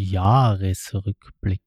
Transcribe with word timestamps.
Jahresrückblick. 0.00 1.60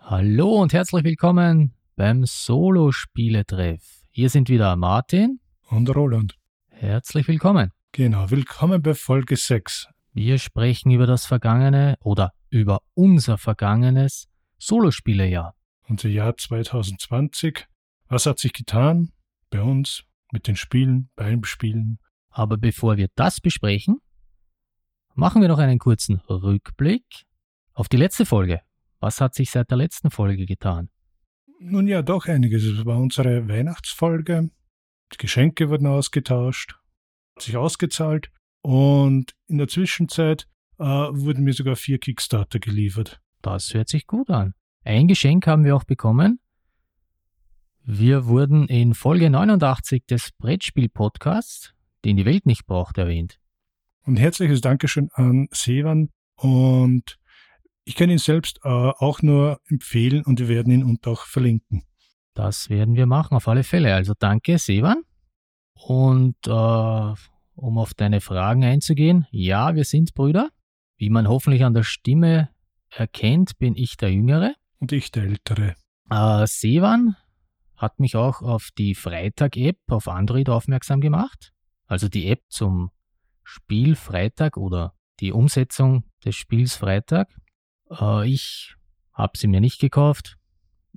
Hallo 0.00 0.60
und 0.60 0.72
herzlich 0.72 1.04
willkommen 1.04 1.74
beim 1.94 2.24
Solo-Spieletreff. 2.26 4.02
Hier 4.10 4.30
sind 4.30 4.48
wieder 4.48 4.74
Martin 4.74 5.38
und 5.70 5.88
Roland. 5.94 6.34
Herzlich 6.66 7.28
willkommen. 7.28 7.70
Genau, 7.92 8.28
willkommen 8.32 8.82
bei 8.82 8.94
Folge 8.94 9.36
6. 9.36 9.86
Wir 10.12 10.38
sprechen 10.38 10.90
über 10.90 11.06
das 11.06 11.26
vergangene 11.26 11.94
oder 12.00 12.32
über 12.50 12.80
unser 12.94 13.38
vergangenes 13.38 14.26
Solospielejahr. 14.64 15.54
Unser 15.88 16.08
Jahr 16.08 16.34
2020. 16.38 17.66
Was 18.08 18.24
hat 18.24 18.38
sich 18.38 18.54
getan 18.54 19.12
bei 19.50 19.60
uns 19.60 20.04
mit 20.32 20.46
den 20.46 20.56
Spielen, 20.56 21.10
beim 21.16 21.44
Spielen? 21.44 21.98
Aber 22.30 22.56
bevor 22.56 22.96
wir 22.96 23.08
das 23.14 23.42
besprechen, 23.42 24.00
machen 25.14 25.42
wir 25.42 25.48
noch 25.48 25.58
einen 25.58 25.78
kurzen 25.78 26.16
Rückblick 26.30 27.04
auf 27.74 27.90
die 27.90 27.98
letzte 27.98 28.24
Folge. 28.24 28.62
Was 29.00 29.20
hat 29.20 29.34
sich 29.34 29.50
seit 29.50 29.70
der 29.70 29.76
letzten 29.76 30.10
Folge 30.10 30.46
getan? 30.46 30.88
Nun 31.60 31.86
ja, 31.86 32.00
doch 32.00 32.26
einiges. 32.26 32.64
Es 32.64 32.86
war 32.86 32.98
unsere 32.98 33.46
Weihnachtsfolge. 33.46 34.50
Die 35.12 35.18
Geschenke 35.18 35.68
wurden 35.68 35.86
ausgetauscht, 35.86 36.74
hat 37.36 37.42
sich 37.42 37.58
ausgezahlt 37.58 38.30
und 38.62 39.34
in 39.46 39.58
der 39.58 39.68
Zwischenzeit 39.68 40.48
äh, 40.78 40.84
wurden 40.84 41.44
mir 41.44 41.52
sogar 41.52 41.76
vier 41.76 41.98
Kickstarter 41.98 42.58
geliefert. 42.58 43.20
Das 43.44 43.74
hört 43.74 43.90
sich 43.90 44.06
gut 44.06 44.30
an. 44.30 44.54
Ein 44.84 45.06
Geschenk 45.06 45.46
haben 45.46 45.64
wir 45.64 45.76
auch 45.76 45.84
bekommen. 45.84 46.40
Wir 47.82 48.24
wurden 48.24 48.66
in 48.68 48.94
Folge 48.94 49.28
89 49.28 50.06
des 50.06 50.32
Brettspiel-Podcasts, 50.38 51.74
den 52.06 52.16
die 52.16 52.24
Welt 52.24 52.46
nicht 52.46 52.64
braucht, 52.64 52.96
erwähnt. 52.96 53.38
Und 54.06 54.16
herzliches 54.16 54.62
Dankeschön 54.62 55.10
an 55.12 55.48
Sevan 55.52 56.08
und 56.36 57.18
ich 57.84 57.96
kann 57.96 58.08
ihn 58.08 58.16
selbst 58.16 58.60
äh, 58.64 58.68
auch 58.68 59.20
nur 59.20 59.60
empfehlen 59.68 60.24
und 60.24 60.40
wir 60.40 60.48
werden 60.48 60.72
ihn 60.72 60.82
und 60.82 61.06
auch 61.06 61.26
verlinken. 61.26 61.82
Das 62.32 62.70
werden 62.70 62.96
wir 62.96 63.04
machen, 63.04 63.36
auf 63.36 63.46
alle 63.46 63.62
Fälle. 63.62 63.94
Also 63.94 64.14
danke, 64.18 64.56
Sevan. 64.56 65.02
Und 65.74 66.36
äh, 66.46 66.50
um 66.50 67.76
auf 67.76 67.92
deine 67.92 68.22
Fragen 68.22 68.64
einzugehen, 68.64 69.26
ja, 69.30 69.74
wir 69.74 69.84
sind 69.84 70.14
Brüder. 70.14 70.48
Wie 70.96 71.10
man 71.10 71.28
hoffentlich 71.28 71.62
an 71.62 71.74
der 71.74 71.82
Stimme 71.82 72.53
erkennt, 72.94 73.58
bin 73.58 73.76
ich 73.76 73.96
der 73.96 74.12
Jüngere. 74.12 74.54
Und 74.78 74.92
ich 74.92 75.10
der 75.10 75.24
Ältere. 75.24 75.74
Äh, 76.10 76.46
Sevan 76.46 77.16
hat 77.76 78.00
mich 78.00 78.16
auch 78.16 78.42
auf 78.42 78.70
die 78.76 78.94
Freitag-App 78.94 79.78
auf 79.88 80.08
Android 80.08 80.48
aufmerksam 80.48 81.00
gemacht. 81.00 81.52
Also 81.86 82.08
die 82.08 82.28
App 82.28 82.42
zum 82.48 82.90
Spiel 83.42 83.94
Freitag 83.94 84.56
oder 84.56 84.94
die 85.20 85.32
Umsetzung 85.32 86.04
des 86.24 86.34
Spiels 86.36 86.76
Freitag. 86.76 87.28
Äh, 87.90 88.28
ich 88.28 88.74
habe 89.12 89.36
sie 89.38 89.46
mir 89.46 89.60
nicht 89.60 89.80
gekauft. 89.80 90.36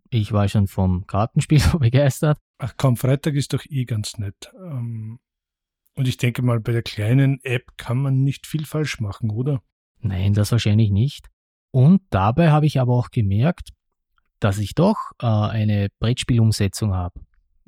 Ich 0.09 0.31
war 0.31 0.48
schon 0.48 0.68
vom 0.68 1.06
Kartenspiel 1.08 1.59
so 1.59 1.80
begeistert. 1.80 2.38
Ach 2.59 2.73
komm, 2.78 2.98
Freitag 2.98 3.36
ist 3.36 3.53
doch 3.53 3.66
eh 3.66 3.86
ganz 3.86 4.18
nett. 4.18 4.52
Ähm, 4.56 5.20
und 5.95 6.08
ich 6.08 6.18
denke 6.18 6.42
mal, 6.42 6.59
bei 6.59 6.72
der 6.72 6.84
kleinen 6.84 7.40
App 7.44 7.78
kann 7.78 7.98
man 7.98 8.23
nicht 8.23 8.48
viel 8.48 8.66
falsch 8.66 9.00
machen, 9.00 9.30
oder? 9.30 9.62
Nein, 10.00 10.34
das 10.34 10.52
wahrscheinlich 10.52 10.92
nicht. 10.92 11.28
Und 11.72 12.02
dabei 12.10 12.52
habe 12.52 12.66
ich 12.66 12.80
aber 12.80 12.94
auch 12.94 13.10
gemerkt, 13.10 13.70
dass 14.40 14.58
ich 14.58 14.76
doch 14.76 14.98
äh, 15.22 15.26
eine 15.26 15.90
Brettspielumsetzung 16.00 16.94
habe. 16.94 17.22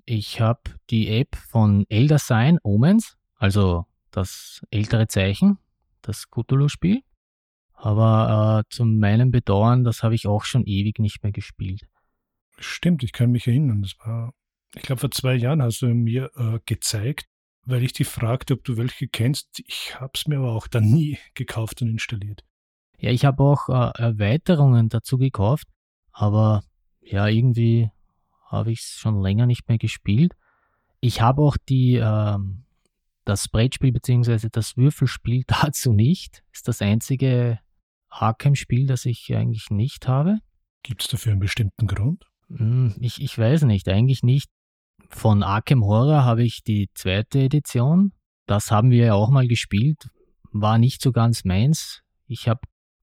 Ich 0.06 0.42
habe 0.42 0.62
die 0.90 1.10
App 1.10 1.36
von 1.36 1.86
Elder 1.90 2.20
Sign 2.20 2.58
Omens, 2.64 3.18
also 3.36 3.86
das 4.12 4.62
ältere 4.72 5.08
Zeichen, 5.08 5.58
das 6.02 6.30
Cthulhu-Spiel. 6.30 7.02
Aber 7.74 8.64
äh, 8.66 8.70
zu 8.74 8.86
meinem 8.86 9.32
Bedauern, 9.32 9.84
das 9.84 10.04
habe 10.04 10.16
ich 10.16 10.28
auch 10.28 10.44
schon 10.44 10.66
ewig 10.66 11.00
nicht 11.00 11.24
mehr 11.24 11.32
gespielt. 11.32 11.88
Stimmt, 12.58 13.04
ich 13.04 13.14
kann 13.14 13.32
mich 13.32 13.48
erinnern. 13.48 13.82
Das 13.82 13.96
war, 14.00 14.34
ich 14.76 14.82
glaube, 14.82 15.00
vor 15.00 15.12
zwei 15.12 15.36
Jahren 15.36 15.62
hast 15.62 15.82
du 15.82 15.88
mir 15.88 16.30
äh, 16.36 16.60
gezeigt, 16.66 17.28
weil 17.64 17.84
ich 17.84 17.94
dich 17.94 18.08
fragte, 18.08 18.56
ob 18.56 18.64
du 18.66 18.76
welche 18.76 19.08
kennst. 19.08 19.62
Ich 19.66 20.00
habe 20.00 20.12
es 20.14 20.28
mir 20.28 20.40
aber 20.40 20.52
auch 20.52 20.68
dann 20.68 20.92
nie 20.92 21.18
gekauft 21.36 21.82
und 21.82 21.90
installiert. 21.90 22.44
Ja, 23.00 23.12
ich 23.12 23.26
habe 23.26 23.44
auch 23.44 23.70
äh, 23.70 24.02
Erweiterungen 24.02 24.90
dazu 24.90 25.18
gekauft, 25.18 25.68
aber 26.12 26.64
ja, 27.02 27.28
irgendwie 27.28 27.90
habe 28.46 28.72
ich 28.72 28.80
es 28.80 28.98
schon 29.00 29.22
länger 29.22 29.46
nicht 29.46 29.68
mehr 29.70 29.78
gespielt. 29.78 30.34
Ich 31.00 31.22
habe 31.22 31.42
auch 31.42 31.56
die, 31.58 31.96
äh, 31.96 32.38
das 33.24 33.48
Brettspiel 33.48 33.92
bzw. 33.94 34.50
das 34.52 34.76
Würfelspiel 34.76 35.44
dazu 35.48 35.94
nicht. 35.94 36.44
Ist 36.52 36.68
das 36.68 36.82
einzige 36.82 37.60
Arkham-Spiel, 38.10 38.88
das 38.88 39.06
ich 39.06 39.34
eigentlich 39.34 39.70
nicht 39.70 40.08
habe. 40.08 40.40
Gibt 40.84 41.04
es 41.04 41.08
dafür 41.08 41.32
einen 41.32 41.42
bestimmten 41.42 41.88
Grund? 41.88 42.26
Hm, 42.50 42.96
ich, 43.00 43.22
ich 43.22 43.38
weiß 43.38 43.64
nicht, 43.64 43.88
eigentlich 43.88 44.24
nicht. 44.24 44.50
Von 45.10 45.44
Arkham 45.44 45.84
Horror 45.84 46.24
habe 46.26 46.44
ich 46.44 46.64
die 46.64 46.90
zweite 46.94 47.40
Edition. 47.40 48.14
Das 48.46 48.72
haben 48.72 48.92
wir 48.92 49.06
ja 49.06 49.14
auch 49.14 49.30
mal 49.30 49.48
gespielt. 49.48 50.10
War 50.52 50.78
nicht 50.78 51.02
so 51.02 51.12
ganz 51.12 51.46
meins. 51.46 52.02
Ich 52.26 52.48
habe 52.48 52.62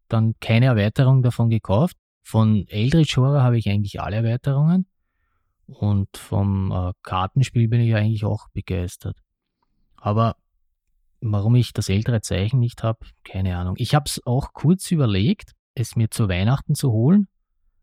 dann 0.08 0.34
keine 0.40 0.66
Erweiterung 0.66 1.22
davon 1.22 1.50
gekauft. 1.50 1.96
Von 2.22 2.66
Eldritch 2.68 3.16
Horror 3.16 3.42
habe 3.42 3.58
ich 3.58 3.68
eigentlich 3.68 4.00
alle 4.00 4.16
Erweiterungen. 4.16 4.86
Und 5.66 6.16
vom 6.16 6.70
äh, 6.72 6.92
Kartenspiel 7.02 7.68
bin 7.68 7.80
ich 7.80 7.94
eigentlich 7.94 8.24
auch 8.24 8.48
begeistert. 8.52 9.16
Aber 9.96 10.36
Warum 11.20 11.54
ich 11.54 11.72
das 11.72 11.88
ältere 11.88 12.20
Zeichen 12.20 12.60
nicht 12.60 12.82
habe, 12.82 13.00
keine 13.24 13.56
Ahnung. 13.56 13.74
Ich 13.78 13.94
habe 13.94 14.04
es 14.06 14.24
auch 14.26 14.52
kurz 14.52 14.90
überlegt, 14.90 15.52
es 15.74 15.96
mir 15.96 16.10
zu 16.10 16.28
Weihnachten 16.28 16.74
zu 16.74 16.92
holen, 16.92 17.26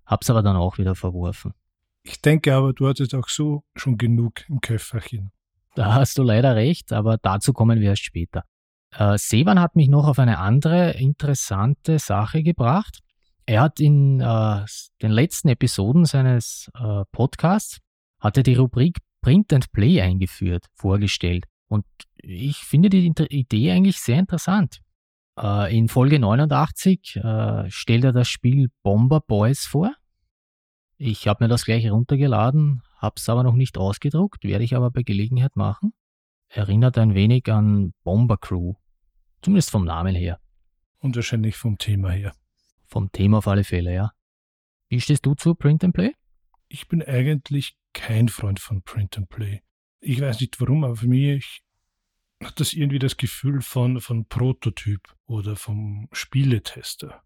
habe 0.06 0.20
es 0.22 0.30
aber 0.30 0.44
dann 0.44 0.56
auch 0.56 0.78
wieder 0.78 0.96
verworfen. 0.96 1.54
Ich 2.04 2.22
denke 2.22 2.54
aber, 2.54 2.74
du 2.74 2.88
hattest 2.88 3.16
auch 3.16 3.28
so 3.30 3.64
schon 3.76 3.98
genug 3.98 4.48
im 4.50 4.62
Köfferchen. 4.62 5.32
Da 5.76 5.94
hast 5.94 6.18
du 6.18 6.24
leider 6.24 6.56
recht, 6.56 6.94
aber 6.94 7.18
dazu 7.18 7.54
kommen 7.54 7.80
wir 7.80 7.90
erst 7.90 8.04
später. 8.04 8.44
Äh, 8.98 9.18
Sevan 9.18 9.59
hat 9.59 9.76
mich 9.76 9.90
noch 9.90 10.08
auf 10.08 10.20
eine 10.20 10.40
andere 10.40 10.92
interessante 10.92 12.00
Sache 12.00 12.44
gebracht. 12.44 13.00
Er 13.46 13.62
hat 13.62 13.80
in 13.80 14.22
äh, 14.22 14.66
den 15.02 15.12
letzten 15.12 15.50
Episoden 15.50 16.06
seines 16.06 16.70
äh, 16.76 17.04
Podcasts 17.12 17.80
hatte 18.20 18.42
die 18.44 18.56
Rubrik 18.56 19.00
Print 19.22 19.52
and 19.54 19.72
Play 19.72 20.02
eingeführt, 20.02 20.68
vorgestellt. 20.76 21.46
Und 21.68 21.86
ich 22.18 22.58
finde 22.58 22.90
die 22.90 23.12
Idee 23.30 23.72
eigentlich 23.72 24.00
sehr 24.00 24.20
interessant. 24.20 24.80
Äh, 25.40 25.78
in 25.78 25.90
Folge 25.90 26.20
89 26.20 27.18
äh, 27.18 27.70
stellt 27.70 28.04
er 28.04 28.14
das 28.14 28.28
Spiel 28.28 28.70
Bomber 28.84 29.22
Boys 29.22 29.66
vor. 29.66 29.94
Ich 30.98 31.28
habe 31.28 31.44
mir 31.44 31.48
das 31.50 31.66
gleich 31.66 31.84
heruntergeladen, 31.84 32.81
habe 32.98 33.16
es 33.18 33.28
aber 33.28 33.44
noch 33.44 33.56
nicht 33.56 33.78
ausgedruckt, 33.78 34.44
werde 34.44 34.64
ich 34.64 34.75
aber 34.75 34.92
bei 34.92 35.04
Gelegenheit 35.04 35.56
machen. 35.56 35.94
Erinnert 36.48 36.98
ein 36.98 37.16
wenig 37.16 37.52
an 37.52 37.94
Bomber 38.04 38.38
Crew, 38.38 38.75
zumindest 39.44 39.72
vom 39.72 39.86
Namen 39.86 40.16
her. 40.16 40.40
Und 41.00 41.16
wahrscheinlich 41.16 41.58
vom 41.58 41.78
Thema 41.78 42.12
her. 42.12 42.34
Vom 42.88 43.12
Thema 43.12 43.40
auf 43.40 43.48
alle 43.48 43.64
Fälle, 43.64 43.94
ja. 43.94 44.12
Wie 44.90 45.02
stehst 45.02 45.26
du 45.26 45.36
zu 45.36 45.54
Print 45.54 45.84
and 45.84 45.94
Play? 45.94 46.14
Ich 46.70 46.88
bin 46.88 47.04
eigentlich 47.04 47.78
kein 47.94 48.30
Freund 48.30 48.59
von 48.59 48.81
Print 48.84 49.18
and 49.18 49.30
Play. 49.30 49.62
Ich 50.00 50.22
weiß 50.22 50.40
nicht 50.40 50.59
warum, 50.59 50.84
aber 50.84 50.96
für 50.96 51.08
mich 51.08 51.64
hat 52.42 52.59
das 52.59 52.74
irgendwie 52.74 53.00
das 53.00 53.18
Gefühl 53.18 53.62
von, 53.62 54.02
von 54.02 54.26
Prototyp 54.28 55.02
oder 55.26 55.56
vom 55.56 56.08
Spieletester. 56.12 57.22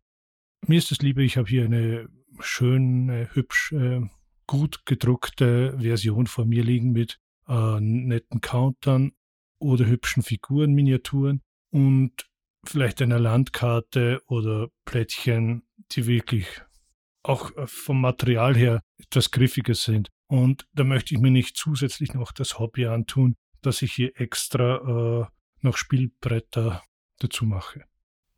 Mir 0.65 0.77
ist 0.77 0.91
es 0.91 0.99
lieber, 0.99 1.21
ich 1.21 1.37
habe 1.37 1.47
hier 1.47 1.65
eine 1.65 2.09
schöne, 2.39 3.29
hübsch, 3.33 3.71
äh, 3.73 4.01
gut 4.47 4.85
gedruckte 4.85 5.77
Version 5.79 6.27
vor 6.27 6.45
mir 6.45 6.63
liegen 6.63 6.91
mit 6.91 7.19
äh, 7.47 7.79
netten 7.79 8.41
Countern 8.41 9.11
oder 9.59 9.85
hübschen 9.85 10.23
Figuren, 10.23 10.73
Miniaturen 10.73 11.41
und 11.77 12.27
vielleicht 12.65 13.03
einer 13.03 13.19
Landkarte 13.19 14.23
oder 14.25 14.69
Plättchen, 14.85 15.61
die 15.91 16.07
wirklich 16.07 16.47
auch 17.21 17.55
äh, 17.55 17.67
vom 17.67 18.01
Material 18.01 18.55
her 18.55 18.81
etwas 18.97 19.29
griffiger 19.29 19.75
sind. 19.75 20.09
Und 20.27 20.65
da 20.73 20.83
möchte 20.83 21.13
ich 21.13 21.21
mir 21.21 21.29
nicht 21.29 21.55
zusätzlich 21.55 22.15
noch 22.15 22.31
das 22.31 22.57
Hobby 22.57 22.87
antun, 22.87 23.35
dass 23.61 23.83
ich 23.83 23.93
hier 23.93 24.19
extra 24.19 25.21
äh, 25.21 25.25
noch 25.61 25.77
Spielbretter 25.77 26.81
dazu 27.19 27.45
mache. 27.45 27.83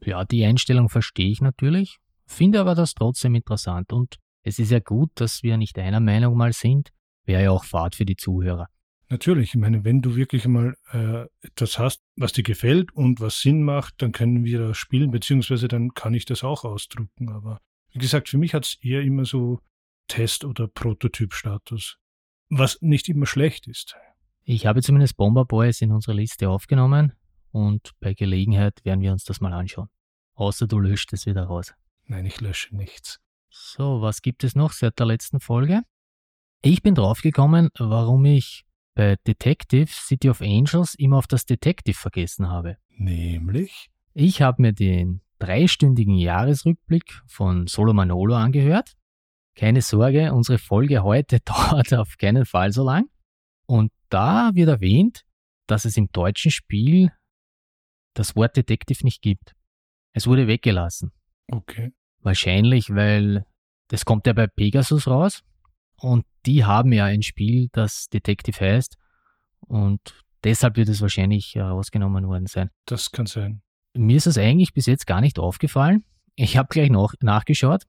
Ja, 0.04 0.26
die 0.26 0.44
Einstellung 0.44 0.90
verstehe 0.90 1.32
ich 1.32 1.40
natürlich, 1.40 1.98
finde 2.26 2.60
aber 2.60 2.76
das 2.76 2.94
trotzdem 2.94 3.36
interessant 3.36 3.94
und 3.94 4.18
es 4.44 4.60
ist 4.60 4.72
ja 4.72 4.80
gut, 4.80 5.12
dass 5.16 5.44
wir 5.44 5.56
nicht 5.56 5.80
einer 5.80 6.02
Meinung 6.02 6.36
mal 6.36 6.52
sind, 6.52 6.90
wäre 7.24 7.44
ja 7.44 7.52
auch 7.52 7.64
Fahrt 7.64 7.96
für 7.96 8.06
die 8.06 8.18
Zuhörer. 8.18 8.68
Natürlich, 9.12 9.50
ich 9.50 9.56
meine, 9.56 9.84
wenn 9.84 10.02
du 10.02 10.16
wirklich 10.16 10.48
mal 10.48 10.78
äh, 10.92 11.26
etwas 11.42 11.80
hast, 11.80 12.02
was 12.16 12.32
dir 12.32 12.44
gefällt 12.44 12.92
und 12.94 13.20
was 13.20 13.42
Sinn 13.42 13.64
macht, 13.64 13.96
dann 14.04 14.12
können 14.12 14.46
wir 14.46 14.60
das 14.60 14.78
spielen, 14.78 15.10
beziehungsweise 15.10 15.68
dann 15.68 15.96
kann 15.96 16.14
ich 16.14 16.26
das 16.26 16.44
auch 16.44 16.64
ausdrucken. 16.64 17.30
Aber 17.30 17.60
wie 17.92 17.98
gesagt, 17.98 18.30
für 18.30 18.38
mich 18.38 18.54
hat 18.54 18.66
es 18.66 18.78
eher 18.82 19.02
immer 19.02 19.26
so 19.26 19.60
Test- 20.08 20.46
oder 20.46 20.68
Prototyp-Status. 20.68 21.98
Was 22.50 22.82
nicht 22.82 23.10
immer 23.10 23.26
schlecht 23.26 23.68
ist. 23.68 23.96
Ich 24.44 24.68
habe 24.68 24.82
zumindest 24.82 25.18
Bomber 25.18 25.46
Boys 25.46 25.82
in 25.82 25.92
unsere 25.92 26.16
Liste 26.16 26.50
aufgenommen 26.50 27.14
und 27.52 27.92
bei 28.00 28.14
Gelegenheit 28.14 28.84
werden 28.84 29.02
wir 29.02 29.12
uns 29.12 29.24
das 29.24 29.42
mal 29.42 29.54
anschauen. 29.54 29.90
Außer 30.36 30.68
du 30.68 30.80
löscht 30.80 31.14
es 31.14 31.26
wieder 31.26 31.44
raus. 31.44 31.74
Nein, 32.06 32.26
ich 32.26 32.42
lösche 32.42 32.76
nichts. 32.76 33.20
So, 33.50 34.02
was 34.02 34.22
gibt 34.22 34.44
es 34.44 34.56
noch 34.56 34.72
seit 34.72 35.00
der 35.00 35.08
letzten 35.08 35.40
Folge? 35.40 35.82
Ich 36.62 36.82
bin 36.82 36.94
draufgekommen, 36.94 37.70
warum 37.78 38.26
ich 38.26 38.66
bei 39.00 39.16
Detective 39.26 39.88
City 39.88 40.30
of 40.30 40.42
Angels 40.42 40.94
immer 40.96 41.20
auf 41.20 41.28
das 41.28 41.46
Detective 41.46 41.98
vergessen 41.98 42.50
habe. 42.50 42.76
Nämlich? 42.98 43.90
Ich 44.14 44.42
habe 44.42 44.62
mir 44.62 44.74
den 44.74 45.22
dreistündigen 45.40 46.16
Jahresrückblick 46.16 47.22
von 47.26 47.68
Solo 47.68 47.94
Manolo 47.94 48.36
angehört. 48.36 48.98
Keine 49.56 49.82
Sorge, 49.82 50.34
unsere 50.34 50.58
Folge 50.58 51.02
heute 51.02 51.40
dauert 51.46 51.94
auf 51.94 52.18
keinen 52.18 52.46
Fall 52.46 52.74
so 52.74 52.84
lang. 52.84 53.06
Und 53.68 53.94
da 54.10 54.52
wird 54.54 54.68
erwähnt, 54.68 55.24
dass 55.66 55.86
es 55.86 55.96
im 55.96 56.12
deutschen 56.12 56.52
Spiel 56.52 57.10
das 58.16 58.36
Wort 58.36 58.58
Detective 58.58 59.06
nicht 59.06 59.22
gibt. 59.22 59.56
Es 60.12 60.28
wurde 60.28 60.48
weggelassen. 60.48 61.14
Okay. 61.48 61.94
Wahrscheinlich, 62.20 62.94
weil 62.94 63.46
das 63.88 64.04
kommt 64.04 64.28
ja 64.28 64.34
bei 64.34 64.48
Pegasus 64.48 65.08
raus 65.08 65.42
und 66.00 66.26
die 66.46 66.66
haben 66.66 66.94
ja 66.94 67.06
ein 67.06 67.22
Spiel, 67.22 67.70
das 67.72 68.10
Detective 68.10 68.60
heißt 68.60 68.98
und 69.62 70.00
deshalb 70.44 70.78
wird 70.78 70.90
es 70.90 71.02
wahrscheinlich 71.02 71.56
herausgenommen 71.56 72.28
worden 72.28 72.48
sein. 72.48 72.70
Das 72.86 73.12
kann 73.12 73.26
sein. 73.26 73.62
Mir 73.94 74.18
ist 74.18 74.28
es 74.28 74.38
eigentlich 74.38 74.74
bis 74.74 74.86
jetzt 74.86 75.08
gar 75.08 75.22
nicht 75.22 75.40
aufgefallen. 75.40 76.06
Ich 76.36 76.58
habe 76.58 76.70
gleich 76.70 76.90
noch 76.90 77.14
nachgeschaut 77.22 77.84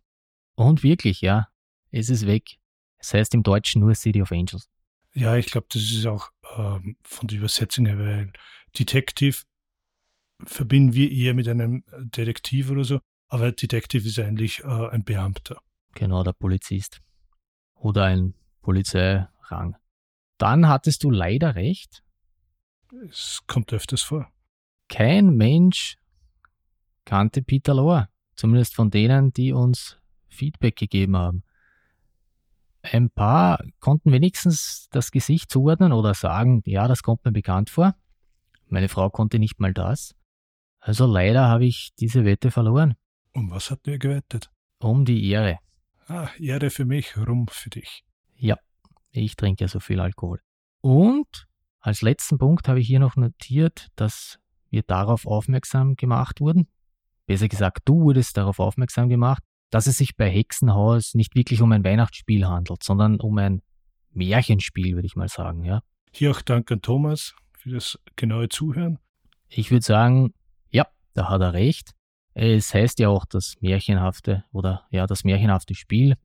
und 0.55 0.83
wirklich, 0.83 1.21
ja, 1.21 1.49
es 1.91 2.09
ist 2.09 2.27
weg. 2.27 2.57
Es 2.99 3.15
heißt 3.15 3.35
im 3.35 3.43
Deutschen 3.43 3.81
nur 3.81 3.95
City 3.95 4.21
of 4.21 4.33
Angels. 4.33 4.69
Ja, 5.15 5.37
ich 5.37 5.47
glaube, 5.47 5.67
das 5.71 5.83
ist 5.83 6.07
auch 6.07 6.31
ähm, 6.57 6.97
von 7.03 7.29
der 7.29 7.39
Übersetzung 7.39 7.87
her, 7.87 7.99
weil 7.99 8.33
Detective 8.79 9.43
verbinden 10.45 10.95
wir 10.95 11.11
eher 11.11 11.35
mit 11.35 11.49
einem 11.49 11.85
Detektiv 11.99 12.71
oder 12.71 12.85
so, 12.85 13.01
aber 13.29 13.53
Detective 13.53 14.07
ist 14.07 14.19
eigentlich 14.19 14.61
äh, 14.61 14.89
ein 14.89 15.05
Beamter. 15.05 15.61
Genau, 15.95 16.23
der 16.23 16.33
Polizist. 16.33 17.01
Oder 17.81 18.05
ein 18.05 18.35
Polizeirang. 18.61 19.77
Dann 20.39 20.69
hattest 20.69 21.03
du 21.03 21.11
leider 21.11 21.55
recht. 21.55 22.03
Es 23.09 23.41
kommt 23.47 23.73
öfters 23.73 24.03
vor. 24.03 24.31
Kein 24.89 25.37
Mensch 25.37 25.97
kannte 27.05 27.43
Peter 27.43 27.75
Lohr. 27.75 28.09
Zumindest 28.37 28.75
von 28.75 28.91
denen, 28.91 29.33
die 29.33 29.53
uns 29.53 29.99
Feedback 30.29 30.77
gegeben 30.77 31.17
haben. 31.17 31.43
Ein 32.83 33.11
paar 33.11 33.63
konnten 33.81 34.13
wenigstens 34.13 34.89
das 34.91 35.11
Gesicht 35.11 35.51
zuordnen 35.51 35.93
oder 35.93 36.15
sagen, 36.15 36.63
ja, 36.65 36.89
das 36.89 37.03
kommt 37.03 37.25
mir 37.25 37.33
bekannt 37.33 37.69
vor. 37.69 37.95
Meine 38.67 38.89
Frau 38.89 39.11
konnte 39.11 39.39
nicht 39.39 39.61
mal 39.61 39.75
das. 39.75 40.15
Also 40.79 41.07
leider 41.07 41.49
habe 41.49 41.67
ich 41.67 41.91
diese 41.99 42.25
Wette 42.25 42.51
verloren. 42.51 42.95
Um 43.33 43.51
was 43.51 43.71
habt 43.71 43.87
ihr 43.87 43.99
gewettet? 43.99 44.51
Um 44.79 45.05
die 45.05 45.29
Ehre. 45.31 45.59
Ah, 46.11 46.29
Ehre 46.41 46.71
für 46.71 46.87
mich, 46.87 47.17
Rum 47.17 47.47
für 47.49 47.71
dich. 47.71 48.03
Ja, 48.35 48.57
ich 49.13 49.37
trinke 49.37 49.63
ja 49.63 49.69
so 49.69 49.79
viel 49.79 50.01
Alkohol. 50.01 50.41
Und 50.81 51.47
als 51.79 52.03
letzten 52.03 52.37
Punkt 52.37 52.67
habe 52.67 52.81
ich 52.81 52.89
hier 52.89 52.99
noch 52.99 53.15
notiert, 53.15 53.87
dass 53.95 54.41
wir 54.71 54.83
darauf 54.83 55.25
aufmerksam 55.25 55.95
gemacht 55.95 56.41
wurden. 56.41 56.67
Besser 57.27 57.47
gesagt, 57.47 57.83
du 57.85 58.01
wurdest 58.01 58.37
darauf 58.37 58.59
aufmerksam 58.59 59.09
gemacht, 59.09 59.45
dass 59.71 59.87
es 59.87 59.99
sich 59.99 60.17
bei 60.17 60.29
Hexenhaus 60.29 61.15
nicht 61.15 61.37
wirklich 61.37 61.63
um 61.63 61.71
ein 61.71 61.85
Weihnachtsspiel 61.85 62.45
handelt, 62.45 62.83
sondern 62.83 63.21
um 63.21 63.39
ein 63.39 63.63
Märchenspiel, 64.11 64.97
würde 64.97 65.07
ich 65.07 65.15
mal 65.15 65.29
sagen, 65.29 65.63
ja. 65.63 65.81
Hier 66.13 66.33
auch 66.33 66.43
Dank 66.43 66.73
an 66.73 66.83
Thomas 66.83 67.37
für 67.53 67.71
das 67.71 68.01
genaue 68.17 68.49
Zuhören. 68.49 68.99
Ich 69.49 69.71
würde 69.71 69.85
sagen, 69.85 70.35
ja, 70.71 70.89
da 71.15 71.29
hat 71.29 71.41
er 71.41 71.53
recht. 71.53 71.93
Es 72.35 72.73
heißt 72.73 72.99
ja 73.01 73.09
auch 73.09 73.25
das 73.25 73.57
märchenhafte 73.61 74.45
oder 74.53 74.87
ja, 74.91 75.07
das 75.07 75.25
märchenhafte 75.25 75.75
Spiel. 75.75 76.17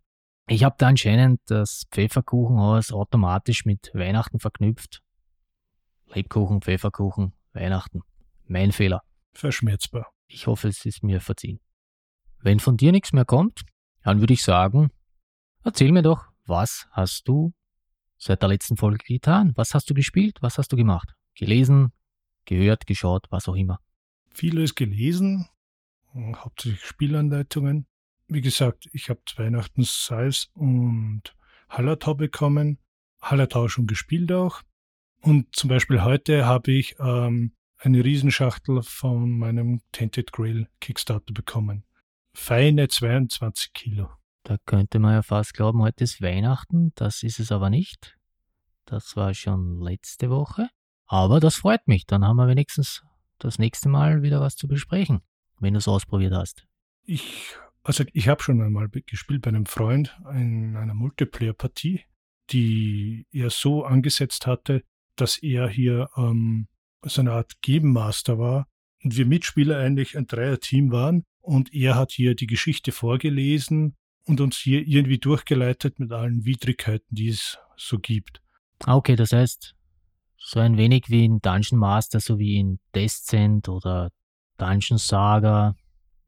Ich 0.48 0.64
habe 0.64 0.76
da 0.78 0.88
anscheinend 0.88 1.42
das 1.48 1.86
Pfefferkuchenhaus 1.92 2.92
automatisch 2.92 3.66
mit 3.66 3.92
Weihnachten 3.94 4.40
verknüpft. 4.40 5.02
Lebkuchen, 6.08 6.62
Pfefferkuchen, 6.62 7.34
Weihnachten. 7.54 8.02
Mein 8.46 8.72
Fehler. 8.72 9.02
Verschmerzbar. 9.34 10.12
Ich 10.28 10.46
hoffe, 10.48 10.68
es 10.68 10.86
ist 10.86 11.04
mir 11.04 11.20
verziehen. 11.20 11.60
Wenn 12.40 12.60
von 12.60 12.78
dir 12.78 12.92
nichts 12.92 13.12
mehr 13.12 13.26
kommt, 13.26 13.64
dann 14.04 14.20
würde 14.20 14.34
ich 14.34 14.44
sagen, 14.44 14.92
erzähl 15.64 15.92
mir 15.92 16.04
doch, 16.04 16.28
was 16.46 16.88
hast 16.92 17.28
du 17.28 17.54
seit 18.18 18.44
der 18.44 18.50
letzten 18.50 18.78
Folge 18.78 19.04
getan? 19.04 19.54
Was 19.56 19.74
hast 19.74 19.90
du 19.90 19.96
gespielt? 19.96 20.38
Was 20.42 20.60
hast 20.60 20.72
du 20.72 20.76
gemacht? 20.76 21.16
Gelesen, 21.34 21.92
gehört, 22.46 22.86
geschaut, 22.86 23.26
was 23.32 23.48
auch 23.48 23.56
immer. 23.56 23.80
Vieles 24.30 24.76
gelesen, 24.76 25.50
hauptsächlich 26.16 26.84
Spielanleitungen. 26.84 27.88
Wie 28.28 28.42
gesagt, 28.42 28.88
ich 28.92 29.10
habe 29.10 29.22
zu 29.26 29.38
Weihnachten 29.38 29.84
Size 29.84 30.48
und 30.54 31.36
Hallertau 31.70 32.16
bekommen. 32.16 32.80
Hallertau 33.22 33.68
schon 33.68 33.88
gespielt 33.88 34.32
auch. 34.32 34.62
Und 35.22 35.56
zum 35.56 35.70
Beispiel 35.70 36.04
heute 36.04 36.46
habe 36.46 36.72
ich 36.72 36.96
ähm, 37.00 37.54
eine 37.78 38.04
Riesenschachtel 38.04 38.82
von 38.84 39.38
meinem 39.38 39.82
Tented 39.92 40.32
Grill 40.32 40.68
Kickstarter 40.80 41.34
bekommen. 41.34 41.84
Feine 42.34 42.88
22 42.88 43.74
Kilo. 43.74 44.10
Da 44.44 44.58
könnte 44.66 45.00
man 45.00 45.14
ja 45.14 45.22
fast 45.24 45.54
glauben, 45.54 45.82
heute 45.82 46.04
ist 46.04 46.22
Weihnachten. 46.22 46.92
Das 46.96 47.24
ist 47.24 47.40
es 47.40 47.52
aber 47.52 47.70
nicht. 47.70 48.18
Das 48.86 49.16
war 49.16 49.34
schon 49.34 49.82
letzte 49.82 50.30
Woche. 50.30 50.70
Aber 51.08 51.40
das 51.40 51.56
freut 51.56 51.88
mich. 51.88 52.06
Dann 52.06 52.24
haben 52.24 52.38
wir 52.38 52.48
wenigstens 52.48 53.04
das 53.40 53.58
nächste 53.60 53.90
Mal 53.90 54.22
wieder 54.22 54.42
was 54.42 54.56
zu 54.56 54.68
besprechen, 54.68 55.22
wenn 55.60 55.74
du 55.74 55.80
es 55.80 55.88
ausprobiert 55.88 56.34
hast. 56.34 56.66
Ich, 57.04 57.56
also 57.84 58.04
ich 58.14 58.28
habe 58.28 58.42
schon 58.42 58.62
einmal 58.62 58.90
gespielt 58.90 59.42
bei 59.42 59.50
einem 59.50 59.66
Freund 59.66 60.18
in 60.32 60.76
einer 60.76 60.94
Multiplayer-Partie, 60.94 62.02
die 62.52 63.28
er 63.32 63.50
so 63.50 63.84
angesetzt 63.84 64.48
hatte, 64.48 64.84
dass 65.16 65.38
er 65.38 65.68
hier 65.70 66.10
ähm, 66.18 66.68
so 67.04 67.22
eine 67.22 67.32
Art 67.32 67.62
Game 67.62 67.92
Master 67.92 68.40
war 68.40 68.68
und 69.04 69.16
wir 69.16 69.26
Mitspieler 69.26 69.78
eigentlich 69.78 70.18
ein 70.18 70.28
Dreier-Team 70.28 70.92
waren 70.92 71.24
und 71.42 71.74
er 71.74 71.96
hat 71.96 72.12
hier 72.12 72.36
die 72.36 72.48
Geschichte 72.48 72.92
vorgelesen 72.92 73.96
und 74.26 74.42
uns 74.42 74.58
hier 74.58 74.86
irgendwie 74.86 75.20
durchgeleitet 75.20 76.00
mit 76.00 76.12
allen 76.12 76.46
Widrigkeiten, 76.46 77.16
die 77.16 77.30
es 77.30 77.60
so 77.78 78.00
gibt. 78.00 78.42
Ah, 78.84 78.96
okay, 78.96 79.16
das 79.16 79.32
heißt, 79.32 79.76
so 80.38 80.60
ein 80.60 80.78
wenig 80.78 81.10
wie 81.10 81.26
in 81.26 81.40
Dungeon 81.40 81.80
Master, 81.80 82.20
so 82.20 82.40
wie 82.40 82.58
in 82.58 82.80
Descent 82.94 83.70
oder 83.70 84.12
Dungeon 84.58 84.98
Saga 84.98 85.76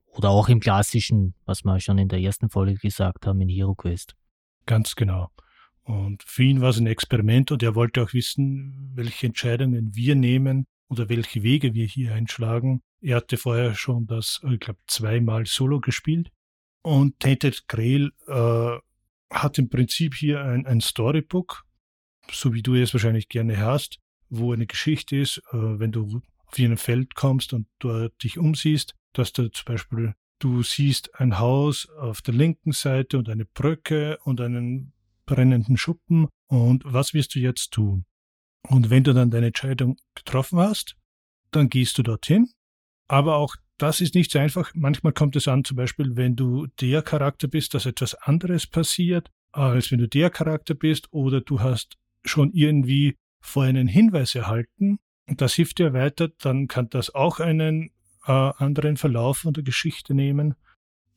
oder 0.08 0.30
auch 0.30 0.50
im 0.50 0.60
klassischen, 0.60 1.36
was 1.46 1.64
wir 1.64 1.80
schon 1.80 1.98
in 1.98 2.08
der 2.08 2.20
ersten 2.20 2.50
Folge 2.50 2.76
gesagt 2.76 3.28
haben, 3.28 3.42
in 3.42 3.50
Hero 3.50 3.76
Quest. 3.76 4.16
Ganz 4.66 4.96
genau. 4.96 5.30
Und 5.84 6.24
für 6.24 6.44
ihn 6.44 6.60
war 6.60 6.72
es 6.72 6.80
ein 6.80 6.88
Experiment 6.88 7.52
und 7.52 7.64
er 7.64 7.76
wollte 7.76 8.04
auch 8.04 8.14
wissen, 8.14 8.92
welche 8.94 9.28
Entscheidungen 9.28 9.96
wir 9.96 10.16
nehmen 10.16 10.66
oder 10.90 11.08
welche 11.08 11.44
Wege 11.44 11.74
wir 11.74 11.86
hier 11.86 12.14
einschlagen. 12.14 12.82
Er 13.00 13.18
hatte 13.18 13.38
vorher 13.38 13.76
schon 13.76 14.06
das, 14.08 14.42
ich 14.52 14.60
glaube, 14.60 14.80
zweimal 14.88 15.46
Solo 15.46 15.80
gespielt. 15.80 16.30
Und 16.82 17.20
Tainted 17.20 17.68
Grail 17.68 18.12
äh, 18.28 18.78
hat 19.30 19.58
im 19.58 19.70
Prinzip 19.70 20.16
hier 20.16 20.42
ein, 20.42 20.66
ein 20.66 20.82
Storybook, 20.82 21.66
so 22.32 22.54
wie 22.54 22.64
du 22.64 22.76
es 22.76 22.94
wahrscheinlich 22.94 23.30
gerne 23.30 23.58
hast, 23.58 24.00
wo 24.30 24.52
eine 24.52 24.68
Geschichte 24.68 25.16
ist, 25.16 25.38
äh, 25.52 25.80
wenn 25.80 25.92
du 25.92 26.22
auf 26.48 26.58
jenem 26.58 26.78
Feld 26.78 27.16
kommst 27.16 27.54
und 27.54 27.68
dort 27.80 28.24
dich 28.24 28.38
umsiehst, 28.38 28.96
dass 29.14 29.34
du 29.34 29.50
zum 29.52 29.66
Beispiel, 29.66 30.14
du 30.40 30.64
siehst 30.64 31.16
ein 31.20 31.40
Haus 31.40 31.90
auf 31.90 32.22
der 32.22 32.34
linken 32.34 32.72
Seite 32.72 33.18
und 33.18 33.30
eine 33.30 33.46
Brücke 33.46 34.18
und 34.24 34.42
einen 34.42 34.94
brennenden 35.26 35.78
Schuppen 35.78 36.28
und 36.48 36.84
was 36.86 37.14
wirst 37.14 37.36
du 37.36 37.40
jetzt 37.40 37.72
tun? 37.72 38.06
Und 38.64 38.90
wenn 38.90 39.04
du 39.04 39.14
dann 39.14 39.32
deine 39.32 39.48
Entscheidung 39.48 39.98
getroffen 40.16 40.60
hast, 40.60 40.96
dann 41.52 41.70
gehst 41.70 41.98
du 41.98 42.04
dorthin. 42.04 42.50
Aber 43.08 43.36
auch 43.38 43.56
das 43.78 44.02
ist 44.02 44.16
nicht 44.16 44.32
so 44.32 44.40
einfach. 44.40 44.72
Manchmal 44.74 45.14
kommt 45.14 45.36
es 45.36 45.48
an, 45.48 45.64
zum 45.64 45.78
Beispiel, 45.78 46.16
wenn 46.16 46.36
du 46.36 46.68
der 46.82 47.02
Charakter 47.02 47.48
bist, 47.48 47.74
dass 47.74 47.86
etwas 47.86 48.16
anderes 48.16 48.68
passiert, 48.68 49.30
als 49.52 49.92
wenn 49.92 50.00
du 50.00 50.08
der 50.08 50.30
Charakter 50.30 50.74
bist 50.74 51.08
oder 51.12 51.42
du 51.42 51.62
hast 51.62 51.98
schon 52.26 52.52
irgendwie 52.52 53.16
vorher 53.40 53.70
einen 53.70 53.88
Hinweis 53.88 54.36
erhalten 54.36 55.00
das 55.28 55.54
hilft 55.54 55.80
dir 55.80 55.94
weiter, 55.94 56.30
dann 56.40 56.68
kann 56.68 56.90
das 56.90 57.14
auch 57.14 57.40
einen 57.40 57.92
äh, 58.26 58.32
anderen 58.32 58.98
Verlauf 58.98 59.40
von 59.40 59.54
der 59.54 59.64
Geschichte 59.64 60.14
nehmen. 60.14 60.56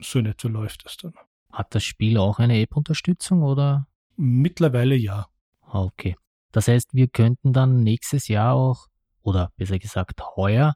So 0.01 0.19
in 0.19 0.27
etwa 0.27 0.49
läuft 0.49 0.85
es 0.87 0.97
dann. 0.97 1.15
Hat 1.53 1.75
das 1.75 1.85
Spiel 1.85 2.19
auch 2.19 2.39
eine 2.39 2.61
App-Unterstützung 2.61 3.43
oder? 3.43 3.87
Mittlerweile 4.17 4.97
ja. 4.97 5.27
Ah, 5.63 5.83
okay. 5.83 6.17
Das 6.53 6.69
heißt, 6.69 6.95
wir 6.95 7.09
könnten 7.09 7.53
dann 7.53 7.83
nächstes 7.83 8.29
Jahr 8.29 8.55
auch, 8.55 8.87
oder 9.23 9.53
besser 9.57 9.79
gesagt 9.79 10.21
heuer, 10.37 10.75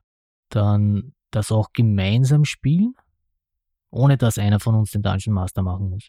dann 0.49 1.15
das 1.31 1.51
auch 1.51 1.73
gemeinsam 1.73 2.45
spielen, 2.45 2.95
ohne 3.91 4.17
dass 4.17 4.39
einer 4.39 4.61
von 4.61 4.75
uns 4.75 4.93
den 4.93 5.03
Dungeon 5.03 5.35
Master 5.35 5.63
machen 5.63 5.91
muss. 5.91 6.09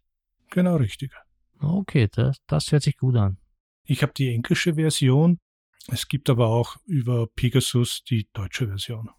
Genau 0.51 0.75
richtig. 0.75 1.12
Okay, 1.60 2.08
das, 2.12 2.38
das 2.48 2.72
hört 2.72 2.84
sich 2.84 2.98
gut 2.98 3.15
an. 3.15 3.38
Ich 3.86 4.01
habe 4.03 4.13
die 4.13 4.34
englische 4.34 4.75
Version. 4.75 5.39
Es 5.88 6.08
gibt 6.08 6.30
aber 6.30 6.48
auch 6.48 6.77
über 6.86 7.27
Pegasus 7.27 8.04
die 8.04 8.27
deutsche 8.34 8.68
Version. 8.68 9.10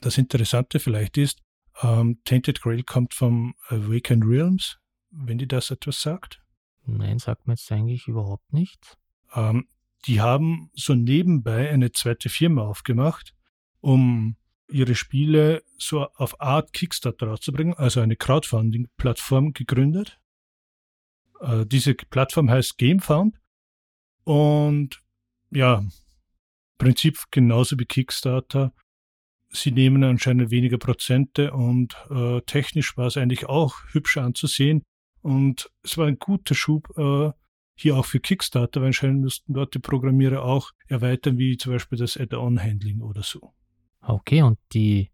Das 0.00 0.16
Interessante 0.16 0.80
vielleicht 0.80 1.18
ist, 1.18 1.42
ähm, 1.82 2.20
Tainted 2.24 2.62
Grail 2.62 2.82
kommt 2.82 3.14
vom 3.14 3.54
Awakened 3.68 4.24
Realms, 4.24 4.78
wenn 5.10 5.38
die 5.38 5.48
das 5.48 5.70
etwas 5.70 6.00
sagt. 6.00 6.40
Nein, 6.86 7.18
sagt 7.18 7.46
mir 7.46 7.54
jetzt 7.54 7.70
eigentlich 7.70 8.08
überhaupt 8.08 8.52
nichts. 8.52 8.96
Ähm, 9.34 9.68
die 10.06 10.20
haben 10.20 10.70
so 10.74 10.94
nebenbei 10.94 11.70
eine 11.70 11.92
zweite 11.92 12.28
Firma 12.28 12.62
aufgemacht, 12.62 13.34
um 13.80 14.36
ihre 14.68 14.94
Spiele 14.94 15.62
so 15.78 16.06
auf 16.14 16.40
Art 16.40 16.72
Kickstarter 16.72 17.26
rauszubringen, 17.26 17.74
also 17.74 18.00
eine 18.00 18.16
Crowdfunding-Plattform 18.16 19.52
gegründet. 19.52 20.20
Äh, 21.40 21.66
diese 21.66 21.94
Plattform 21.94 22.48
heißt 22.50 22.78
GameFound 22.78 23.39
und 24.30 25.02
ja, 25.50 25.84
Prinzip 26.78 27.18
genauso 27.32 27.76
wie 27.80 27.84
Kickstarter. 27.84 28.72
Sie 29.48 29.72
nehmen 29.72 30.04
anscheinend 30.04 30.52
weniger 30.52 30.78
Prozente 30.78 31.52
und 31.52 31.96
äh, 32.10 32.40
technisch 32.42 32.96
war 32.96 33.08
es 33.08 33.16
eigentlich 33.16 33.46
auch 33.46 33.74
hübsch 33.90 34.18
anzusehen. 34.18 34.84
Und 35.20 35.68
es 35.82 35.98
war 35.98 36.06
ein 36.06 36.20
guter 36.20 36.54
Schub 36.54 36.96
äh, 36.96 37.32
hier 37.74 37.96
auch 37.96 38.06
für 38.06 38.20
Kickstarter, 38.20 38.82
weil 38.82 38.90
anscheinend 38.90 39.22
müssten 39.22 39.52
dort 39.52 39.74
die 39.74 39.80
Programmierer 39.80 40.44
auch 40.44 40.70
erweitern, 40.86 41.36
wie 41.36 41.56
zum 41.56 41.72
Beispiel 41.72 41.98
das 41.98 42.16
Add-on-Handling 42.16 43.00
oder 43.00 43.24
so. 43.24 43.52
Okay, 44.00 44.42
und 44.42 44.60
die, 44.72 45.10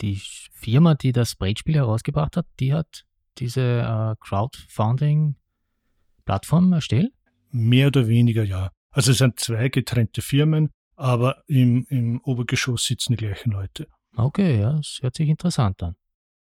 die 0.00 0.18
Firma, 0.54 0.94
die 0.94 1.12
das 1.12 1.36
Brettspiel 1.36 1.74
herausgebracht 1.74 2.38
hat, 2.38 2.46
die 2.58 2.72
hat 2.72 3.04
diese 3.36 3.60
äh, 3.60 4.16
Crowdfunding-Plattform 4.18 6.72
erstellt? 6.72 7.12
Mehr 7.50 7.88
oder 7.88 8.06
weniger, 8.08 8.44
ja. 8.44 8.70
Also 8.90 9.12
es 9.12 9.18
sind 9.18 9.38
zwei 9.38 9.68
getrennte 9.68 10.22
Firmen, 10.22 10.70
aber 10.96 11.42
im, 11.46 11.86
im 11.88 12.20
Obergeschoss 12.22 12.84
sitzen 12.84 13.12
die 13.12 13.24
gleichen 13.24 13.52
Leute. 13.52 13.88
Okay, 14.16 14.60
ja, 14.60 14.72
das 14.72 14.98
hört 15.00 15.14
sich 15.14 15.28
interessant 15.28 15.82
an. 15.82 15.96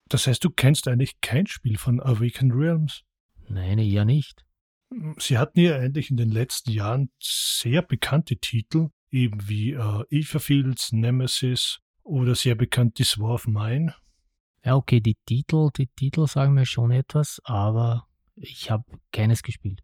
Das 0.09 0.27
heißt, 0.27 0.43
du 0.43 0.49
kennst 0.49 0.87
eigentlich 0.87 1.21
kein 1.21 1.47
Spiel 1.47 1.77
von 1.77 2.01
Awakened 2.01 2.53
Realms? 2.53 3.03
Nein, 3.47 3.79
eher 3.79 4.05
nicht. 4.05 4.43
Sie 5.17 5.37
hatten 5.37 5.59
ja 5.59 5.75
eigentlich 5.75 6.11
in 6.11 6.17
den 6.17 6.29
letzten 6.29 6.71
Jahren 6.71 7.09
sehr 7.19 7.81
bekannte 7.81 8.37
Titel, 8.37 8.89
eben 9.09 9.47
wie 9.47 9.71
äh, 9.71 10.03
Everfields, 10.09 10.91
Nemesis 10.91 11.79
oder 12.03 12.35
sehr 12.35 12.55
bekannt 12.55 12.95
This 12.95 13.17
War 13.17 13.35
of 13.35 13.47
Mine. 13.47 13.95
Ja, 14.63 14.75
okay, 14.75 15.01
die 15.01 15.17
Titel, 15.25 15.69
die 15.75 15.87
Titel 15.87 16.27
sagen 16.27 16.53
mir 16.53 16.65
schon 16.65 16.91
etwas, 16.91 17.41
aber 17.43 18.07
ich 18.35 18.71
habe 18.71 18.85
keines 19.11 19.41
gespielt. 19.43 19.81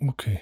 Okay. 0.00 0.40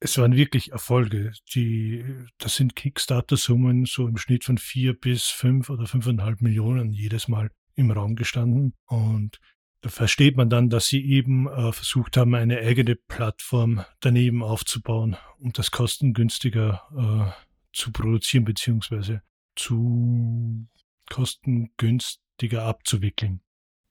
Es 0.00 0.18
waren 0.18 0.34
wirklich 0.34 0.72
Erfolge. 0.72 1.32
Die, 1.54 2.04
das 2.38 2.56
sind 2.56 2.74
Kickstarter-Summen 2.74 3.84
so 3.84 4.08
im 4.08 4.16
Schnitt 4.16 4.44
von 4.44 4.58
vier 4.58 4.98
bis 4.98 5.26
fünf 5.26 5.70
oder 5.70 5.86
fünfeinhalb 5.86 6.40
Millionen 6.40 6.92
jedes 6.92 7.28
Mal 7.28 7.50
im 7.76 7.90
Raum 7.90 8.16
gestanden. 8.16 8.74
Und 8.86 9.38
da 9.80 9.90
versteht 9.90 10.36
man 10.36 10.48
dann, 10.48 10.70
dass 10.70 10.86
sie 10.86 11.04
eben 11.04 11.48
äh, 11.48 11.72
versucht 11.72 12.16
haben, 12.16 12.34
eine 12.34 12.58
eigene 12.58 12.96
Plattform 12.96 13.84
daneben 14.00 14.42
aufzubauen, 14.42 15.16
um 15.38 15.52
das 15.52 15.70
kostengünstiger 15.70 16.82
äh, 16.96 17.42
zu 17.72 17.92
produzieren, 17.92 18.44
beziehungsweise 18.44 19.22
zu 19.56 20.66
kostengünstiger 21.10 22.64
abzuwickeln. 22.64 23.40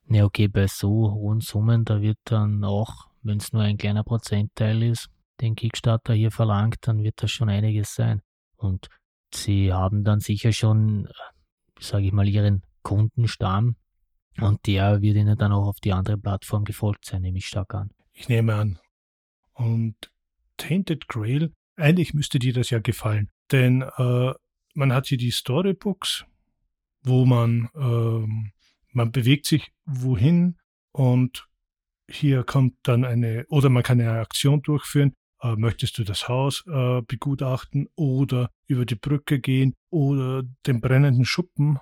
Ja, 0.09 0.25
okay, 0.25 0.47
bei 0.47 0.67
so 0.67 1.11
hohen 1.11 1.41
Summen, 1.41 1.85
da 1.85 2.01
wird 2.01 2.17
dann 2.25 2.63
auch, 2.63 3.10
wenn 3.23 3.37
es 3.37 3.53
nur 3.53 3.61
ein 3.61 3.77
kleiner 3.77 4.03
Prozentteil 4.03 4.83
ist, 4.83 5.09
den 5.41 5.55
Kickstarter 5.55 6.13
hier 6.13 6.31
verlangt, 6.31 6.77
dann 6.81 7.03
wird 7.03 7.21
das 7.21 7.31
schon 7.31 7.49
einiges 7.49 7.95
sein. 7.95 8.21
Und 8.55 8.89
sie 9.33 9.73
haben 9.73 10.03
dann 10.03 10.19
sicher 10.19 10.51
schon, 10.51 11.07
sage 11.79 12.05
ich 12.05 12.11
mal, 12.11 12.27
ihren 12.27 12.63
Kundenstamm 12.83 13.75
und 14.39 14.65
der 14.67 15.01
wird 15.01 15.17
ihnen 15.17 15.37
dann 15.37 15.51
auch 15.51 15.67
auf 15.67 15.79
die 15.79 15.93
andere 15.93 16.17
Plattform 16.17 16.63
gefolgt 16.63 17.05
sein, 17.05 17.21
nehme 17.21 17.37
ich 17.37 17.47
stark 17.47 17.73
an. 17.73 17.91
Ich 18.13 18.29
nehme 18.29 18.55
an. 18.55 18.79
Und 19.53 19.95
Tainted 20.57 21.07
Grail, 21.07 21.53
eigentlich 21.75 22.13
müsste 22.13 22.39
dir 22.39 22.53
das 22.53 22.69
ja 22.69 22.79
gefallen, 22.79 23.29
denn 23.51 23.81
äh, 23.81 24.33
man 24.73 24.93
hat 24.93 25.07
hier 25.07 25.17
die 25.17 25.31
Storybooks, 25.31 26.25
wo 27.03 27.25
man, 27.25 27.69
äh, 27.75 28.53
man 28.93 29.11
bewegt 29.11 29.45
sich 29.45 29.71
wohin 29.85 30.57
und 30.91 31.47
hier 32.11 32.43
kommt 32.43 32.75
dann 32.83 33.05
eine, 33.05 33.45
oder 33.49 33.69
man 33.69 33.83
kann 33.83 33.99
eine 33.99 34.19
Aktion 34.19 34.61
durchführen, 34.61 35.13
äh, 35.41 35.55
möchtest 35.55 35.97
du 35.97 36.03
das 36.03 36.27
Haus 36.27 36.63
äh, 36.67 37.01
begutachten 37.01 37.87
oder 37.95 38.49
über 38.67 38.85
die 38.85 38.95
Brücke 38.95 39.39
gehen 39.39 39.75
oder 39.89 40.43
den 40.67 40.81
brennenden 40.81 41.25
Schuppen 41.25 41.79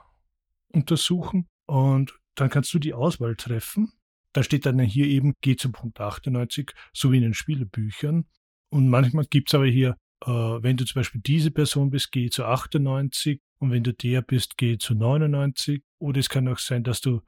untersuchen 0.69 1.47
und 1.65 2.17
dann 2.35 2.49
kannst 2.49 2.73
du 2.73 2.79
die 2.79 2.93
Auswahl 2.93 3.35
treffen. 3.35 3.91
Da 4.33 4.43
steht 4.43 4.65
dann 4.65 4.79
hier 4.79 5.07
eben, 5.07 5.33
geh 5.41 5.55
zu 5.55 5.71
Punkt 5.71 5.99
98, 5.99 6.71
so 6.93 7.11
wie 7.11 7.17
in 7.17 7.23
den 7.23 7.33
Spielebüchern. 7.33 8.25
Und 8.69 8.89
manchmal 8.89 9.25
gibt 9.25 9.49
es 9.49 9.55
aber 9.55 9.65
hier, 9.65 9.97
äh, 10.23 10.29
wenn 10.29 10.77
du 10.77 10.85
zum 10.85 10.99
Beispiel 10.99 11.21
diese 11.21 11.51
Person 11.51 11.89
bist, 11.89 12.11
geh 12.11 12.29
zu 12.29 12.45
98 12.45 13.41
und 13.57 13.71
wenn 13.71 13.83
du 13.83 13.93
der 13.93 14.21
bist, 14.21 14.57
geh 14.57 14.77
zu 14.77 14.93
99. 14.93 15.83
Oder 15.97 16.19
es 16.19 16.29
kann 16.29 16.47
auch 16.47 16.59
sein, 16.59 16.83
dass 16.83 17.01
du 17.01 17.21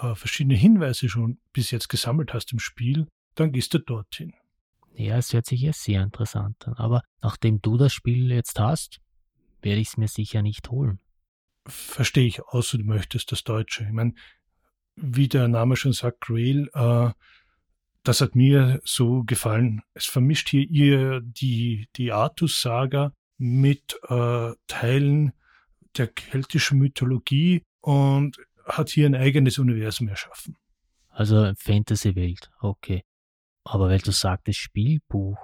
äh, 0.00 0.14
verschiedene 0.14 0.56
Hinweise 0.56 1.08
schon 1.08 1.38
bis 1.52 1.70
jetzt 1.70 1.88
gesammelt 1.88 2.34
hast 2.34 2.52
im 2.52 2.58
Spiel, 2.58 3.06
dann 3.34 3.52
gehst 3.52 3.74
du 3.74 3.78
dorthin. 3.78 4.32
Ja, 4.94 5.18
es 5.18 5.32
hört 5.32 5.46
sich 5.46 5.60
ja 5.60 5.72
sehr 5.72 6.02
interessant 6.02 6.68
an. 6.68 6.74
Aber 6.74 7.02
nachdem 7.20 7.60
du 7.60 7.76
das 7.76 7.92
Spiel 7.92 8.30
jetzt 8.30 8.58
hast, 8.60 9.00
werde 9.62 9.80
ich 9.80 9.88
es 9.88 9.96
mir 9.96 10.08
sicher 10.08 10.42
nicht 10.42 10.70
holen 10.70 11.00
verstehe 11.66 12.26
ich, 12.26 12.42
außer 12.42 12.78
du 12.78 12.84
möchtest 12.84 13.32
das 13.32 13.44
Deutsche. 13.44 13.84
Ich 13.84 13.92
meine, 13.92 14.14
wie 14.96 15.28
der 15.28 15.48
Name 15.48 15.76
schon 15.76 15.92
sagt, 15.92 16.20
Grail, 16.20 16.68
äh, 16.74 17.10
das 18.02 18.20
hat 18.20 18.34
mir 18.34 18.80
so 18.84 19.22
gefallen. 19.24 19.82
Es 19.94 20.06
vermischt 20.06 20.50
hier 20.50 20.68
ihr 20.68 21.20
die, 21.22 21.88
die 21.96 22.12
Artus-Saga 22.12 23.12
mit 23.38 23.98
äh, 24.08 24.52
Teilen 24.66 25.32
der 25.96 26.08
keltischen 26.08 26.78
Mythologie 26.78 27.62
und 27.80 28.36
hat 28.64 28.90
hier 28.90 29.06
ein 29.06 29.14
eigenes 29.14 29.58
Universum 29.58 30.08
erschaffen. 30.08 30.56
Also 31.08 31.52
Fantasy-Welt, 31.56 32.50
okay. 32.60 33.04
Aber 33.64 33.88
weil 33.88 34.00
du 34.00 34.10
sagtest 34.10 34.58
Spielbuch 34.58 35.38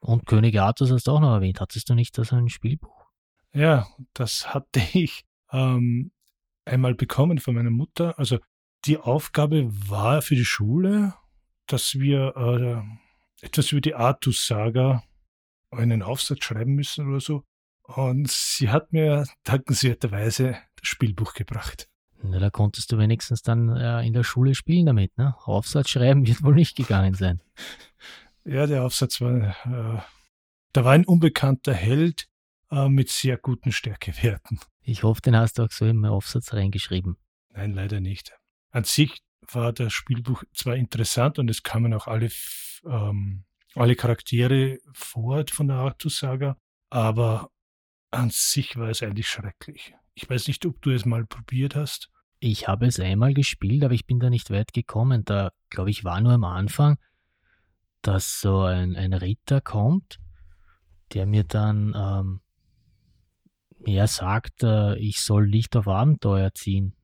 und 0.00 0.26
König 0.26 0.58
Artus 0.58 0.90
hast 0.90 1.06
du 1.06 1.12
auch 1.12 1.20
noch 1.20 1.34
erwähnt, 1.34 1.60
hattest 1.60 1.88
du 1.88 1.94
nicht 1.94 2.16
das 2.18 2.32
ein 2.32 2.48
Spielbuch? 2.48 3.06
Ja, 3.52 3.86
das 4.14 4.54
hatte 4.54 4.80
ich 4.92 5.24
ähm, 5.52 6.10
einmal 6.64 6.94
bekommen 6.94 7.38
von 7.38 7.54
meiner 7.54 7.70
Mutter. 7.70 8.18
Also 8.18 8.38
die 8.86 8.98
Aufgabe 8.98 9.68
war 9.70 10.22
für 10.22 10.36
die 10.36 10.44
Schule, 10.44 11.14
dass 11.66 11.94
wir 11.94 12.34
äh, 12.36 13.44
etwas 13.44 13.72
über 13.72 13.80
die 13.80 13.94
Artus-Saga 13.94 15.02
einen 15.70 16.02
Aufsatz 16.02 16.44
schreiben 16.44 16.74
müssen 16.74 17.08
oder 17.08 17.20
so. 17.20 17.44
Und 17.82 18.30
sie 18.30 18.70
hat 18.70 18.92
mir 18.92 19.26
dankenswerterweise 19.44 20.56
das 20.76 20.88
Spielbuch 20.88 21.34
gebracht. 21.34 21.89
Na, 22.22 22.38
da 22.38 22.50
konntest 22.50 22.92
du 22.92 22.98
wenigstens 22.98 23.42
dann 23.42 23.74
äh, 23.76 24.06
in 24.06 24.12
der 24.12 24.24
Schule 24.24 24.54
spielen 24.54 24.86
damit, 24.86 25.16
ne? 25.16 25.34
Aufsatz 25.44 25.88
schreiben 25.88 26.26
wird 26.26 26.42
wohl 26.42 26.54
nicht 26.54 26.76
gegangen 26.76 27.14
sein. 27.14 27.40
Ja, 28.42 28.66
der 28.66 28.84
Aufsatz 28.84 29.20
war, 29.20 29.50
äh, 29.66 30.00
da 30.72 30.84
war 30.84 30.92
ein 30.92 31.04
unbekannter 31.04 31.74
Held 31.74 32.26
äh, 32.70 32.88
mit 32.88 33.10
sehr 33.10 33.36
guten 33.36 33.70
Stärkewerten. 33.70 34.58
Ich 34.82 35.02
hoffe, 35.02 35.20
den 35.20 35.36
hast 35.36 35.58
du 35.58 35.64
auch 35.64 35.70
so 35.70 35.84
im 35.84 36.06
Aufsatz 36.06 36.54
reingeschrieben. 36.54 37.18
Nein, 37.50 37.74
leider 37.74 38.00
nicht. 38.00 38.32
An 38.70 38.84
sich 38.84 39.20
war 39.52 39.74
das 39.74 39.92
Spielbuch 39.92 40.42
zwar 40.54 40.76
interessant 40.76 41.38
und 41.38 41.50
es 41.50 41.62
kamen 41.62 41.92
auch 41.92 42.06
alle, 42.06 42.30
ähm, 42.86 43.44
alle 43.74 43.94
Charaktere 43.94 44.78
vor 44.94 45.44
von 45.50 45.68
der 45.68 45.76
Artus-Saga, 45.76 46.56
aber 46.88 47.50
an 48.10 48.30
sich 48.30 48.76
war 48.76 48.88
es 48.88 49.02
eigentlich 49.02 49.28
schrecklich. 49.28 49.94
Ich 50.22 50.28
weiß 50.28 50.48
nicht, 50.48 50.66
ob 50.66 50.82
du 50.82 50.90
es 50.90 51.06
mal 51.06 51.24
probiert 51.24 51.74
hast. 51.74 52.10
Ich 52.40 52.68
habe 52.68 52.86
es 52.86 53.00
einmal 53.00 53.32
gespielt, 53.32 53.82
aber 53.84 53.94
ich 53.94 54.04
bin 54.06 54.20
da 54.20 54.28
nicht 54.28 54.50
weit 54.50 54.74
gekommen. 54.74 55.24
Da, 55.24 55.50
glaube 55.70 55.88
ich, 55.88 56.04
war 56.04 56.20
nur 56.20 56.32
am 56.32 56.44
Anfang, 56.44 56.98
dass 58.02 58.38
so 58.38 58.60
ein, 58.60 58.96
ein 58.96 59.14
Ritter 59.14 59.62
kommt, 59.62 60.20
der 61.14 61.24
mir 61.24 61.44
dann 61.44 61.94
ähm, 63.86 64.06
sagt, 64.06 64.62
äh, 64.62 64.98
ich 64.98 65.22
soll 65.22 65.46
nicht 65.46 65.74
auf 65.74 65.88
Abenteuer 65.88 66.52
ziehen. 66.52 66.94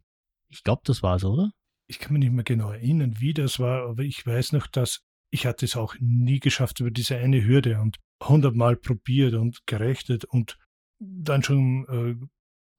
Ich 0.49 0.63
glaube, 0.63 0.83
das 0.85 1.03
war's, 1.03 1.25
oder? 1.25 1.53
Ich 1.87 1.99
kann 1.99 2.13
mich 2.13 2.21
nicht 2.21 2.33
mehr 2.33 2.45
genau 2.45 2.71
erinnern, 2.71 3.19
wie 3.19 3.33
das 3.33 3.59
war, 3.59 3.89
aber 3.89 4.03
ich 4.03 4.27
weiß 4.27 4.53
noch, 4.53 4.67
dass 4.67 5.01
ich 5.31 5.47
hatte 5.47 5.65
es 5.65 5.75
auch 5.75 5.95
nie 6.01 6.39
geschafft 6.39 6.81
über 6.81 6.91
diese 6.91 7.17
eine 7.17 7.43
Hürde 7.43 7.81
und 7.81 7.97
hundertmal 8.23 8.77
probiert 8.77 9.35
und 9.35 9.67
gerechnet 9.67 10.27
und 10.27 10.59
dann 10.99 11.43
schon 11.43 11.87
äh, 11.89 12.27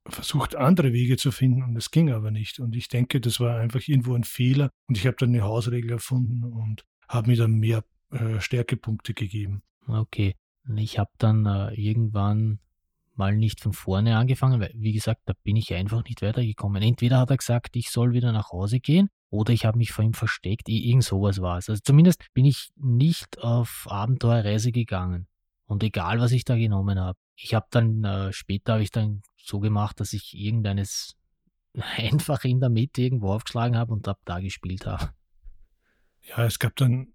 versucht, 0.10 0.56
andere 0.56 0.94
Wege 0.94 1.18
zu 1.18 1.32
finden 1.32 1.64
und 1.64 1.76
es 1.76 1.92
ging 1.92 2.12
aber 2.12 2.32
nicht. 2.32 2.60
Und 2.60 2.76
ich 2.76 2.88
denke, 2.88 3.22
das 3.22 3.40
war 3.40 3.60
einfach 3.60 3.82
irgendwo 3.88 4.16
ein 4.16 4.24
Fehler 4.24 4.70
und 4.88 4.98
ich 4.98 5.06
habe 5.08 5.18
dann 5.20 5.30
eine 5.30 5.44
Hausregel 5.44 5.92
erfunden 5.92 6.44
und 6.44 6.86
haben 7.08 7.30
mir 7.30 7.38
dann 7.38 7.54
mehr 7.54 7.84
äh, 8.12 8.40
Stärkepunkte 8.40 9.14
gegeben. 9.14 9.62
Okay. 9.88 10.36
Ich 10.76 11.00
habe 11.00 11.12
dann 11.18 11.46
äh, 11.46 11.74
irgendwann 11.74 12.60
mal 13.16 13.36
nicht 13.36 13.62
von 13.62 13.74
vorne 13.74 14.18
angefangen, 14.18 14.60
weil, 14.60 14.74
wie 14.76 14.94
gesagt, 14.94 15.22
da 15.26 15.34
bin 15.44 15.56
ich 15.56 15.74
einfach 15.74 16.04
nicht 16.04 16.22
weitergekommen. 16.22 16.84
Entweder 16.84 17.20
hat 17.20 17.32
er 17.32 17.38
gesagt, 17.38 17.76
ich 17.76 17.90
soll 17.90 18.14
wieder 18.14 18.32
nach 18.32 18.52
Hause 18.52 18.80
gehen, 18.80 19.10
oder 19.30 19.54
ich 19.54 19.66
habe 19.66 19.78
mich 19.78 19.92
vor 19.92 20.06
ihm 20.06 20.14
versteckt. 20.14 20.70
Irgend 20.70 21.04
sowas 21.04 21.42
war 21.42 21.58
es. 21.58 21.70
Also 21.70 21.82
zumindest 21.84 22.26
bin 22.34 22.46
ich 22.46 22.70
nicht 22.76 23.40
auf 23.40 23.88
Abenteuerreise 23.90 24.72
gegangen. 24.72 25.28
Und 25.66 25.84
egal, 25.84 26.20
was 26.20 26.32
ich 26.32 26.46
da 26.46 26.56
genommen 26.56 27.00
habe. 27.00 27.18
Ich 27.36 27.54
habe 27.54 27.68
dann, 27.72 28.04
äh, 28.04 28.32
später 28.32 28.74
habe 28.74 28.84
ich 28.84 28.92
dann 28.92 29.22
so 29.48 29.60
gemacht, 29.60 30.00
dass 30.00 30.14
ich 30.14 30.34
irgendeines 30.34 31.16
einfach 31.74 32.44
in 32.44 32.60
der 32.60 32.70
Mitte 32.70 33.02
irgendwo 33.02 33.34
aufgeschlagen 33.34 33.78
habe 33.78 33.94
und 33.94 34.08
ab 34.08 34.20
da 34.26 34.40
gespielt 34.40 34.86
habe. 34.86 35.14
Ja, 36.22 36.46
es 36.46 36.60
gab 36.60 36.76
dann 36.76 37.14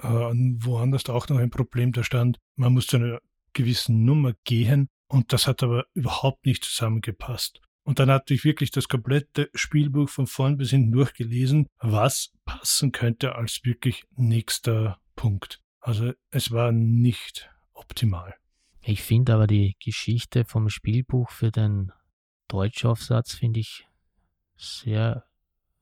äh, 0.00 0.08
woanders 0.08 1.08
auch 1.08 1.28
noch 1.28 1.38
ein 1.38 1.50
Problem, 1.50 1.92
da 1.92 2.02
stand, 2.02 2.38
man 2.56 2.72
muss 2.72 2.86
zu 2.86 2.96
einer 2.96 3.20
gewissen 3.52 4.04
Nummer 4.04 4.34
gehen 4.44 4.88
und 5.08 5.32
das 5.32 5.46
hat 5.46 5.62
aber 5.62 5.86
überhaupt 5.94 6.46
nicht 6.46 6.64
zusammengepasst. 6.64 7.60
Und 7.82 7.98
dann 7.98 8.10
hatte 8.10 8.34
ich 8.34 8.44
wirklich 8.44 8.70
das 8.70 8.88
komplette 8.88 9.48
Spielbuch 9.54 10.10
von 10.10 10.26
vorn 10.26 10.58
bis 10.58 10.70
hinten 10.70 10.92
durchgelesen, 10.92 11.68
was 11.78 12.32
passen 12.44 12.92
könnte 12.92 13.34
als 13.34 13.60
wirklich 13.64 14.04
nächster 14.16 15.00
Punkt. 15.16 15.62
Also 15.80 16.12
es 16.30 16.50
war 16.50 16.70
nicht 16.70 17.50
optimal. 17.72 18.34
Ich 18.88 19.02
finde 19.02 19.34
aber 19.34 19.46
die 19.46 19.76
Geschichte 19.84 20.46
vom 20.46 20.70
Spielbuch 20.70 21.28
für 21.28 21.50
den 21.50 21.92
Deutschaufsatz 22.48 23.34
finde 23.34 23.60
ich 23.60 23.86
sehr 24.56 25.24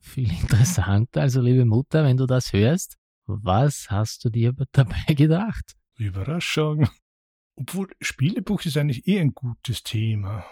viel 0.01 0.29
interessanter. 0.41 1.21
Also 1.21 1.41
liebe 1.41 1.65
Mutter, 1.67 2.03
wenn 2.03 2.17
du 2.17 2.27
das 2.27 2.53
hörst, 2.53 2.97
was 3.27 3.93
hast 3.93 4.25
du 4.25 4.29
dir 4.29 4.55
dabei 4.73 5.15
gedacht? 5.15 5.77
Überraschung. 5.97 6.89
Obwohl 7.55 7.95
Spielebuch 8.01 8.65
ist 8.65 8.77
eigentlich 8.77 9.07
eh 9.07 9.21
ein 9.21 9.35
gutes 9.35 9.85
Thema. 9.85 10.45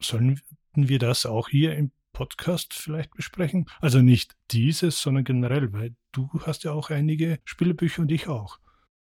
Sollen 0.00 0.40
wir 0.74 1.00
das 1.00 1.26
auch 1.26 1.48
hier 1.48 1.74
im 1.74 1.90
Podcast 2.12 2.74
vielleicht 2.74 3.10
besprechen? 3.10 3.68
Also 3.80 4.02
nicht 4.02 4.36
dieses, 4.52 5.02
sondern 5.02 5.24
generell, 5.24 5.72
weil 5.72 5.96
du 6.12 6.30
hast 6.42 6.62
ja 6.62 6.70
auch 6.70 6.90
einige 6.90 7.40
Spielebücher 7.44 8.02
und 8.02 8.12
ich 8.12 8.28
auch. 8.28 8.60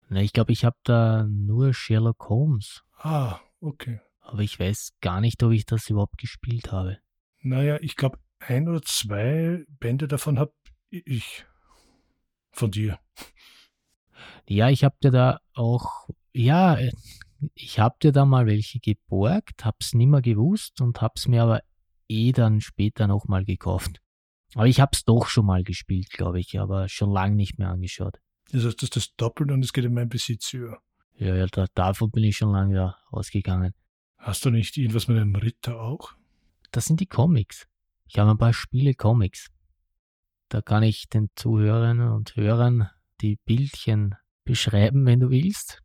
Na, 0.09 0.21
ich 0.21 0.33
glaube, 0.33 0.51
ich 0.51 0.65
habe 0.65 0.77
da 0.83 1.25
nur 1.27 1.73
Sherlock 1.73 2.29
Holmes. 2.29 2.83
Ah, 2.97 3.39
okay. 3.59 3.99
Aber 4.19 4.41
ich 4.41 4.59
weiß 4.59 4.93
gar 5.01 5.21
nicht, 5.21 5.41
ob 5.43 5.51
ich 5.51 5.65
das 5.65 5.89
überhaupt 5.89 6.17
gespielt 6.17 6.71
habe. 6.71 6.99
Naja, 7.41 7.77
ich 7.81 7.95
glaube, 7.95 8.19
ein 8.39 8.67
oder 8.67 8.81
zwei 8.81 9.65
Bände 9.67 10.07
davon 10.07 10.39
habe 10.39 10.53
ich 10.89 11.45
von 12.51 12.71
dir. 12.71 12.99
Ja, 14.47 14.69
ich 14.69 14.83
habe 14.83 14.95
dir 15.01 15.11
da 15.11 15.39
auch, 15.53 16.07
ja, 16.33 16.77
ich 17.55 17.79
habe 17.79 17.95
dir 18.01 18.11
da 18.11 18.25
mal 18.25 18.45
welche 18.45 18.79
geborgt, 18.79 19.65
hab's 19.65 19.93
nimmer 19.93 20.21
gewusst 20.21 20.81
und 20.81 21.01
hab's 21.01 21.27
mir 21.27 21.43
aber 21.43 21.61
eh 22.07 22.31
dann 22.31 22.61
später 22.61 23.07
nochmal 23.07 23.43
gekauft. 23.43 24.01
Aber 24.55 24.67
ich 24.67 24.79
hab's 24.79 25.03
doch 25.03 25.27
schon 25.27 25.45
mal 25.45 25.63
gespielt, 25.63 26.09
glaube 26.11 26.39
ich, 26.39 26.59
aber 26.59 26.87
schon 26.87 27.11
lange 27.11 27.35
nicht 27.35 27.57
mehr 27.57 27.69
angeschaut. 27.69 28.19
Das 28.51 28.65
heißt, 28.65 28.77
das 28.77 28.83
ist 28.83 28.95
das 28.95 29.15
doppelt 29.15 29.51
und 29.51 29.63
es 29.63 29.73
geht 29.73 29.85
in 29.85 29.93
meinen 29.93 30.09
Besitz 30.09 30.53
über. 30.53 30.81
Ja, 31.15 31.35
ja, 31.35 31.45
da, 31.47 31.67
davon 31.73 32.11
bin 32.11 32.23
ich 32.23 32.37
schon 32.37 32.51
lange 32.51 32.75
ja 32.75 32.97
ausgegangen. 33.09 33.73
Hast 34.17 34.45
du 34.45 34.49
nicht 34.49 34.77
irgendwas 34.77 35.07
mit 35.07 35.17
einem 35.17 35.35
Ritter 35.35 35.79
auch? 35.79 36.13
Das 36.71 36.85
sind 36.85 36.99
die 36.99 37.05
Comics. 37.05 37.67
Ich 38.07 38.17
habe 38.19 38.31
ein 38.31 38.37
paar 38.37 38.53
Spiele 38.53 38.93
Comics. 38.93 39.49
Da 40.49 40.61
kann 40.61 40.83
ich 40.83 41.09
den 41.09 41.29
Zuhörern 41.35 41.99
und 41.99 42.35
Hörern 42.35 42.89
die 43.21 43.37
Bildchen 43.45 44.15
beschreiben, 44.43 45.05
wenn 45.05 45.19
du 45.19 45.29
willst. 45.29 45.81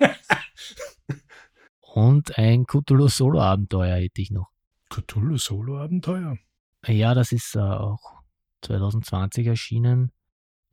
und 1.80 2.38
ein 2.38 2.66
Cthulhu 2.66 3.08
Solo 3.08 3.40
Abenteuer 3.40 3.96
hätte 3.96 4.22
ich 4.22 4.30
noch. 4.30 4.48
Cthulhu 4.90 5.36
Solo 5.36 5.78
Abenteuer? 5.78 6.38
Ja, 6.86 7.14
das 7.14 7.32
ist 7.32 7.56
äh, 7.56 7.60
auch 7.60 8.22
2020 8.62 9.46
erschienen. 9.46 10.12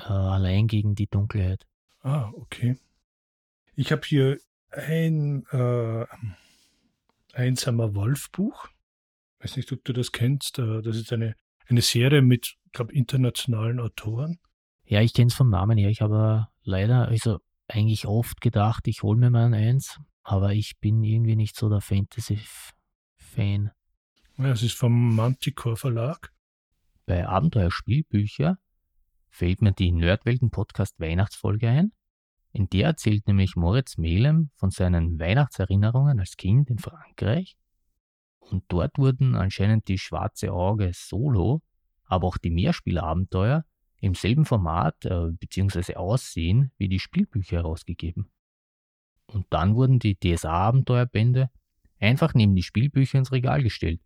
Äh, 0.03 0.11
allein 0.11 0.67
gegen 0.67 0.95
die 0.95 1.07
Dunkelheit. 1.07 1.65
Ah, 2.01 2.29
okay. 2.35 2.77
Ich 3.75 3.91
habe 3.91 4.01
hier 4.05 4.37
ein 4.71 5.45
äh, 5.51 6.05
einsamer 7.33 7.95
Wolf-Buch. 7.95 8.67
Weiß 9.39 9.57
nicht, 9.57 9.71
ob 9.71 9.83
du 9.83 9.93
das 9.93 10.11
kennst. 10.11 10.59
Äh, 10.59 10.81
das 10.81 10.97
ist 10.97 11.13
eine, 11.13 11.35
eine 11.67 11.81
Serie 11.81 12.21
mit, 12.21 12.55
glaube 12.71 12.93
internationalen 12.93 13.79
Autoren. 13.79 14.39
Ja, 14.85 15.01
ich 15.01 15.13
kenne 15.13 15.27
es 15.27 15.33
vom 15.33 15.49
Namen 15.49 15.77
her. 15.77 15.89
Ich 15.89 16.01
habe 16.01 16.47
leider, 16.63 17.07
also 17.07 17.39
eigentlich 17.67 18.05
oft 18.05 18.41
gedacht, 18.41 18.87
ich 18.87 19.03
hole 19.03 19.17
mir 19.17 19.29
mal 19.29 19.53
eins, 19.53 19.99
aber 20.23 20.53
ich 20.53 20.79
bin 20.79 21.03
irgendwie 21.03 21.35
nicht 21.35 21.55
so 21.55 21.69
der 21.69 21.81
Fantasy-Fan. 21.81 23.71
Ja, 24.37 24.51
es 24.51 24.63
ist 24.63 24.75
vom 24.75 25.15
Manticore 25.15 25.77
Verlag. 25.77 26.33
Bei 27.05 27.27
Abenteuerspielbücher 27.27 28.57
fällt 29.33 29.63
mir 29.63 29.73
die 29.73 29.91
Nerdwelten-Podcast 29.91 30.99
Weihnachtsfolge 30.99 31.67
ein. 31.67 31.91
In 32.51 32.69
der 32.69 32.85
erzählt 32.85 33.27
nämlich 33.27 33.55
Moritz 33.55 33.97
Melem 33.97 34.51
von 34.55 34.69
seinen 34.69 35.19
Weihnachtserinnerungen 35.19 36.19
als 36.19 36.37
Kind 36.37 36.69
in 36.69 36.77
Frankreich. 36.77 37.57
Und 38.39 38.63
dort 38.67 38.99
wurden 38.99 39.33
anscheinend 39.35 39.87
die 39.87 39.97
Schwarze 39.97 40.53
Auge 40.53 40.91
Solo, 40.93 41.63
aber 42.05 42.27
auch 42.27 42.37
die 42.37 42.51
Mehrspielabenteuer 42.51 43.65
im 44.01 44.13
selben 44.13 44.45
Format 44.45 45.03
äh, 45.05 45.31
bzw. 45.31 45.95
Aussehen 45.95 46.71
wie 46.77 46.87
die 46.87 46.99
Spielbücher 46.99 47.57
herausgegeben. 47.57 48.29
Und 49.25 49.47
dann 49.49 49.73
wurden 49.75 49.97
die 49.97 50.15
DSA-Abenteuerbände 50.15 51.49
einfach 51.99 52.35
neben 52.35 52.53
die 52.53 52.61
Spielbücher 52.61 53.17
ins 53.17 53.31
Regal 53.31 53.63
gestellt. 53.63 54.01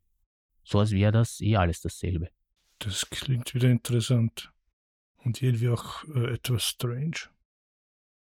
So 0.63 0.79
als 0.79 0.91
wäre 0.91 1.11
das 1.11 1.41
eh 1.41 1.57
alles 1.57 1.81
dasselbe. 1.81 2.29
Das 2.79 3.09
klingt 3.09 3.53
wieder 3.55 3.69
interessant. 3.69 4.53
Und 5.27 5.41
irgendwie 5.41 5.67
auch 5.67 6.05
äh, 6.15 6.35
etwas 6.35 6.63
strange. 6.63 7.27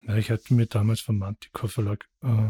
Ja, 0.02 0.18
ich 0.18 0.30
hatte 0.30 0.54
mir 0.54 0.66
damals 0.66 1.00
vom 1.00 1.20
Manticore 1.20 1.70
Verlag 1.70 2.06
äh, 2.22 2.50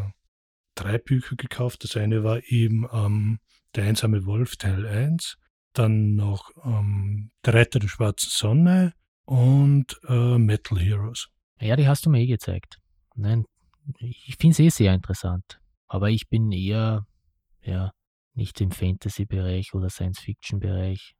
drei 0.73 0.97
Bücher 0.97 1.35
gekauft. 1.35 1.83
Das 1.83 1.95
eine 1.95 2.23
war 2.23 2.41
eben 2.47 2.87
ähm, 2.91 3.39
Der 3.75 3.83
einsame 3.83 4.25
Wolf 4.25 4.55
Teil 4.55 4.87
1, 4.87 5.37
dann 5.73 6.15
noch 6.15 6.49
ähm, 6.65 7.29
Der 7.45 7.53
Retter 7.53 7.77
der 7.77 7.87
schwarzen 7.87 8.31
Sonne 8.31 8.95
und 9.25 10.01
äh, 10.07 10.39
Metal 10.39 10.79
Heroes. 10.79 11.29
Ja, 11.59 11.75
die 11.75 11.87
hast 11.87 12.07
du 12.07 12.09
mir 12.09 12.21
eh 12.21 12.25
gezeigt. 12.25 12.79
Nein, 13.13 13.45
ich 13.99 14.37
finde 14.39 14.53
es 14.53 14.59
eh 14.59 14.69
sehr 14.69 14.95
interessant. 14.95 15.61
Aber 15.85 16.09
ich 16.09 16.29
bin 16.29 16.51
eher, 16.51 17.05
ja, 17.61 17.91
nicht 18.33 18.59
im 18.59 18.71
Fantasy-Bereich 18.71 19.75
oder 19.75 19.91
Science-Fiction-Bereich 19.91 21.13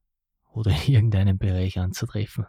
oder 0.53 0.71
in 0.87 0.93
irgendeinem 0.95 1.37
Bereich 1.37 1.77
anzutreffen. 1.77 2.47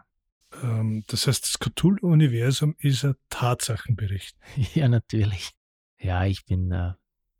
Ähm, 0.62 1.04
das 1.06 1.26
heißt, 1.26 1.42
das 1.44 1.58
Cthulhu-Universum 1.58 2.74
ist 2.78 3.04
ein 3.04 3.14
Tatsachenbericht. 3.30 4.36
ja, 4.74 4.88
natürlich. 4.88 5.50
Ja, 5.98 6.24
ich 6.24 6.44
bin, 6.44 6.70
äh, 6.72 6.92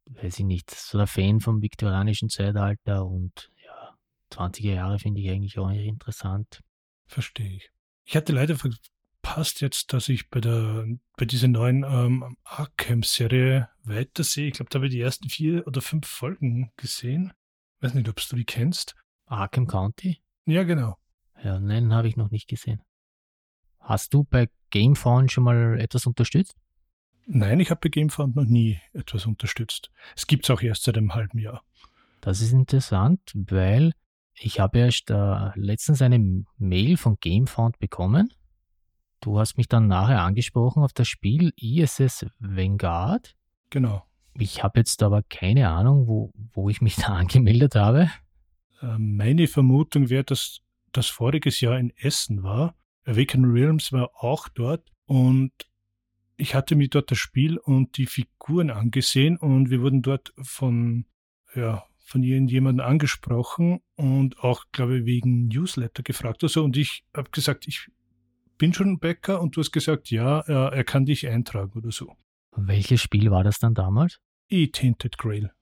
weiß 0.06 0.38
ich 0.38 0.44
nicht, 0.44 0.70
so 0.70 0.98
der 0.98 1.06
Fan 1.06 1.40
vom 1.40 1.62
viktorianischen 1.62 2.28
Zeitalter 2.28 3.06
und 3.06 3.50
ja, 3.64 3.96
20er 4.32 4.74
Jahre 4.74 4.98
finde 4.98 5.20
ich 5.20 5.30
eigentlich 5.30 5.58
auch 5.58 5.70
interessant. 5.70 6.62
Verstehe 7.06 7.56
ich. 7.56 7.70
Ich 8.04 8.16
hatte 8.16 8.32
leider 8.32 8.56
verpasst 8.56 9.60
jetzt, 9.60 9.92
dass 9.92 10.08
ich 10.08 10.30
bei 10.30 10.40
der 10.40 10.86
bei 11.16 11.24
dieser 11.24 11.48
neuen 11.48 11.84
ähm, 11.84 12.36
Arkham-Serie 12.44 13.68
weitersehe. 13.84 14.48
Ich 14.48 14.54
glaube, 14.54 14.70
da 14.70 14.78
habe 14.78 14.86
ich 14.86 14.92
die 14.92 15.00
ersten 15.00 15.28
vier 15.28 15.66
oder 15.66 15.80
fünf 15.80 16.06
Folgen 16.06 16.72
gesehen. 16.76 17.32
Weiß 17.80 17.94
nicht, 17.94 18.08
ob 18.08 18.16
du 18.16 18.36
die 18.36 18.44
kennst. 18.44 18.94
Arkham 19.26 19.66
County? 19.66 20.22
Ja, 20.46 20.62
genau. 20.62 20.96
Ja, 21.42 21.58
nein, 21.58 21.92
habe 21.92 22.08
ich 22.08 22.16
noch 22.16 22.30
nicht 22.30 22.48
gesehen. 22.48 22.80
Hast 23.82 24.14
du 24.14 24.24
bei 24.24 24.48
GameFound 24.70 25.30
schon 25.30 25.44
mal 25.44 25.78
etwas 25.80 26.06
unterstützt? 26.06 26.56
Nein, 27.26 27.60
ich 27.60 27.70
habe 27.70 27.80
bei 27.82 27.88
GameFound 27.88 28.36
noch 28.36 28.44
nie 28.44 28.80
etwas 28.92 29.26
unterstützt. 29.26 29.90
Es 30.16 30.26
gibt 30.26 30.44
es 30.44 30.50
auch 30.50 30.62
erst 30.62 30.84
seit 30.84 30.96
einem 30.96 31.14
halben 31.14 31.38
Jahr. 31.38 31.62
Das 32.20 32.40
ist 32.40 32.52
interessant, 32.52 33.20
weil 33.34 33.92
ich 34.34 34.60
habe 34.60 34.78
erst 34.78 35.10
äh, 35.10 35.50
letztens 35.54 36.02
eine 36.02 36.44
Mail 36.58 36.96
von 36.96 37.16
GameFound 37.20 37.78
bekommen. 37.78 38.32
Du 39.20 39.38
hast 39.38 39.56
mich 39.56 39.68
dann 39.68 39.86
nachher 39.86 40.22
angesprochen 40.22 40.82
auf 40.82 40.92
das 40.92 41.08
Spiel 41.08 41.52
ISS 41.56 42.26
Vanguard. 42.38 43.36
Genau. 43.70 44.04
Ich 44.34 44.62
habe 44.62 44.80
jetzt 44.80 45.02
aber 45.02 45.22
keine 45.22 45.68
Ahnung, 45.68 46.06
wo, 46.06 46.32
wo 46.52 46.68
ich 46.70 46.80
mich 46.80 46.96
da 46.96 47.08
angemeldet 47.14 47.74
habe. 47.74 48.10
Äh, 48.80 48.98
meine 48.98 49.46
Vermutung 49.46 50.10
wäre, 50.10 50.24
dass 50.24 50.60
das 50.92 51.06
voriges 51.06 51.60
Jahr 51.60 51.78
in 51.78 51.90
Essen 51.96 52.42
war. 52.42 52.74
Awaken 53.04 53.44
Realms 53.44 53.92
war 53.92 54.10
auch 54.22 54.48
dort 54.48 54.90
und 55.06 55.52
ich 56.36 56.54
hatte 56.54 56.74
mir 56.76 56.88
dort 56.88 57.10
das 57.10 57.18
Spiel 57.18 57.58
und 57.58 57.96
die 57.96 58.06
Figuren 58.06 58.70
angesehen 58.70 59.36
und 59.36 59.70
wir 59.70 59.80
wurden 59.80 60.02
dort 60.02 60.32
von, 60.42 61.06
ja, 61.54 61.84
von 62.04 62.22
irgendjemandem 62.22 62.84
angesprochen 62.86 63.80
und 63.96 64.38
auch, 64.40 64.64
glaube 64.72 64.98
ich, 64.98 65.04
wegen 65.04 65.48
Newsletter 65.48 66.02
gefragt 66.02 66.42
oder 66.42 66.52
so. 66.52 66.64
Und 66.64 66.76
ich 66.76 67.04
habe 67.16 67.30
gesagt, 67.30 67.66
ich 67.68 67.88
bin 68.58 68.72
schon 68.74 68.88
ein 68.90 68.98
Bäcker 68.98 69.40
und 69.40 69.56
du 69.56 69.60
hast 69.60 69.72
gesagt, 69.72 70.10
ja, 70.10 70.40
er, 70.40 70.72
er 70.72 70.84
kann 70.84 71.04
dich 71.06 71.26
eintragen 71.28 71.78
oder 71.78 71.90
so. 71.90 72.16
Welches 72.56 73.00
Spiel 73.02 73.30
war 73.30 73.44
das 73.44 73.58
dann 73.58 73.74
damals? 73.74 74.18
E-Tinted 74.48 75.16
Grail. 75.18 75.52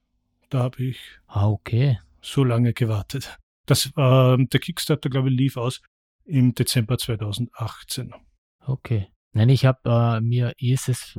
Da 0.49 0.63
habe 0.63 0.83
ich 0.83 0.99
Ah, 1.27 1.47
okay. 1.47 1.99
so 2.21 2.43
lange 2.43 2.73
gewartet. 2.73 3.39
Das, 3.65 3.85
äh, 3.85 3.91
der 4.37 4.59
Kickstarter, 4.59 5.09
glaube 5.09 5.29
ich, 5.29 5.35
lief 5.37 5.57
aus 5.57 5.81
im 6.25 6.53
Dezember 6.53 6.97
2018. 6.97 8.13
Okay. 8.65 9.07
Nein, 9.33 9.49
ich 9.49 9.65
habe 9.65 9.79
äh, 9.85 10.21
mir 10.21 10.53
ISS 10.57 11.17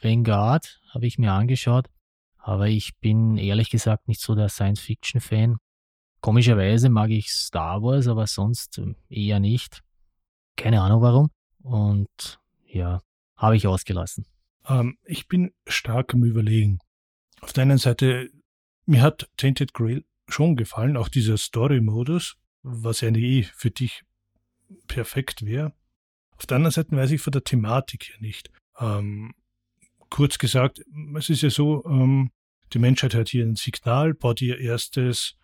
Vanguard 0.00 0.80
habe 0.90 1.06
ich 1.06 1.18
mir 1.18 1.32
angeschaut, 1.32 1.88
aber 2.38 2.68
ich 2.68 2.96
bin 2.98 3.36
ehrlich 3.36 3.70
gesagt 3.70 4.08
nicht 4.08 4.20
so 4.20 4.34
der 4.34 4.48
Science-Fiction-Fan. 4.48 5.56
Komischerweise 6.20 6.88
mag 6.88 7.10
ich 7.10 7.30
Star 7.30 7.82
Wars, 7.82 8.08
aber 8.08 8.26
sonst 8.26 8.78
ähm, 8.78 8.96
eher 9.08 9.40
nicht. 9.40 9.82
Keine 10.56 10.82
Ahnung 10.82 11.02
warum. 11.02 11.30
Und 11.62 12.40
ja, 12.66 13.00
habe 13.36 13.56
ich 13.56 13.66
ausgelassen. 13.66 14.26
Ähm, 14.66 14.98
ich 15.04 15.28
bin 15.28 15.52
stark 15.66 16.14
am 16.14 16.24
Überlegen. 16.24 16.80
Auf 17.40 17.52
der 17.52 17.62
einen 17.62 17.78
Seite, 17.78 18.30
mir 18.84 19.02
hat 19.02 19.30
Tainted 19.36 19.72
Grail 19.74 20.04
schon 20.28 20.56
gefallen, 20.56 20.96
auch 20.96 21.08
dieser 21.08 21.36
Story-Modus, 21.36 22.36
was 22.62 23.00
ja 23.00 23.10
eh 23.10 23.44
für 23.44 23.70
dich 23.70 24.02
perfekt 24.86 25.44
wäre. 25.44 25.72
Auf 26.36 26.46
der 26.46 26.56
anderen 26.56 26.72
Seite 26.72 26.96
weiß 26.96 27.10
ich 27.10 27.20
von 27.20 27.32
der 27.32 27.44
Thematik 27.44 28.10
her 28.10 28.16
nicht. 28.20 28.50
Ähm, 28.78 29.34
kurz 30.08 30.38
gesagt, 30.38 30.80
es 31.16 31.28
ist 31.28 31.42
ja 31.42 31.50
so, 31.50 31.84
ähm, 31.86 32.30
die 32.72 32.78
Menschheit 32.78 33.14
hat 33.14 33.28
hier 33.28 33.44
ein 33.44 33.56
Signal, 33.56 34.14
baut 34.14 34.40
ihr 34.40 34.58
erstes 34.58 35.36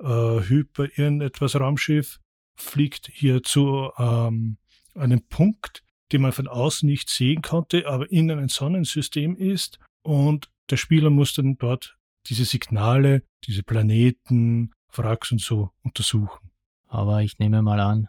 äh, 0.00 0.04
Hyper 0.06 0.84
irgendetwas 0.96 1.56
Raumschiff, 1.56 2.20
fliegt 2.56 3.10
hier 3.12 3.42
zu 3.42 3.90
ähm, 3.98 4.58
einem 4.94 5.22
Punkt, 5.28 5.82
den 6.12 6.22
man 6.22 6.32
von 6.32 6.48
außen 6.48 6.88
nicht 6.88 7.10
sehen 7.10 7.42
konnte, 7.42 7.86
aber 7.86 8.10
in 8.10 8.30
einem 8.30 8.48
Sonnensystem 8.48 9.36
ist 9.36 9.78
und 10.02 10.50
der 10.70 10.76
Spieler 10.76 11.10
muss 11.10 11.34
dann 11.34 11.56
dort 11.58 11.98
diese 12.26 12.44
Signale, 12.44 13.22
diese 13.44 13.62
Planeten, 13.62 14.72
Wracks 14.92 15.32
und 15.32 15.40
so 15.40 15.70
untersuchen. 15.82 16.50
Aber 16.86 17.22
ich 17.22 17.38
nehme 17.38 17.62
mal 17.62 17.80
an, 17.80 18.08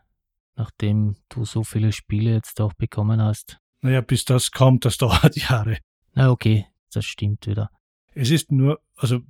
nachdem 0.60 1.16
du 1.30 1.46
so 1.46 1.64
viele 1.64 1.92
Spiele 1.92 2.34
jetzt 2.34 2.62
auch 2.62 2.74
bekommen 2.74 3.22
hast. 3.22 3.58
Naja, 3.82 4.02
bis 4.02 4.26
das 4.26 4.52
kommt, 4.52 4.86
das 4.86 4.98
dauert 5.00 5.36
Jahre. 5.36 5.78
Na 6.14 6.30
okay, 6.30 6.68
das 6.94 7.06
stimmt 7.06 7.48
wieder. 7.48 7.72
Es 8.14 8.30
ist 8.30 8.52
nur, 8.52 8.80
also 8.96 9.22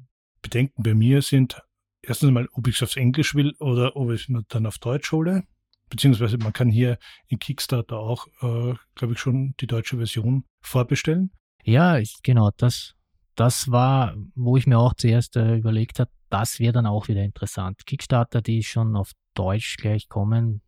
Bedenken 0.42 0.84
bei 0.84 0.96
mir 0.96 1.22
sind 1.22 1.62
erstens 2.02 2.30
einmal, 2.30 2.48
ob 2.54 2.68
ich 2.68 2.76
es 2.76 2.84
aufs 2.84 2.98
Englisch 2.98 3.36
will 3.36 3.54
oder 3.60 3.96
ob 3.96 4.12
ich 4.12 4.28
es 4.28 4.44
dann 4.50 4.65
auf 4.65 4.80
Deutsch 4.80 5.12
hole. 5.12 5.44
Beziehungsweise 5.89 6.38
man 6.38 6.54
kann 6.54 6.70
hier 6.70 6.98
in 7.28 7.39
Kickstarter 7.39 7.98
auch, 7.98 8.28
äh, 8.42 8.76
glaube 8.96 9.13
ich, 9.13 9.20
schon 9.20 9.56
die 9.60 9.68
deutsche 9.68 9.98
Version 9.98 10.46
vorbestellen. 10.62 11.32
Ja, 11.63 11.98
ich, 11.98 12.15
genau, 12.24 12.52
das, 12.58 12.96
das 13.36 13.72
war, 13.72 14.15
wo 14.36 14.58
ich 14.58 14.68
mir 14.68 14.78
auch 14.78 14.94
zuerst 14.94 15.36
äh, 15.36 15.56
überlegt 15.56 16.00
habe, 16.00 16.12
das 16.30 16.60
wäre 16.60 16.74
dann 16.74 16.86
auch 16.86 17.08
wieder 17.08 17.24
interessant. 17.24 17.86
Kickstarter, 17.86 18.42
die 18.42 18.63
schon 18.63 18.96
auf 18.96 19.12
Deutsch 19.34 19.78
gleich 19.78 20.10
kommen, 20.10 20.62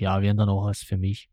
ja, 0.00 0.22
wären 0.22 0.36
dann 0.36 0.48
auch 0.48 0.66
was 0.66 0.82
für 0.82 0.96
mich. 0.96 1.28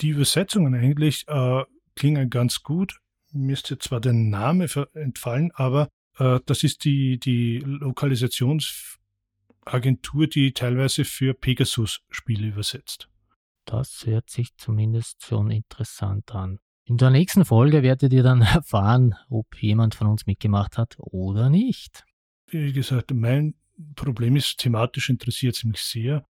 Die 0.00 0.10
Übersetzungen 0.10 0.74
eigentlich 0.74 1.26
äh, 1.28 1.64
klingen 1.94 2.28
ganz 2.30 2.62
gut. 2.62 2.98
Mir 3.32 3.52
ist 3.52 3.70
jetzt 3.70 3.84
zwar 3.84 4.00
der 4.00 4.12
Name 4.12 4.66
entfallen, 4.94 5.52
aber 5.54 5.88
äh, 6.18 6.40
das 6.46 6.64
ist 6.64 6.84
die, 6.84 7.18
die 7.18 7.58
Lokalisationsagentur, 7.58 10.26
die 10.26 10.52
teilweise 10.52 11.04
für 11.04 11.34
Pegasus-Spiele 11.34 12.48
übersetzt. 12.48 13.08
Das 13.64 14.04
hört 14.06 14.30
sich 14.30 14.56
zumindest 14.56 15.24
schon 15.24 15.50
interessant 15.50 16.34
an. 16.34 16.58
In 16.84 16.96
der 16.96 17.10
nächsten 17.10 17.44
Folge 17.44 17.84
werdet 17.84 18.12
ihr 18.12 18.24
dann 18.24 18.42
erfahren, 18.42 19.14
ob 19.28 19.62
jemand 19.62 19.94
von 19.94 20.08
uns 20.08 20.26
mitgemacht 20.26 20.76
hat 20.76 20.96
oder 20.98 21.50
nicht. 21.50 22.04
Wie 22.48 22.72
gesagt, 22.72 23.12
mein 23.14 23.54
Problem 23.94 24.34
ist, 24.34 24.58
thematisch 24.58 25.08
interessiert 25.08 25.54
es 25.54 25.62
mich 25.64 25.80
sehr. 25.80 26.26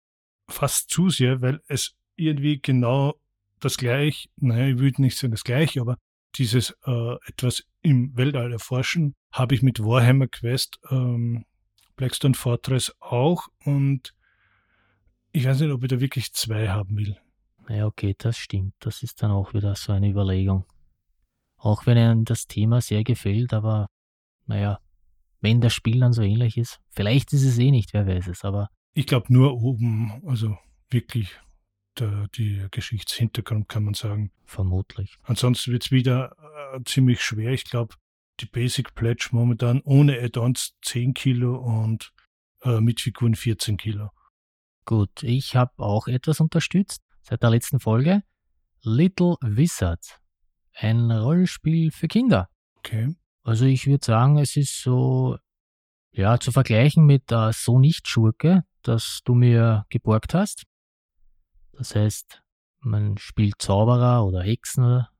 Fast 0.51 0.91
zu 0.91 1.11
sehr, 1.11 1.41
weil 1.41 1.61
es 1.69 1.95
irgendwie 2.17 2.61
genau 2.61 3.15
das 3.61 3.77
gleiche, 3.77 4.29
naja, 4.37 4.67
ich 4.67 4.79
würde 4.79 5.03
nicht 5.03 5.17
sagen 5.17 5.33
das 5.33 5.45
gleiche, 5.45 5.81
aber 5.81 5.97
dieses 6.37 6.77
äh, 6.87 7.15
etwas 7.27 7.65
im 7.83 8.17
Weltall 8.17 8.53
erforschen, 8.53 9.15
habe 9.33 9.55
ich 9.55 9.63
mit 9.63 9.81
Warhammer 9.81 10.29
Quest 10.29 10.79
ähm, 10.91 11.45
Blackstone 11.97 12.35
Fortress 12.35 12.95
auch 13.01 13.49
und 13.65 14.15
ich 15.33 15.45
weiß 15.45 15.61
nicht, 15.61 15.71
ob 15.71 15.83
ich 15.83 15.89
da 15.89 16.01
wirklich 16.01 16.33
zwei 16.33 16.69
haben 16.69 16.97
will. 16.97 17.17
Ja, 17.69 17.87
okay, 17.87 18.17
das 18.19 18.37
stimmt. 18.37 18.75
Das 18.81 19.03
ist 19.03 19.23
dann 19.23 19.31
auch 19.31 19.55
wieder 19.55 19.77
so 19.77 19.93
eine 19.93 20.09
Überlegung. 20.09 20.65
Auch 21.57 21.87
wenn 21.87 21.97
Ihnen 21.97 22.25
das 22.25 22.47
Thema 22.47 22.81
sehr 22.81 23.05
gefällt, 23.05 23.53
aber 23.53 23.87
naja, 24.47 24.81
wenn 25.41 25.61
das 25.61 25.73
Spiel 25.73 26.01
dann 26.01 26.13
so 26.13 26.23
ähnlich 26.23 26.57
ist, 26.57 26.81
vielleicht 26.91 27.33
ist 27.33 27.45
es 27.45 27.59
eh 27.59 27.71
nicht, 27.71 27.93
wer 27.93 28.07
weiß 28.07 28.29
es, 28.29 28.45
aber. 28.45 28.71
Ich 28.92 29.07
glaube 29.07 29.33
nur 29.33 29.62
oben, 29.62 30.22
also 30.26 30.59
wirklich 30.90 31.38
der, 31.98 32.29
die 32.35 32.66
Geschichtshintergrund, 32.70 33.68
kann 33.68 33.85
man 33.85 33.94
sagen. 33.94 34.33
Vermutlich. 34.44 35.16
Ansonsten 35.22 35.72
wird 35.72 35.85
es 35.85 35.90
wieder 35.90 36.37
äh, 36.74 36.81
ziemlich 36.85 37.22
schwer. 37.22 37.53
Ich 37.53 37.64
glaube, 37.64 37.94
die 38.40 38.46
Basic 38.46 38.94
Pledge 38.94 39.29
momentan 39.33 39.81
ohne 39.85 40.20
Add-ons 40.20 40.76
10 40.83 41.14
Kilo 41.14 41.57
und 41.57 42.12
äh, 42.62 42.81
mit 42.81 43.00
Figuren 43.00 43.35
14 43.35 43.76
Kilo. 43.76 44.11
Gut, 44.85 45.22
ich 45.22 45.55
habe 45.57 45.72
auch 45.76 46.09
etwas 46.09 46.40
unterstützt 46.40 47.03
seit 47.22 47.42
der 47.42 47.50
letzten 47.50 47.81
Folge. 47.81 48.22
Little 48.83 49.37
Wizard. 49.42 50.20
Ein 50.74 51.11
Rollenspiel 51.11 51.90
für 51.90 52.09
Kinder. 52.09 52.48
Okay. 52.76 53.14
Also 53.42 53.66
ich 53.66 53.87
würde 53.87 54.05
sagen, 54.05 54.38
es 54.38 54.57
ist 54.57 54.83
so, 54.83 55.37
ja, 56.12 56.40
zu 56.40 56.50
vergleichen 56.50 57.05
mit 57.05 57.31
äh, 57.31 57.53
So 57.53 57.79
nicht 57.79 58.09
Schurke, 58.09 58.64
das 58.83 59.21
du 59.25 59.35
mir 59.35 59.87
geborgt 59.88 60.35
hast. 60.35 60.64
Das 61.73 61.95
heißt, 61.95 62.43
man 62.81 63.16
spielt 63.19 63.61
Zauberer 63.61 64.25
oder 64.25 64.43
Hexen 64.43 64.85
oder. 64.85 65.11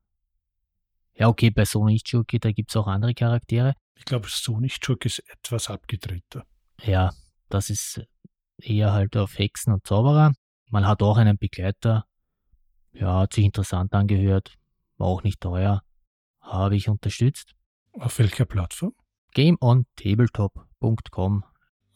Ja, 1.13 1.27
okay, 1.27 1.51
bei 1.51 1.65
So 1.65 1.85
nicht 1.85 2.09
Schurke, 2.09 2.39
da 2.39 2.51
gibt 2.51 2.71
es 2.71 2.75
auch 2.75 2.87
andere 2.87 3.13
Charaktere. 3.13 3.75
Ich 3.95 4.05
glaube, 4.05 4.27
So 4.29 4.59
nicht 4.59 4.83
Schurke 4.83 5.07
ist 5.07 5.19
etwas 5.29 5.69
abgedrehter. 5.69 6.47
Ja, 6.81 7.13
das 7.49 7.69
ist 7.69 8.01
eher 8.57 8.93
halt 8.93 9.15
auf 9.17 9.37
Hexen 9.37 9.73
und 9.73 9.85
Zauberer. 9.85 10.33
Man 10.69 10.87
hat 10.87 11.03
auch 11.03 11.17
einen 11.17 11.37
Begleiter. 11.37 12.05
Ja, 12.93 13.19
hat 13.19 13.33
sich 13.33 13.45
interessant 13.45 13.93
angehört. 13.93 14.57
War 14.97 15.07
auch 15.07 15.23
nicht 15.23 15.39
teuer. 15.41 15.83
Habe 16.39 16.75
ich 16.75 16.89
unterstützt. 16.89 17.55
Auf 17.93 18.19
welcher 18.19 18.45
Plattform? 18.45 18.93
GameOnTabletop.com. 19.33 21.45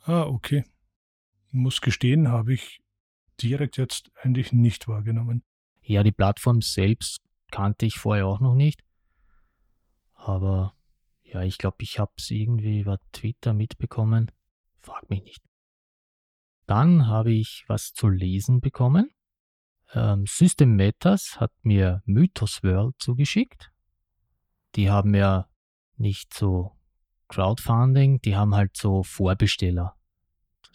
Ah, 0.04 0.24
okay. 0.24 0.64
Muss 1.56 1.82
gestehen, 1.82 2.30
habe 2.30 2.54
ich 2.54 2.82
direkt 3.42 3.78
jetzt 3.78 4.12
eigentlich 4.22 4.52
nicht 4.52 4.88
wahrgenommen. 4.88 5.44
Ja, 5.82 6.04
die 6.04 6.12
Plattform 6.12 6.62
selbst 6.62 7.22
kannte 7.52 7.86
ich 7.86 7.96
vorher 7.96 8.28
auch 8.28 8.40
noch 8.40 8.56
nicht. 8.56 8.82
Aber 10.14 10.76
ja, 11.24 11.44
ich 11.44 11.58
glaube, 11.58 11.78
ich 11.80 12.00
habe 12.00 12.12
es 12.18 12.32
irgendwie 12.32 12.80
über 12.80 13.00
Twitter 13.12 13.54
mitbekommen. 13.54 14.32
Frag 14.80 15.10
mich 15.10 15.24
nicht. 15.24 15.44
Dann 16.66 17.08
habe 17.08 17.32
ich 17.32 17.64
was 17.68 17.94
zu 17.94 18.10
lesen 18.10 18.62
bekommen. 18.62 19.12
Ähm, 19.94 20.26
System 20.26 20.76
Matters 20.76 21.40
hat 21.40 21.52
mir 21.62 22.02
Mythos 22.06 22.64
World 22.64 22.96
zugeschickt. 23.00 23.72
Die 24.76 24.90
haben 24.90 25.14
ja 25.14 25.48
nicht 25.98 26.34
so 26.34 26.76
Crowdfunding, 27.28 28.22
die 28.22 28.36
haben 28.36 28.56
halt 28.56 28.76
so 28.76 29.04
Vorbesteller. 29.04 29.95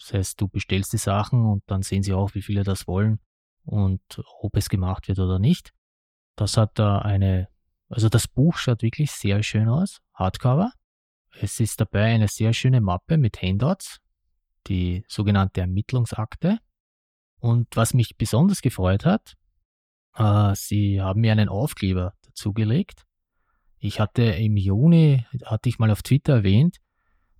Das 0.01 0.13
heißt, 0.13 0.41
du 0.41 0.47
bestellst 0.47 0.93
die 0.93 0.97
Sachen 0.97 1.45
und 1.45 1.63
dann 1.67 1.83
sehen 1.83 2.01
sie 2.01 2.13
auch, 2.13 2.33
wie 2.33 2.41
viele 2.41 2.63
das 2.63 2.87
wollen 2.87 3.19
und 3.63 4.01
ob 4.39 4.57
es 4.57 4.67
gemacht 4.67 5.07
wird 5.07 5.19
oder 5.19 5.37
nicht. 5.37 5.73
Das 6.35 6.57
hat 6.57 6.79
da 6.79 6.99
eine, 6.99 7.49
also 7.87 8.09
das 8.09 8.27
Buch 8.27 8.57
schaut 8.57 8.81
wirklich 8.81 9.11
sehr 9.11 9.43
schön 9.43 9.69
aus, 9.69 10.01
Hardcover. 10.15 10.71
Es 11.39 11.59
ist 11.59 11.79
dabei 11.79 12.05
eine 12.05 12.27
sehr 12.27 12.51
schöne 12.53 12.81
Mappe 12.81 13.17
mit 13.17 13.41
Handouts, 13.43 13.99
die 14.67 15.05
sogenannte 15.07 15.61
Ermittlungsakte. 15.61 16.59
Und 17.39 17.67
was 17.75 17.93
mich 17.93 18.17
besonders 18.17 18.61
gefreut 18.61 19.05
hat, 19.05 19.35
äh, 20.15 20.55
sie 20.55 20.99
haben 20.99 21.21
mir 21.21 21.31
einen 21.31 21.49
Aufkleber 21.49 22.15
dazugelegt. 22.23 23.05
Ich 23.77 23.99
hatte 23.99 24.23
im 24.23 24.57
Juni, 24.57 25.25
hatte 25.45 25.69
ich 25.69 25.77
mal 25.77 25.91
auf 25.91 26.01
Twitter 26.01 26.37
erwähnt, 26.37 26.77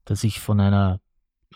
dass 0.05 0.23
ich 0.23 0.39
von 0.39 0.59
einer 0.59 0.99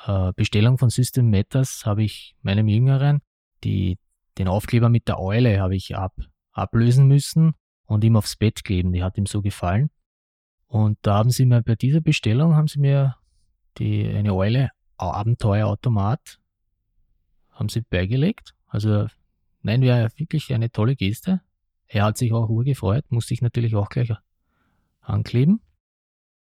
äh, 0.05 0.33
Bestellung 0.35 0.77
von 0.77 0.89
System 0.89 1.29
Matters 1.29 1.85
habe 1.85 2.03
ich 2.03 2.35
meinem 2.41 2.67
Jüngeren 2.67 3.21
die, 3.63 3.97
den 4.37 4.47
Aufkleber 4.47 4.89
mit 4.89 5.07
der 5.07 5.19
Eule 5.19 5.59
habe 5.59 5.75
ich 5.75 5.95
ab, 5.95 6.13
ablösen 6.51 7.07
müssen 7.07 7.53
und 7.85 8.03
ihm 8.03 8.15
aufs 8.15 8.35
Bett 8.35 8.63
kleben. 8.63 8.93
Die 8.93 9.03
hat 9.03 9.17
ihm 9.17 9.25
so 9.25 9.41
gefallen. 9.41 9.89
Und 10.67 10.97
da 11.01 11.15
haben 11.15 11.31
sie 11.31 11.45
mir 11.45 11.61
bei 11.61 11.75
dieser 11.75 12.01
Bestellung 12.01 12.55
haben 12.55 12.67
sie 12.67 12.79
mir 12.79 13.15
die, 13.77 14.07
eine 14.07 14.33
Eule 14.33 14.69
Abenteuerautomat 14.97 16.39
haben 17.51 17.69
sie 17.69 17.81
beigelegt. 17.81 18.53
Also 18.67 19.07
nein, 19.61 19.81
wäre 19.81 20.09
wirklich 20.17 20.53
eine 20.53 20.71
tolle 20.71 20.95
Geste. 20.95 21.41
Er 21.87 22.03
hat 22.03 22.17
sich 22.17 22.33
auch 22.33 22.49
urgefreut, 22.49 23.05
musste 23.09 23.33
ich 23.33 23.41
natürlich 23.41 23.75
auch 23.75 23.89
gleich 23.89 24.11
ankleben. 25.01 25.61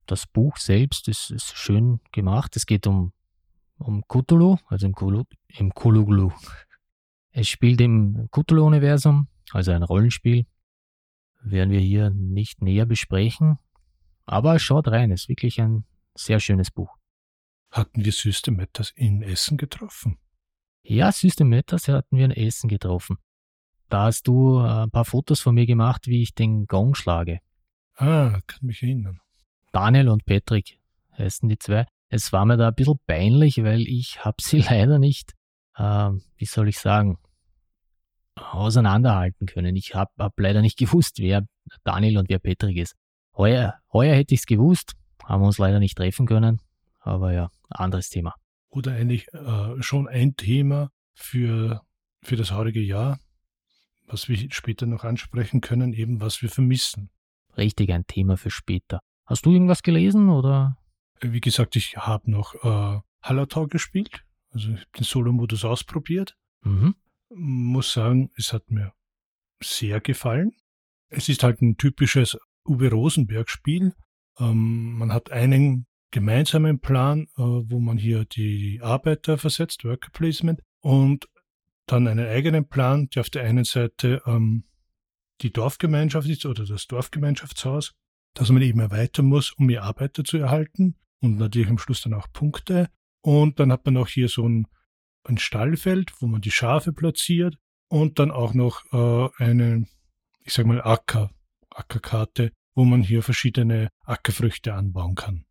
Das 0.05 0.27
Buch 0.27 0.57
selbst 0.57 1.07
ist, 1.07 1.31
ist 1.31 1.55
schön 1.55 1.99
gemacht. 2.11 2.55
Es 2.55 2.65
geht 2.65 2.85
um, 2.85 3.13
um 3.81 4.03
Cthulhu, 4.07 4.57
also 4.67 4.85
im, 4.85 4.93
Kulu, 4.93 5.23
im 5.47 5.73
Kuluglu. 5.73 6.31
Es 7.31 7.47
spielt 7.47 7.81
im 7.81 8.27
Cthulhu-Universum, 8.31 9.27
also 9.51 9.71
ein 9.71 9.83
Rollenspiel. 9.83 10.45
Werden 11.43 11.71
wir 11.71 11.79
hier 11.79 12.09
nicht 12.11 12.61
näher 12.61 12.85
besprechen. 12.85 13.57
Aber 14.25 14.59
schaut 14.59 14.87
rein, 14.87 15.11
ist 15.11 15.29
wirklich 15.29 15.59
ein 15.59 15.85
sehr 16.15 16.39
schönes 16.39 16.71
Buch. 16.71 16.95
Hatten 17.71 18.03
wir 18.03 18.11
System 18.11 18.57
Matters 18.57 18.91
in 18.95 19.23
Essen 19.23 19.57
getroffen? 19.57 20.17
Ja, 20.83 21.11
System 21.11 21.49
Matters 21.49 21.87
hatten 21.87 22.17
wir 22.17 22.25
in 22.25 22.31
Essen 22.31 22.67
getroffen. 22.67 23.17
Da 23.89 24.03
hast 24.05 24.27
du 24.27 24.59
äh, 24.59 24.83
ein 24.83 24.91
paar 24.91 25.05
Fotos 25.05 25.41
von 25.41 25.55
mir 25.55 25.65
gemacht, 25.65 26.07
wie 26.07 26.21
ich 26.21 26.33
den 26.33 26.65
Gong 26.65 26.95
schlage. 26.95 27.39
Ah, 27.95 28.39
kann 28.47 28.65
mich 28.65 28.83
erinnern. 28.83 29.19
Daniel 29.71 30.09
und 30.09 30.25
Patrick 30.25 30.79
heißen 31.17 31.47
die 31.47 31.57
zwei. 31.57 31.85
Es 32.13 32.33
war 32.33 32.45
mir 32.45 32.57
da 32.57 32.67
ein 32.67 32.75
bisschen 32.75 32.99
peinlich, 33.07 33.63
weil 33.63 33.87
ich 33.87 34.23
habe 34.25 34.35
sie 34.41 34.59
leider 34.69 34.99
nicht, 34.99 35.31
äh, 35.75 36.11
wie 36.35 36.45
soll 36.45 36.67
ich 36.67 36.77
sagen, 36.77 37.17
auseinanderhalten 38.35 39.47
können. 39.47 39.77
Ich 39.77 39.95
habe 39.95 40.11
hab 40.19 40.37
leider 40.37 40.61
nicht 40.61 40.77
gewusst, 40.77 41.19
wer 41.19 41.47
Daniel 41.85 42.17
und 42.17 42.29
wer 42.29 42.39
Patrick 42.39 42.77
ist. 42.77 42.95
Heuer, 43.35 43.75
heuer 43.93 44.13
hätte 44.13 44.33
ich 44.33 44.41
es 44.41 44.45
gewusst, 44.45 44.93
haben 45.23 45.41
wir 45.41 45.47
uns 45.47 45.57
leider 45.57 45.79
nicht 45.79 45.95
treffen 45.95 46.27
können, 46.27 46.59
aber 46.99 47.31
ja, 47.31 47.49
anderes 47.69 48.09
Thema. 48.09 48.35
Oder 48.69 48.91
eigentlich 48.91 49.33
äh, 49.33 49.81
schon 49.81 50.09
ein 50.09 50.35
Thema 50.35 50.89
für, 51.13 51.81
für 52.21 52.35
das 52.35 52.51
heurige 52.51 52.81
Jahr, 52.81 53.19
was 54.05 54.27
wir 54.27 54.37
später 54.51 54.85
noch 54.85 55.05
ansprechen 55.05 55.61
können, 55.61 55.93
eben 55.93 56.19
was 56.19 56.41
wir 56.41 56.49
vermissen. 56.49 57.09
Richtig, 57.55 57.89
ein 57.93 58.05
Thema 58.05 58.35
für 58.35 58.51
später. 58.51 58.99
Hast 59.25 59.45
du 59.45 59.53
irgendwas 59.53 59.81
gelesen 59.81 60.29
oder? 60.29 60.75
Wie 61.21 61.41
gesagt, 61.41 61.75
ich 61.75 61.97
habe 61.97 62.29
noch 62.29 62.55
äh, 62.55 62.99
Hallertau 63.21 63.67
gespielt, 63.67 64.23
also 64.49 64.71
ich 64.71 64.79
habe 64.79 64.91
den 64.97 65.03
Solo-Modus 65.03 65.65
ausprobiert. 65.65 66.35
Mhm. 66.63 66.95
Muss 67.29 67.93
sagen, 67.93 68.31
es 68.35 68.51
hat 68.53 68.69
mir 68.71 68.93
sehr 69.63 70.01
gefallen. 70.01 70.53
Es 71.09 71.29
ist 71.29 71.43
halt 71.43 71.61
ein 71.61 71.77
typisches 71.77 72.37
Uwe 72.65 72.89
Rosenberg-Spiel. 72.89 73.93
Ähm, 74.39 74.97
man 74.97 75.13
hat 75.13 75.31
einen 75.31 75.85
gemeinsamen 76.09 76.79
Plan, 76.79 77.27
äh, 77.37 77.41
wo 77.41 77.79
man 77.79 77.97
hier 77.97 78.25
die 78.25 78.79
Arbeiter 78.81 79.37
versetzt, 79.37 79.85
Worker 79.85 80.09
Placement, 80.11 80.61
und 80.81 81.27
dann 81.85 82.07
einen 82.07 82.27
eigenen 82.27 82.67
Plan, 82.67 83.09
der 83.09 83.21
auf 83.21 83.29
der 83.29 83.43
einen 83.43 83.63
Seite 83.63 84.21
ähm, 84.25 84.65
die 85.41 85.51
Dorfgemeinschaft 85.51 86.27
ist 86.27 86.45
oder 86.45 86.65
das 86.65 86.87
Dorfgemeinschaftshaus, 86.87 87.93
dass 88.33 88.49
man 88.49 88.61
eben 88.61 88.79
erweitern 88.79 89.25
muss, 89.25 89.51
um 89.51 89.67
die 89.67 89.79
Arbeiter 89.79 90.23
zu 90.23 90.37
erhalten 90.37 90.95
und 91.21 91.37
natürlich 91.37 91.69
am 91.69 91.77
Schluss 91.77 92.01
dann 92.01 92.13
auch 92.13 92.27
Punkte. 92.33 92.89
Und 93.21 93.59
dann 93.59 93.71
hat 93.71 93.85
man 93.85 93.97
auch 93.97 94.07
hier 94.07 94.27
so 94.27 94.47
ein, 94.47 94.67
ein 95.23 95.37
Stallfeld, 95.37 96.11
wo 96.19 96.27
man 96.27 96.41
die 96.41 96.51
Schafe 96.51 96.91
platziert 96.91 97.57
und 97.87 98.19
dann 98.19 98.31
auch 98.31 98.53
noch 98.53 98.83
äh, 98.91 99.43
eine, 99.43 99.87
ich 100.43 100.53
sag 100.53 100.65
mal, 100.65 100.81
Acker, 100.81 101.29
Ackerkarte, 101.69 102.51
wo 102.73 102.85
man 102.85 103.01
hier 103.01 103.21
verschiedene 103.21 103.89
Ackerfrüchte 104.05 104.73
anbauen 104.73 105.15
kann. 105.15 105.45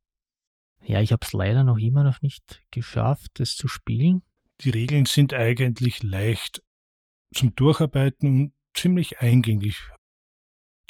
Ja, 0.83 1.01
ich 1.01 1.13
habe 1.13 1.25
es 1.25 1.33
leider 1.33 1.63
noch 1.63 1.79
immer 1.79 2.03
noch 2.03 2.23
nicht 2.23 2.63
geschafft, 2.71 3.39
es 3.39 3.55
zu 3.55 3.69
spielen. 3.69 4.23
Die 4.63 4.71
Regeln 4.71 5.05
sind 5.05 5.33
eigentlich 5.35 6.03
leicht 6.03 6.63
zum 7.35 7.55
Durcharbeiten 7.55 8.29
und 8.29 8.53
ziemlich 8.75 9.21
eingängig. 9.21 9.91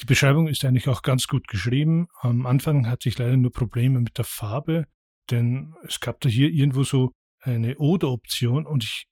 Die 0.01 0.07
Beschreibung 0.07 0.49
ist 0.49 0.65
eigentlich 0.65 0.89
auch 0.89 1.03
ganz 1.03 1.27
gut 1.27 1.47
geschrieben. 1.47 2.09
Am 2.21 2.47
Anfang 2.47 2.89
hatte 2.89 3.09
ich 3.09 3.19
leider 3.19 3.37
nur 3.37 3.53
Probleme 3.53 4.01
mit 4.01 4.17
der 4.17 4.25
Farbe, 4.25 4.87
denn 5.31 5.75
es 5.83 6.01
gab 6.01 6.21
da 6.21 6.29
hier 6.29 6.49
irgendwo 6.49 6.85
so 6.85 7.13
eine 7.41 7.77
Oder-Option 7.77 8.67
und 8.67 8.85
ich 8.85 9.07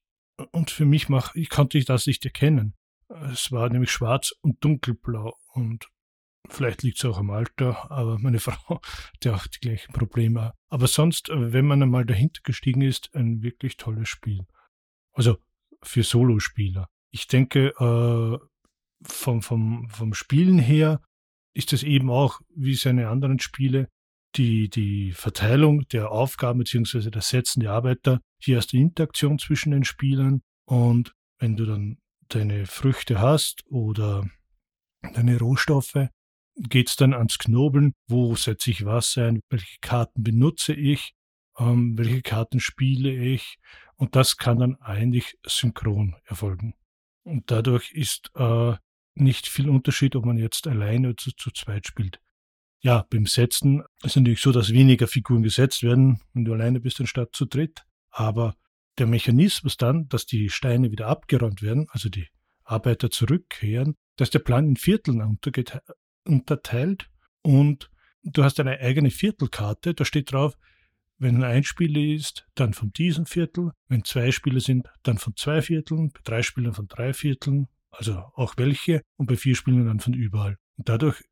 und 0.52 0.70
für 0.70 0.84
mich 0.84 1.08
mach, 1.08 1.34
ich 1.34 1.50
konnte 1.50 1.78
ich 1.78 1.84
das 1.84 2.06
nicht 2.06 2.24
erkennen. 2.24 2.74
Es 3.32 3.50
war 3.50 3.68
nämlich 3.68 3.90
schwarz 3.90 4.32
und 4.40 4.62
dunkelblau 4.64 5.34
und 5.52 5.88
Vielleicht 6.50 6.82
liegt 6.82 6.98
es 6.98 7.04
auch 7.04 7.18
am 7.18 7.30
Alter, 7.30 7.90
aber 7.90 8.18
meine 8.18 8.40
Frau 8.40 8.80
hat 8.80 9.24
ja 9.24 9.34
auch 9.34 9.46
die 9.46 9.60
gleichen 9.60 9.92
Probleme. 9.92 10.54
Aber 10.68 10.86
sonst, 10.86 11.28
wenn 11.30 11.66
man 11.66 11.82
einmal 11.82 12.06
dahinter 12.06 12.40
gestiegen 12.42 12.80
ist, 12.80 13.14
ein 13.14 13.42
wirklich 13.42 13.76
tolles 13.76 14.08
Spiel. 14.08 14.46
Also 15.12 15.36
für 15.82 16.02
Solospieler. 16.02 16.88
Ich 17.10 17.26
denke, 17.26 17.74
äh, 17.78 18.38
vom, 19.02 19.42
vom, 19.42 19.88
vom 19.88 20.14
Spielen 20.14 20.58
her 20.58 21.00
ist 21.54 21.72
es 21.72 21.82
eben 21.82 22.10
auch, 22.10 22.40
wie 22.54 22.74
seine 22.74 23.08
anderen 23.08 23.38
Spiele, 23.38 23.88
die, 24.36 24.68
die 24.68 25.12
Verteilung 25.12 25.88
der 25.88 26.12
Aufgaben 26.12 26.60
bzw. 26.60 27.10
das 27.10 27.30
Setzen 27.30 27.60
der 27.60 27.72
Arbeiter. 27.72 28.20
Hier 28.40 28.58
hast 28.58 28.72
du 28.72 28.76
Interaktion 28.76 29.38
zwischen 29.38 29.72
den 29.72 29.84
Spielern 29.84 30.42
und 30.66 31.12
wenn 31.38 31.56
du 31.56 31.64
dann 31.64 31.98
deine 32.28 32.66
Früchte 32.66 33.20
hast 33.20 33.64
oder 33.66 34.28
deine 35.14 35.38
Rohstoffe, 35.38 36.08
geht 36.56 36.88
es 36.88 36.96
dann 36.96 37.14
ans 37.14 37.38
Knobeln, 37.38 37.94
wo 38.08 38.34
setze 38.34 38.70
ich 38.70 38.84
was 38.84 39.16
ein, 39.16 39.40
welche 39.48 39.78
Karten 39.80 40.22
benutze 40.22 40.74
ich, 40.74 41.14
ähm, 41.58 41.96
welche 41.96 42.22
Karten 42.22 42.60
spiele 42.60 43.10
ich 43.10 43.58
und 43.96 44.16
das 44.16 44.36
kann 44.36 44.58
dann 44.58 44.76
eigentlich 44.76 45.38
synchron 45.46 46.16
erfolgen. 46.24 46.74
Und 47.24 47.50
dadurch 47.50 47.92
ist 47.92 48.30
äh, 48.34 48.74
nicht 49.20 49.48
viel 49.48 49.68
Unterschied, 49.68 50.16
ob 50.16 50.24
man 50.24 50.38
jetzt 50.38 50.66
alleine 50.66 51.08
oder 51.08 51.16
zu, 51.16 51.30
zu 51.32 51.50
zweit 51.50 51.86
spielt. 51.86 52.20
Ja, 52.80 53.06
beim 53.10 53.26
Setzen 53.26 53.82
ist 54.04 54.16
natürlich 54.16 54.40
so, 54.40 54.52
dass 54.52 54.72
weniger 54.72 55.08
Figuren 55.08 55.42
gesetzt 55.42 55.82
werden, 55.82 56.20
wenn 56.32 56.44
du 56.44 56.52
alleine 56.52 56.80
bist, 56.80 57.00
anstatt 57.00 57.34
zu 57.34 57.44
dritt. 57.44 57.84
Aber 58.10 58.54
der 58.98 59.06
Mechanismus 59.06 59.76
dann, 59.76 60.08
dass 60.08 60.26
die 60.26 60.48
Steine 60.48 60.90
wieder 60.90 61.08
abgeräumt 61.08 61.62
werden, 61.62 61.86
also 61.90 62.08
die 62.08 62.28
Arbeiter 62.64 63.10
zurückkehren, 63.10 63.96
dass 64.16 64.30
der 64.30 64.40
Plan 64.40 64.68
in 64.68 64.76
Vierteln 64.76 65.38
unterteilt 66.24 67.08
und 67.42 67.90
du 68.22 68.44
hast 68.44 68.60
eine 68.60 68.78
eigene 68.78 69.10
Viertelkarte. 69.10 69.94
Da 69.94 70.04
steht 70.04 70.32
drauf, 70.32 70.56
wenn 71.18 71.42
ein 71.42 71.64
Spieler 71.64 72.00
ist, 72.00 72.46
dann 72.54 72.74
von 72.74 72.92
diesem 72.92 73.26
Viertel. 73.26 73.72
Wenn 73.88 74.04
zwei 74.04 74.30
Spieler 74.30 74.60
sind, 74.60 74.88
dann 75.02 75.18
von 75.18 75.34
zwei 75.36 75.62
Vierteln. 75.62 76.10
Bei 76.10 76.20
drei 76.22 76.42
Spielern 76.42 76.74
von 76.74 76.86
drei 76.86 77.12
Vierteln. 77.12 77.66
Also 77.90 78.18
auch 78.34 78.54
welche. 78.56 79.02
Und 79.16 79.26
bei 79.26 79.36
vier 79.36 79.54
Spielern 79.54 79.86
dann 79.86 80.00
von 80.00 80.14
überall. 80.14 80.56
Und 80.76 80.88
dadurch 80.88 81.22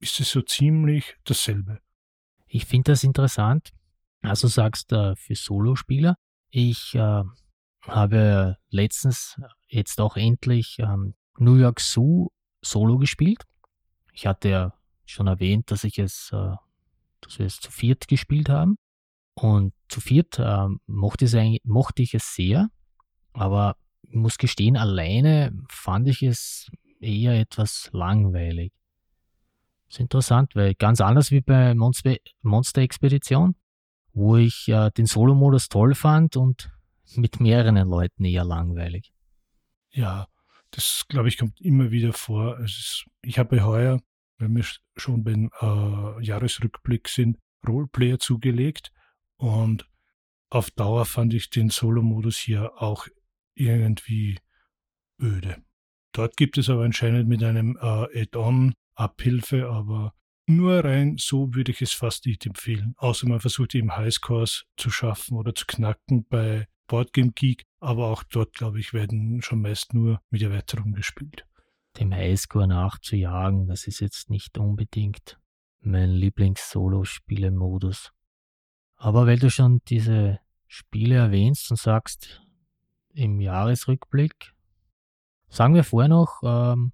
ist 0.00 0.20
es 0.20 0.30
so 0.30 0.42
ziemlich 0.42 1.16
dasselbe. 1.24 1.80
Ich 2.46 2.64
finde 2.66 2.92
das 2.92 3.04
interessant. 3.04 3.70
Also 4.22 4.48
sagst 4.48 4.92
du 4.92 5.14
für 5.16 5.34
Solospieler. 5.34 6.16
Ich 6.50 6.94
äh, 6.94 7.22
habe 7.82 8.56
letztens 8.70 9.40
jetzt 9.66 10.00
auch 10.00 10.16
endlich 10.16 10.78
ähm, 10.78 11.14
New 11.38 11.56
York 11.56 11.80
Zoo 11.80 12.28
Solo 12.62 12.98
gespielt. 12.98 13.44
Ich 14.12 14.26
hatte 14.26 14.48
ja 14.48 14.74
schon 15.06 15.26
erwähnt, 15.26 15.70
dass 15.70 15.84
ich 15.84 15.98
es, 15.98 16.30
äh, 16.32 16.54
dass 17.20 17.38
wir 17.38 17.46
es 17.46 17.60
zu 17.60 17.70
viert 17.70 18.08
gespielt 18.08 18.48
haben. 18.48 18.76
Und 19.34 19.72
zu 19.88 20.00
viert 20.00 20.38
äh, 20.38 20.66
mochte, 20.86 21.26
es 21.26 21.36
mochte 21.62 22.02
ich 22.02 22.14
es 22.14 22.34
sehr, 22.34 22.70
aber 23.32 23.76
muss 24.02 24.38
gestehen, 24.38 24.76
alleine 24.76 25.52
fand 25.68 26.08
ich 26.08 26.22
es 26.22 26.70
eher 27.00 27.38
etwas 27.38 27.90
langweilig. 27.92 28.72
Das 29.86 29.96
ist 29.96 30.00
interessant, 30.00 30.54
weil 30.54 30.74
ganz 30.74 31.00
anders 31.00 31.30
wie 31.30 31.40
bei 31.40 31.74
Monster, 31.74 32.82
Expedition, 32.82 33.54
wo 34.12 34.36
ich 34.36 34.68
äh, 34.68 34.90
den 34.90 35.06
Solo-Modus 35.06 35.68
toll 35.68 35.94
fand 35.94 36.36
und 36.36 36.70
mit 37.16 37.40
mehreren 37.40 37.76
Leuten 37.88 38.24
eher 38.24 38.44
langweilig. 38.44 39.12
Ja, 39.90 40.26
das 40.70 41.06
glaube 41.08 41.28
ich 41.28 41.38
kommt 41.38 41.60
immer 41.60 41.90
wieder 41.90 42.12
vor. 42.12 42.58
Ist, 42.60 43.06
ich 43.22 43.38
habe 43.38 43.64
heuer 43.64 44.00
wenn 44.38 44.56
wir 44.56 44.64
schon 44.96 45.24
beim 45.24 45.50
äh, 45.60 46.24
Jahresrückblick 46.24 47.08
sind, 47.08 47.38
Roleplayer 47.66 48.18
zugelegt 48.18 48.92
und 49.36 49.88
auf 50.50 50.70
Dauer 50.70 51.04
fand 51.04 51.34
ich 51.34 51.50
den 51.50 51.70
Solo-Modus 51.70 52.38
hier 52.38 52.80
auch 52.80 53.06
irgendwie 53.58 54.38
öde. 55.20 55.62
Dort 56.12 56.36
gibt 56.36 56.58
es 56.58 56.70
aber 56.70 56.84
anscheinend 56.84 57.28
mit 57.28 57.42
einem 57.42 57.76
äh, 57.80 58.22
Add-on 58.22 58.74
Abhilfe, 58.94 59.68
aber 59.68 60.14
nur 60.46 60.84
rein 60.84 61.16
so 61.18 61.54
würde 61.54 61.72
ich 61.72 61.82
es 61.82 61.92
fast 61.92 62.26
nicht 62.26 62.46
empfehlen. 62.46 62.94
Außer 62.96 63.28
man 63.28 63.40
versucht 63.40 63.74
eben 63.74 63.96
Highscores 63.96 64.64
zu 64.76 64.90
schaffen 64.90 65.36
oder 65.36 65.54
zu 65.54 65.66
knacken 65.66 66.26
bei 66.28 66.66
Boardgame 66.86 67.32
Geek, 67.32 67.64
aber 67.80 68.06
auch 68.06 68.22
dort, 68.24 68.54
glaube 68.54 68.80
ich, 68.80 68.94
werden 68.94 69.42
schon 69.42 69.60
meist 69.60 69.92
nur 69.92 70.20
mit 70.30 70.42
Erweiterung 70.42 70.92
gespielt 70.92 71.44
dem 71.98 72.14
Highscore 72.14 72.68
nachzujagen, 72.68 73.66
das 73.66 73.86
ist 73.86 74.00
jetzt 74.00 74.30
nicht 74.30 74.56
unbedingt 74.58 75.38
mein 75.80 76.10
Lieblings-Solo-Spiele-Modus. 76.10 78.12
Aber 78.96 79.26
weil 79.26 79.38
du 79.38 79.50
schon 79.50 79.80
diese 79.88 80.40
Spiele 80.66 81.16
erwähnst 81.16 81.70
und 81.70 81.78
sagst, 81.78 82.42
im 83.14 83.40
Jahresrückblick, 83.40 84.54
Sagen 85.50 85.74
wir 85.74 85.84
vorher 85.84 86.08
noch, 86.08 86.42
ähm, 86.42 86.92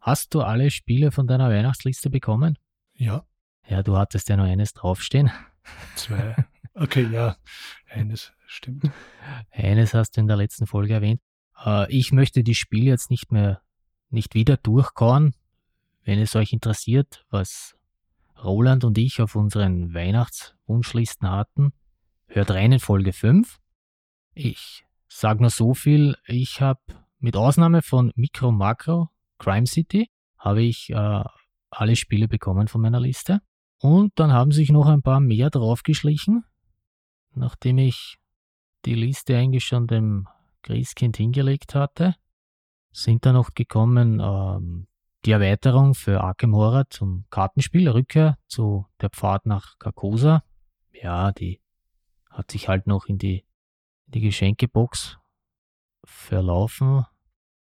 hast 0.00 0.34
du 0.34 0.42
alle 0.42 0.70
Spiele 0.70 1.12
von 1.12 1.26
deiner 1.26 1.48
Weihnachtsliste 1.48 2.10
bekommen? 2.10 2.58
Ja. 2.94 3.24
Ja, 3.66 3.82
du 3.82 3.96
hattest 3.96 4.28
ja 4.28 4.36
noch 4.36 4.44
eines 4.44 4.72
draufstehen. 4.72 5.30
Zwei. 5.94 6.36
Okay, 6.74 7.08
ja, 7.10 7.36
eines 7.88 8.32
stimmt. 8.46 8.90
Eines 9.50 9.94
hast 9.94 10.16
du 10.16 10.20
in 10.20 10.26
der 10.26 10.36
letzten 10.36 10.66
Folge 10.66 10.94
erwähnt. 10.94 11.20
Äh, 11.64 11.90
ich 11.90 12.10
möchte 12.10 12.42
die 12.42 12.56
Spiele 12.56 12.86
jetzt 12.86 13.10
nicht 13.10 13.30
mehr, 13.30 13.62
nicht 14.10 14.34
wieder 14.34 14.56
durchkauen. 14.56 15.34
Wenn 16.02 16.18
es 16.18 16.34
euch 16.34 16.52
interessiert, 16.52 17.24
was 17.30 17.76
Roland 18.42 18.84
und 18.84 18.98
ich 18.98 19.22
auf 19.22 19.36
unseren 19.36 19.94
Weihnachtswunschlisten 19.94 21.30
hatten, 21.30 21.72
hört 22.26 22.50
rein 22.50 22.72
in 22.72 22.80
Folge 22.80 23.12
5. 23.12 23.60
Ich 24.34 24.83
sage 25.08 25.40
nur 25.40 25.50
so 25.50 25.74
viel, 25.74 26.16
ich 26.26 26.60
habe 26.60 26.80
mit 27.18 27.36
Ausnahme 27.36 27.82
von 27.82 28.12
Micro 28.16 28.52
Macro 28.52 29.10
Crime 29.38 29.66
City, 29.66 30.10
habe 30.38 30.62
ich 30.62 30.90
äh, 30.90 31.24
alle 31.70 31.96
Spiele 31.96 32.28
bekommen 32.28 32.68
von 32.68 32.80
meiner 32.80 33.00
Liste. 33.00 33.40
Und 33.80 34.12
dann 34.18 34.32
haben 34.32 34.52
sich 34.52 34.70
noch 34.70 34.86
ein 34.86 35.02
paar 35.02 35.20
mehr 35.20 35.50
draufgeschlichen, 35.50 36.44
nachdem 37.34 37.78
ich 37.78 38.18
die 38.84 38.94
Liste 38.94 39.36
eigentlich 39.36 39.64
schon 39.64 39.86
dem 39.86 40.28
Christkind 40.62 41.16
hingelegt 41.16 41.74
hatte, 41.74 42.14
sind 42.92 43.26
da 43.26 43.32
noch 43.32 43.54
gekommen 43.54 44.20
ähm, 44.20 44.86
die 45.24 45.32
Erweiterung 45.32 45.94
für 45.94 46.20
Arkham 46.20 46.54
Horror 46.54 46.84
zum 46.90 47.24
Kartenspiel, 47.30 47.88
Rückkehr 47.88 48.38
zu 48.46 48.86
der 49.00 49.10
Pfad 49.10 49.46
nach 49.46 49.78
Carcosa. 49.78 50.44
Ja, 50.92 51.32
die 51.32 51.60
hat 52.30 52.50
sich 52.50 52.68
halt 52.68 52.86
noch 52.86 53.06
in 53.06 53.18
die, 53.18 53.44
die 54.14 54.20
Geschenkebox 54.20 55.18
verlaufen. 56.04 57.04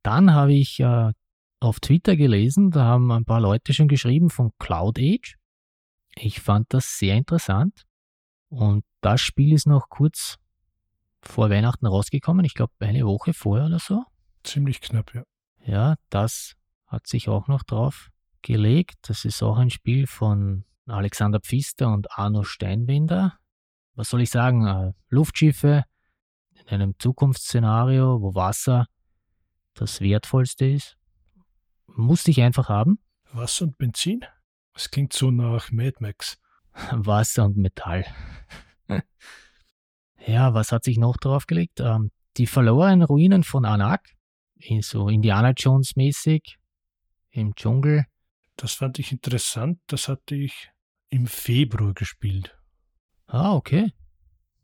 Dann 0.03 0.35
habe 0.35 0.53
ich 0.53 0.81
äh, 0.81 1.13
auf 1.61 1.81
Twitter 1.81 2.17
gelesen, 2.17 2.71
da 2.71 2.85
haben 2.85 3.11
ein 3.11 3.25
paar 3.25 3.41
Leute 3.41 3.73
schon 3.73 3.89
geschrieben 3.89 4.31
von 4.31 4.53
Cloud 4.59 4.99
Age. 4.99 5.37
Ich 6.17 6.41
fand 6.41 6.73
das 6.73 6.99
sehr 6.99 7.17
interessant. 7.17 7.85
Und 8.49 8.85
das 9.01 9.21
Spiel 9.21 9.53
ist 9.53 9.67
noch 9.67 9.89
kurz 9.89 10.37
vor 11.23 11.51
Weihnachten 11.51 11.87
rausgekommen. 11.87 12.45
Ich 12.45 12.55
glaube, 12.55 12.73
eine 12.79 13.05
Woche 13.07 13.33
vorher 13.33 13.67
oder 13.67 13.79
so. 13.79 14.05
Ziemlich 14.43 14.81
knapp, 14.81 15.15
ja. 15.15 15.25
Ja, 15.65 15.97
das 16.11 16.55
hat 16.87 17.07
sich 17.07 17.29
auch 17.29 17.49
noch 17.49 17.63
drauf 17.63 18.11
gelegt. 18.43 18.97
Das 19.03 19.25
ist 19.25 19.43
auch 19.43 19.57
ein 19.57 19.71
Spiel 19.71 20.07
von 20.07 20.65
Alexander 20.87 21.41
Pfister 21.41 21.93
und 21.93 22.13
Arno 22.13 22.43
Steinwender. 22.43 23.39
Was 23.95 24.11
soll 24.11 24.21
ich 24.21 24.31
sagen? 24.31 24.67
Äh, 24.67 24.93
Luftschiffe 25.09 25.85
in 26.67 26.75
einem 26.81 26.95
Zukunftsszenario, 26.99 28.21
wo 28.21 28.35
Wasser 28.35 28.87
das 29.75 30.01
Wertvollste 30.01 30.67
ist. 30.67 30.97
Musste 31.87 32.31
ich 32.31 32.41
einfach 32.43 32.69
haben. 32.69 32.99
Wasser 33.33 33.67
und 33.67 33.79
Benzin? 33.79 34.25
Das 34.73 34.91
klingt 34.91 35.13
so 35.13 35.31
nach 35.31 35.71
Mad 35.71 35.97
Max. 36.01 36.39
Wasser 36.91 37.45
und 37.45 37.57
Metall. 37.57 38.05
ja, 40.27 40.55
was 40.55 40.73
hat 40.73 40.85
sich 40.85 40.99
noch 40.99 41.17
draufgelegt? 41.17 41.81
Ähm, 41.81 42.11
die 42.37 42.47
verlorenen 42.47 43.03
Ruinen 43.03 43.45
von 43.45 43.65
Anak. 43.65 44.11
So 44.81 45.09
Indiana 45.09 45.51
Jones 45.51 45.95
mäßig 45.95 46.59
im 47.31 47.55
Dschungel. 47.55 48.07
Das 48.57 48.73
fand 48.75 48.99
ich 48.99 49.13
interessant. 49.13 49.79
Das 49.89 50.09
hatte 50.09 50.35
ich 50.35 50.71
im 51.11 51.27
Februar 51.27 51.93
gespielt. 51.93 52.57
Ah, 53.27 53.55
okay. 53.55 53.93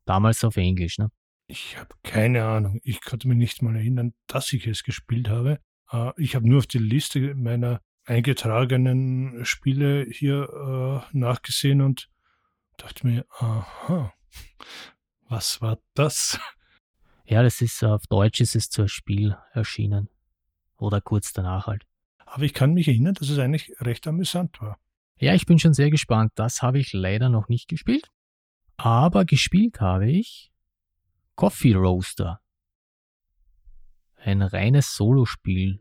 Damals 0.06 0.42
auf 0.44 0.56
Englisch, 0.56 0.98
ne? 0.98 1.10
Ich 1.50 1.76
habe 1.76 1.92
keine 2.04 2.44
Ahnung. 2.44 2.80
Ich 2.84 3.00
konnte 3.00 3.26
mich 3.26 3.36
nicht 3.36 3.60
mal 3.60 3.74
erinnern, 3.74 4.14
dass 4.28 4.52
ich 4.52 4.68
es 4.68 4.84
gespielt 4.84 5.28
habe. 5.28 5.58
Äh, 5.90 6.12
ich 6.16 6.36
habe 6.36 6.48
nur 6.48 6.58
auf 6.58 6.68
die 6.68 6.78
Liste 6.78 7.34
meiner 7.34 7.82
eingetragenen 8.04 9.44
Spiele 9.44 10.06
hier 10.08 11.04
äh, 11.12 11.16
nachgesehen 11.18 11.80
und 11.80 12.08
dachte 12.76 13.04
mir, 13.04 13.26
aha, 13.40 14.12
was 15.28 15.60
war 15.60 15.80
das? 15.94 16.38
Ja, 17.24 17.42
das 17.42 17.60
ist 17.60 17.82
auf 17.82 18.06
Deutsch 18.06 18.40
ist 18.40 18.54
es 18.54 18.70
zur 18.70 18.88
Spiel 18.88 19.36
erschienen. 19.52 20.08
Oder 20.76 21.00
kurz 21.00 21.32
danach 21.32 21.66
halt. 21.66 21.84
Aber 22.26 22.44
ich 22.44 22.54
kann 22.54 22.74
mich 22.74 22.86
erinnern, 22.86 23.14
dass 23.14 23.28
es 23.28 23.40
eigentlich 23.40 23.72
recht 23.80 24.06
amüsant 24.06 24.60
war. 24.60 24.78
Ja, 25.18 25.34
ich 25.34 25.46
bin 25.46 25.58
schon 25.58 25.74
sehr 25.74 25.90
gespannt. 25.90 26.30
Das 26.36 26.62
habe 26.62 26.78
ich 26.78 26.92
leider 26.92 27.28
noch 27.28 27.48
nicht 27.48 27.66
gespielt. 27.66 28.08
Aber 28.76 29.24
gespielt 29.24 29.80
habe 29.80 30.08
ich 30.08 30.49
Coffee 31.40 31.72
Roaster. 31.72 32.42
Ein 34.16 34.42
reines 34.42 34.94
Solospiel. 34.94 35.80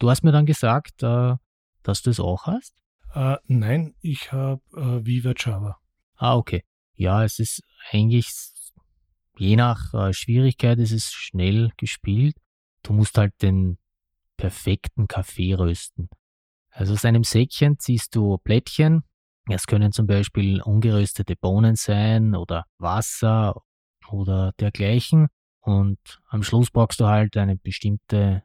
Du 0.00 0.10
hast 0.10 0.24
mir 0.24 0.32
dann 0.32 0.46
gesagt, 0.46 1.04
äh, 1.04 1.36
dass 1.84 2.02
du 2.02 2.10
es 2.10 2.18
auch 2.18 2.46
hast? 2.46 2.74
Äh, 3.14 3.36
nein, 3.46 3.94
ich 4.00 4.32
habe 4.32 4.60
äh, 4.74 5.06
Viva 5.06 5.32
Java. 5.36 5.78
Ah, 6.16 6.34
okay. 6.34 6.64
Ja, 6.94 7.22
es 7.22 7.38
ist 7.38 7.62
eigentlich, 7.92 8.32
je 9.38 9.54
nach 9.54 9.94
äh, 9.94 10.12
Schwierigkeit 10.12 10.80
ist 10.80 10.90
es 10.90 11.12
schnell 11.12 11.70
gespielt. 11.76 12.34
Du 12.82 12.92
musst 12.92 13.16
halt 13.16 13.40
den 13.42 13.78
perfekten 14.36 15.06
Kaffee 15.06 15.54
rösten. 15.54 16.08
Also 16.70 16.94
aus 16.94 17.04
einem 17.04 17.22
Säckchen 17.22 17.78
ziehst 17.78 18.16
du 18.16 18.38
Plättchen. 18.38 19.04
Es 19.48 19.68
können 19.68 19.92
zum 19.92 20.08
Beispiel 20.08 20.60
ungeröstete 20.60 21.36
Bohnen 21.36 21.76
sein 21.76 22.34
oder 22.34 22.66
Wasser 22.78 23.54
oder 24.12 24.52
dergleichen. 24.60 25.28
Und 25.60 25.98
am 26.28 26.42
Schluss 26.42 26.70
brauchst 26.70 27.00
du 27.00 27.06
halt 27.06 27.36
eine 27.36 27.56
bestimmte 27.56 28.42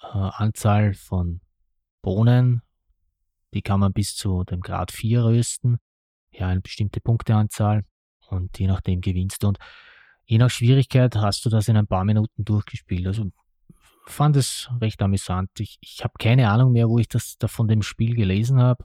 äh, 0.00 0.06
Anzahl 0.06 0.94
von 0.94 1.40
Bohnen. 2.02 2.62
Die 3.54 3.62
kann 3.62 3.80
man 3.80 3.92
bis 3.92 4.14
zu 4.14 4.44
dem 4.44 4.60
Grad 4.60 4.92
4 4.92 5.24
rösten. 5.24 5.78
Ja, 6.32 6.48
eine 6.48 6.60
bestimmte 6.60 7.00
Punkteanzahl. 7.00 7.84
Und 8.28 8.58
je 8.58 8.68
nachdem 8.68 9.00
gewinnst 9.00 9.42
du. 9.42 9.48
Und 9.48 9.58
je 10.24 10.38
nach 10.38 10.50
Schwierigkeit 10.50 11.16
hast 11.16 11.44
du 11.44 11.50
das 11.50 11.68
in 11.68 11.76
ein 11.76 11.86
paar 11.86 12.04
Minuten 12.04 12.44
durchgespielt. 12.44 13.06
Also 13.06 13.30
fand 14.06 14.36
es 14.36 14.70
recht 14.80 15.02
amüsant. 15.02 15.50
Ich, 15.58 15.78
ich 15.80 16.04
habe 16.04 16.14
keine 16.18 16.50
Ahnung 16.50 16.72
mehr, 16.72 16.88
wo 16.88 16.98
ich 16.98 17.08
das 17.08 17.36
da 17.38 17.48
von 17.48 17.68
dem 17.68 17.82
Spiel 17.82 18.14
gelesen 18.14 18.60
habe. 18.60 18.84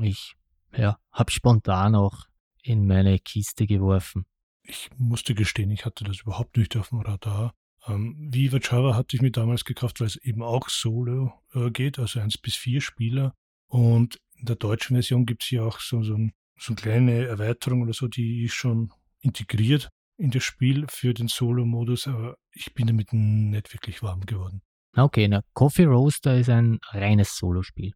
Ich 0.00 0.36
ja, 0.76 0.98
habe 1.12 1.30
spontan 1.30 1.94
auch 1.94 2.24
in 2.62 2.86
meine 2.86 3.18
Kiste 3.18 3.66
geworfen. 3.66 4.26
Ich 4.68 4.90
musste 4.96 5.34
gestehen, 5.34 5.70
ich 5.70 5.84
hatte 5.84 6.04
das 6.04 6.20
überhaupt 6.20 6.56
nicht 6.56 6.76
auf 6.76 6.88
dem 6.88 7.00
Radar. 7.00 7.54
Ähm, 7.86 8.16
Viva 8.32 8.58
Java 8.60 8.94
hatte 8.94 9.16
ich 9.16 9.22
mir 9.22 9.30
damals 9.30 9.64
gekauft, 9.64 10.00
weil 10.00 10.08
es 10.08 10.16
eben 10.16 10.42
auch 10.42 10.68
Solo 10.68 11.32
äh, 11.54 11.70
geht, 11.70 11.98
also 11.98 12.20
eins 12.20 12.36
bis 12.36 12.56
vier 12.56 12.80
Spieler. 12.80 13.32
Und 13.68 14.18
in 14.34 14.46
der 14.46 14.56
deutschen 14.56 14.96
Version 14.96 15.24
gibt 15.24 15.44
es 15.44 15.50
ja 15.50 15.62
auch 15.62 15.78
so, 15.78 16.02
so, 16.02 16.14
ein, 16.14 16.32
so 16.58 16.72
eine 16.72 16.80
kleine 16.80 17.26
Erweiterung 17.26 17.82
oder 17.82 17.92
so, 17.92 18.08
die 18.08 18.44
ist 18.44 18.54
schon 18.54 18.92
integriert 19.20 19.88
in 20.16 20.30
das 20.30 20.42
Spiel 20.42 20.86
für 20.88 21.14
den 21.14 21.28
Solo-Modus, 21.28 22.08
aber 22.08 22.36
ich 22.52 22.72
bin 22.74 22.86
damit 22.86 23.12
nicht 23.12 23.72
wirklich 23.72 24.02
warm 24.02 24.22
geworden. 24.22 24.62
Okay, 24.96 25.28
na, 25.28 25.42
Coffee 25.52 25.84
Roaster 25.84 26.38
ist 26.38 26.48
ein 26.48 26.78
reines 26.90 27.36
Solospiel. 27.36 27.92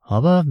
Aber 0.00 0.44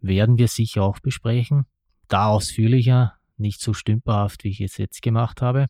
werden 0.00 0.38
wir 0.38 0.48
sicher 0.48 0.84
auch 0.84 1.00
besprechen. 1.00 1.64
Da 2.08 2.28
ausführlicher, 2.28 3.14
nicht 3.42 3.60
so 3.60 3.74
stümperhaft, 3.74 4.44
wie 4.44 4.48
ich 4.48 4.60
es 4.60 4.78
jetzt 4.78 5.02
gemacht 5.02 5.42
habe. 5.42 5.66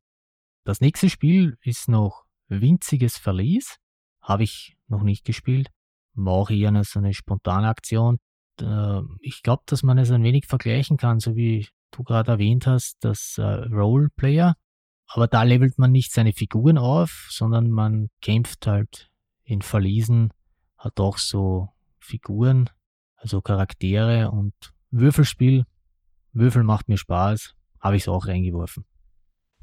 Das 0.65 0.81
nächste 0.81 1.11
Spiel 1.11 1.57
ist 1.63 1.89
noch 1.89 2.25
Winziges 2.49 3.19
Verlies. 3.19 3.79
Habe 4.21 4.45
ich 4.45 4.77
noch 4.87 5.03
nicht 5.03 5.25
gespielt. 5.25 5.69
War 6.15 6.49
eher 6.51 6.85
so 6.85 7.01
eine 7.01 7.15
spontane 7.15 7.69
Aktion. 7.69 8.19
Ich 9.21 9.43
glaube, 9.43 9.63
dass 9.67 9.83
man 9.83 9.99
es 9.99 10.11
ein 10.11 10.23
wenig 10.23 10.47
vergleichen 10.47 10.97
kann, 10.97 11.19
so 11.19 11.35
wie 11.35 11.67
du 11.91 12.05
gerade 12.05 12.33
erwähnt 12.33 12.67
hast, 12.67 12.99
das 13.01 13.39
äh, 13.39 13.43
Roleplayer. 13.43 14.55
Aber 15.09 15.27
da 15.27 15.43
levelt 15.43 15.79
man 15.79 15.93
nicht 15.93 16.13
seine 16.13 16.33
Figuren 16.33 16.79
auf, 16.79 17.27
sondern 17.31 17.70
man 17.70 18.09
kämpft 18.20 18.66
halt 18.66 19.11
in 19.45 19.62
Verliesen, 19.62 20.33
hat 20.79 21.01
auch 21.01 21.18
so 21.18 21.68
Figuren, 21.99 22.70
also 23.16 23.41
Charaktere 23.41 24.31
und 24.31 24.55
Würfelspiel. 24.91 25.64
Würfel 26.33 26.62
macht 26.62 26.89
mir 26.89 26.97
Spaß, 26.97 27.55
habe 27.83 27.97
ich 27.97 28.05
es 28.05 28.09
auch 28.09 28.26
reingeworfen. 28.26 28.87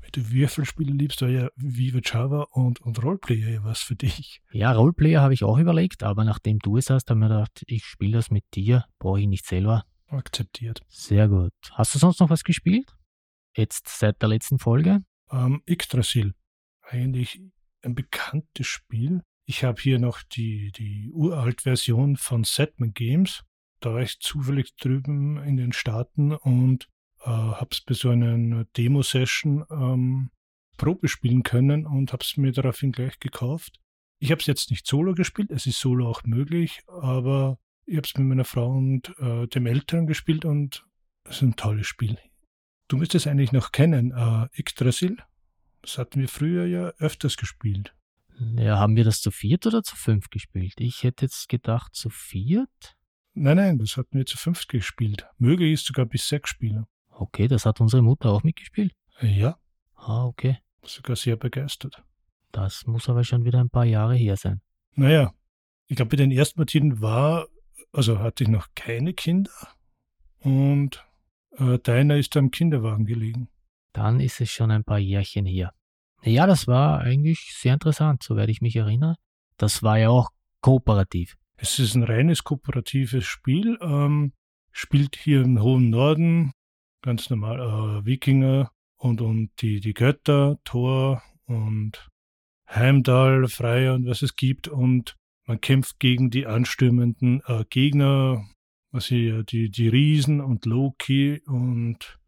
Wenn 0.01 0.11
du 0.11 0.31
Würfelspiele 0.31 0.93
liebst, 0.93 1.21
war 1.21 1.29
ja 1.29 1.49
Viva 1.55 1.99
Java 2.03 2.47
und, 2.51 2.81
und 2.81 3.03
Roleplayer 3.03 3.49
ja 3.49 3.63
was 3.63 3.79
für 3.79 3.95
dich. 3.95 4.41
Ja, 4.51 4.71
Roleplayer 4.71 5.21
habe 5.21 5.33
ich 5.33 5.43
auch 5.43 5.57
überlegt, 5.57 6.03
aber 6.03 6.23
nachdem 6.23 6.59
du 6.59 6.77
es 6.77 6.89
hast, 6.89 7.09
habe 7.09 7.19
ich 7.19 7.21
mir 7.21 7.29
gedacht, 7.29 7.63
ich 7.67 7.85
spiele 7.85 8.13
das 8.13 8.31
mit 8.31 8.43
dir, 8.53 8.85
brauche 8.99 9.19
ich 9.19 9.27
nicht 9.27 9.45
selber. 9.45 9.85
Akzeptiert. 10.07 10.81
Sehr 10.87 11.27
gut. 11.27 11.53
Hast 11.71 11.93
du 11.93 11.99
sonst 11.99 12.19
noch 12.19 12.29
was 12.29 12.43
gespielt? 12.43 12.95
Jetzt 13.55 13.87
seit 13.87 14.21
der 14.21 14.29
letzten 14.29 14.57
Folge? 14.57 15.03
Ähm, 15.31 15.61
Yggdrasil. 15.67 16.33
Eigentlich 16.81 17.41
ein 17.83 17.93
bekanntes 17.95 18.67
Spiel. 18.67 19.21
Ich 19.45 19.63
habe 19.63 19.81
hier 19.81 19.99
noch 19.99 20.21
die, 20.23 20.71
die 20.71 21.11
Uralt-Version 21.11 22.17
von 22.17 22.43
Setman 22.43 22.93
Games. 22.93 23.43
Da 23.79 23.93
war 23.93 24.01
ich 24.01 24.19
zufällig 24.19 24.75
drüben 24.75 25.37
in 25.43 25.57
den 25.57 25.73
Staaten 25.73 26.33
und 26.33 26.87
äh, 27.21 27.29
habe 27.29 27.69
es 27.71 27.81
bei 27.81 27.93
so 27.93 28.09
einer 28.09 28.65
Demo-Session 28.77 29.65
ähm, 29.71 30.31
Probe 30.77 31.07
spielen 31.07 31.43
können 31.43 31.85
und 31.85 32.13
habe 32.13 32.23
es 32.23 32.37
mir 32.37 32.51
daraufhin 32.51 32.91
gleich 32.91 33.19
gekauft. 33.19 33.79
Ich 34.19 34.31
habe 34.31 34.41
es 34.41 34.47
jetzt 34.47 34.71
nicht 34.71 34.87
solo 34.87 35.13
gespielt, 35.13 35.51
es 35.51 35.65
ist 35.65 35.79
solo 35.79 36.07
auch 36.07 36.23
möglich, 36.23 36.81
aber 36.87 37.59
ich 37.85 37.97
habe 37.97 38.07
es 38.07 38.17
mit 38.17 38.27
meiner 38.27 38.45
Frau 38.45 38.69
und 38.69 39.13
äh, 39.19 39.47
dem 39.47 39.65
Eltern 39.65 40.07
gespielt 40.07 40.45
und 40.45 40.85
es 41.23 41.37
ist 41.37 41.41
ein 41.41 41.55
tolles 41.55 41.87
Spiel. 41.87 42.17
Du 42.87 42.97
müsstest 42.97 43.25
es 43.25 43.31
eigentlich 43.31 43.51
noch 43.51 43.71
kennen, 43.71 44.11
äh, 44.11 44.47
Yggdrasil. 44.59 45.17
Das 45.81 45.97
hatten 45.97 46.19
wir 46.19 46.27
früher 46.27 46.65
ja 46.65 46.87
öfters 46.97 47.37
gespielt. 47.37 47.95
Ja, 48.57 48.77
haben 48.77 48.95
wir 48.95 49.03
das 49.03 49.21
zu 49.21 49.31
viert 49.31 49.67
oder 49.67 49.83
zu 49.83 49.95
fünf 49.95 50.29
gespielt? 50.29 50.75
Ich 50.77 51.03
hätte 51.03 51.25
jetzt 51.25 51.49
gedacht 51.49 51.93
zu 51.93 52.09
viert. 52.09 52.95
Nein, 53.33 53.57
nein, 53.57 53.77
das 53.77 53.97
hatten 53.97 54.17
wir 54.17 54.25
zu 54.25 54.37
fünf 54.37 54.65
gespielt. 54.67 55.25
Möglich 55.37 55.73
ist 55.73 55.85
sogar 55.85 56.05
bis 56.05 56.27
sechs 56.27 56.49
Spieler. 56.49 56.87
Okay, 57.19 57.49
das 57.49 57.65
hat 57.65 57.81
unsere 57.81 58.01
Mutter 58.01 58.31
auch 58.31 58.43
mitgespielt. 58.43 58.93
Ja. 59.21 59.57
Ah, 59.95 60.25
okay. 60.25 60.59
Sogar 60.83 61.17
sehr 61.17 61.35
begeistert. 61.35 62.01
Das 62.53 62.87
muss 62.87 63.09
aber 63.09 63.25
schon 63.25 63.43
wieder 63.43 63.59
ein 63.59 63.69
paar 63.69 63.83
Jahre 63.83 64.15
her 64.15 64.37
sein. 64.37 64.61
Naja, 64.95 65.33
ich 65.87 65.97
glaube, 65.97 66.11
bei 66.11 66.15
den 66.15 66.31
ersten 66.31 66.57
Partien 66.57 67.01
war, 67.01 67.47
also 67.91 68.19
hatte 68.19 68.45
ich 68.45 68.49
noch 68.49 68.67
keine 68.73 69.13
Kinder 69.13 69.51
und 70.39 71.05
äh, 71.57 71.77
deiner 71.79 72.15
ist 72.15 72.37
am 72.37 72.51
Kinderwagen 72.51 73.05
gelegen. 73.05 73.49
Dann 73.91 74.21
ist 74.21 74.39
es 74.39 74.49
schon 74.49 74.71
ein 74.71 74.85
paar 74.85 74.99
Jährchen 74.99 75.45
her. 75.45 75.73
Ja, 76.23 76.47
das 76.47 76.67
war 76.67 77.01
eigentlich 77.01 77.53
sehr 77.53 77.73
interessant, 77.73 78.23
soweit 78.23 78.47
ich 78.47 78.61
mich 78.61 78.77
erinnere. 78.77 79.17
Das 79.57 79.83
war 79.83 79.99
ja 79.99 80.09
auch 80.09 80.29
kooperativ. 80.61 81.35
Es 81.57 81.79
ist 81.79 81.95
ein 81.95 82.03
reines 82.03 82.45
kooperatives 82.45 83.25
Spiel. 83.25 83.77
Ähm, 83.81 84.31
spielt 84.71 85.17
hier 85.17 85.41
im 85.41 85.61
hohen 85.61 85.89
Norden, 85.89 86.53
ganz 87.01 87.29
normal 87.29 87.59
äh, 87.59 88.05
Wikinger 88.05 88.71
und, 88.97 89.21
und 89.21 89.51
die, 89.61 89.79
die 89.79 89.93
Götter, 89.93 90.59
Thor 90.63 91.23
und 91.45 92.09
Heimdall, 92.69 93.47
Freya 93.47 93.93
und 93.93 94.05
was 94.05 94.21
es 94.21 94.35
gibt. 94.35 94.67
Und 94.67 95.17
man 95.45 95.61
kämpft 95.61 95.99
gegen 95.99 96.29
die 96.29 96.45
anstürmenden 96.45 97.41
äh, 97.47 97.65
Gegner, 97.69 98.45
was 98.91 99.07
hier 99.07 99.43
die, 99.43 99.69
die 99.69 99.87
Riesen 99.87 100.41
und 100.41 100.65
Loki 100.65 101.41
und 101.45 102.19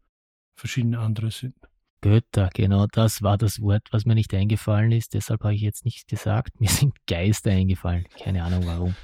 verschiedene 0.56 0.98
andere 0.98 1.30
sind. 1.30 1.54
Götter, 2.00 2.50
genau 2.52 2.86
das 2.90 3.22
war 3.22 3.38
das 3.38 3.60
Wort, 3.60 3.88
was 3.92 4.04
mir 4.04 4.14
nicht 4.14 4.34
eingefallen 4.34 4.90
ist. 4.90 5.14
Deshalb 5.14 5.44
habe 5.44 5.54
ich 5.54 5.60
jetzt 5.60 5.84
nicht 5.84 6.08
gesagt. 6.08 6.60
Mir 6.60 6.68
sind 6.68 6.94
Geister 7.06 7.52
eingefallen. 7.52 8.06
Keine 8.18 8.42
Ahnung 8.42 8.66
warum. 8.66 8.96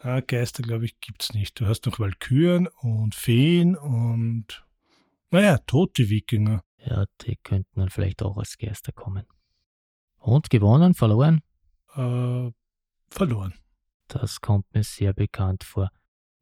Ah, 0.00 0.20
Geister, 0.20 0.62
glaube 0.62 0.86
ich, 0.86 0.98
gibt 1.00 1.22
es 1.22 1.34
nicht. 1.34 1.60
Du 1.60 1.66
hast 1.66 1.86
noch 1.86 1.98
Walküren 2.00 2.66
und 2.80 3.14
Feen 3.14 3.76
und, 3.76 4.64
naja, 5.30 5.58
tote 5.66 6.08
Wikinger. 6.08 6.62
Ja, 6.78 7.04
die 7.22 7.36
könnten 7.36 7.80
dann 7.80 7.90
vielleicht 7.90 8.22
auch 8.22 8.36
als 8.38 8.56
Geister 8.58 8.92
kommen. 8.92 9.24
Und 10.16 10.50
gewonnen, 10.50 10.94
verloren? 10.94 11.42
Äh, 11.94 12.50
verloren. 13.10 13.54
Das 14.08 14.40
kommt 14.40 14.66
mir 14.74 14.82
sehr 14.82 15.12
bekannt 15.12 15.64
vor. 15.64 15.90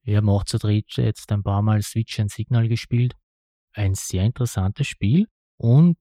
Wir 0.03 0.16
haben 0.16 0.28
auch 0.28 0.45
zu 0.45 0.59
dritt 0.59 0.97
jetzt 0.97 1.30
ein 1.32 1.43
paar 1.43 1.62
Mal 1.62 1.82
Switch 1.82 2.18
and 2.18 2.30
Signal 2.30 2.68
gespielt. 2.68 3.14
Ein 3.72 3.95
sehr 3.95 4.24
interessantes 4.24 4.86
Spiel 4.86 5.28
und 5.59 5.99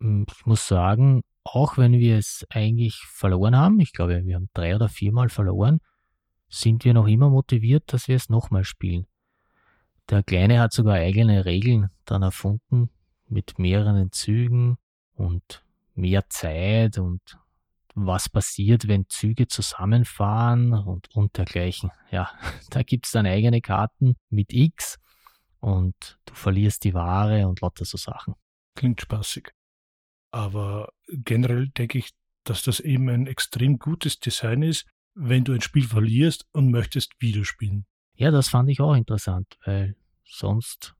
hm, 0.00 0.26
ich 0.30 0.46
muss 0.46 0.66
sagen, 0.66 1.22
auch 1.44 1.76
wenn 1.76 1.92
wir 1.92 2.16
es 2.18 2.46
eigentlich 2.48 2.96
verloren 3.06 3.54
haben, 3.56 3.78
ich 3.80 3.92
glaube, 3.92 4.24
wir 4.24 4.36
haben 4.36 4.48
drei 4.54 4.74
oder 4.74 4.88
viermal 4.88 5.28
verloren, 5.28 5.80
sind 6.48 6.84
wir 6.84 6.94
noch 6.94 7.06
immer 7.06 7.28
motiviert, 7.28 7.92
dass 7.92 8.08
wir 8.08 8.16
es 8.16 8.30
nochmal 8.30 8.64
spielen. 8.64 9.06
Der 10.10 10.22
Kleine 10.22 10.60
hat 10.60 10.72
sogar 10.72 10.94
eigene 10.94 11.44
Regeln 11.44 11.90
dann 12.04 12.22
erfunden 12.22 12.90
mit 13.26 13.58
mehreren 13.58 14.12
Zügen 14.12 14.76
und 15.14 15.64
mehr 15.94 16.28
Zeit 16.28 16.98
und 16.98 17.38
was 17.94 18.28
passiert, 18.28 18.88
wenn 18.88 19.08
Züge 19.08 19.46
zusammenfahren 19.46 20.72
und, 20.72 21.14
und 21.14 21.36
dergleichen. 21.38 21.90
Ja, 22.10 22.30
da 22.70 22.82
gibt's 22.82 23.12
dann 23.12 23.26
eigene 23.26 23.60
Karten 23.60 24.16
mit 24.30 24.52
X 24.52 24.98
und 25.60 26.18
du 26.26 26.34
verlierst 26.34 26.84
die 26.84 26.94
Ware 26.94 27.48
und 27.48 27.60
lauter 27.60 27.84
so 27.84 27.96
Sachen. 27.96 28.34
Klingt 28.74 29.00
spaßig. 29.00 29.52
Aber 30.32 30.88
generell 31.06 31.68
denke 31.68 31.98
ich, 31.98 32.10
dass 32.42 32.62
das 32.64 32.80
eben 32.80 33.08
ein 33.08 33.26
extrem 33.26 33.78
gutes 33.78 34.18
Design 34.18 34.62
ist, 34.62 34.86
wenn 35.14 35.44
du 35.44 35.52
ein 35.52 35.60
Spiel 35.60 35.86
verlierst 35.86 36.44
und 36.52 36.70
möchtest 36.70 37.12
wieder 37.20 37.44
spielen. 37.44 37.86
Ja, 38.16 38.30
das 38.30 38.48
fand 38.48 38.68
ich 38.70 38.80
auch 38.80 38.94
interessant, 38.94 39.58
weil 39.64 39.96
sonst, 40.24 40.94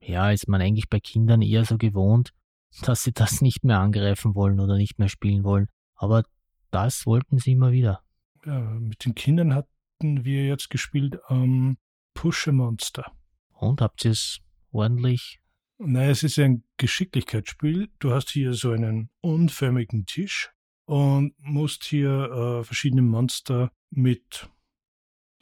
ja, 0.00 0.30
ist 0.30 0.48
man 0.48 0.60
eigentlich 0.60 0.88
bei 0.88 1.00
Kindern 1.00 1.42
eher 1.42 1.64
so 1.64 1.76
gewohnt, 1.76 2.32
dass 2.82 3.02
sie 3.02 3.12
das 3.12 3.40
nicht 3.40 3.64
mehr 3.64 3.80
angreifen 3.80 4.34
wollen 4.34 4.60
oder 4.60 4.76
nicht 4.76 4.98
mehr 4.98 5.08
spielen 5.08 5.44
wollen. 5.44 5.68
Aber 5.94 6.22
das 6.70 7.06
wollten 7.06 7.38
sie 7.38 7.52
immer 7.52 7.72
wieder. 7.72 8.02
Ja, 8.44 8.60
mit 8.60 9.04
den 9.04 9.14
Kindern 9.14 9.54
hatten 9.54 10.24
wir 10.24 10.46
jetzt 10.46 10.70
gespielt 10.70 11.18
ähm, 11.28 11.76
Push 12.14 12.48
a 12.48 12.52
Monster. 12.52 13.12
Und 13.50 13.80
habt 13.80 14.04
ihr 14.04 14.10
es 14.10 14.40
ordentlich 14.72 15.42
Nein, 15.84 16.10
es 16.10 16.22
ist 16.22 16.38
ein 16.38 16.62
Geschicklichkeitsspiel. 16.76 17.88
Du 17.98 18.12
hast 18.12 18.30
hier 18.30 18.54
so 18.54 18.70
einen 18.70 19.10
unförmigen 19.20 20.06
Tisch 20.06 20.52
und 20.84 21.34
musst 21.38 21.82
hier 21.82 22.60
äh, 22.60 22.64
verschiedene 22.64 23.02
Monster 23.02 23.72
mit, 23.90 24.48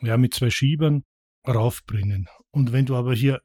ja, 0.01 0.17
mit 0.17 0.33
zwei 0.33 0.49
Schiebern 0.49 1.05
raufbringen. 1.47 2.29
Und 2.51 2.73
wenn 2.73 2.87
du 2.87 2.97
aber 2.97 3.15
hier 3.15 3.41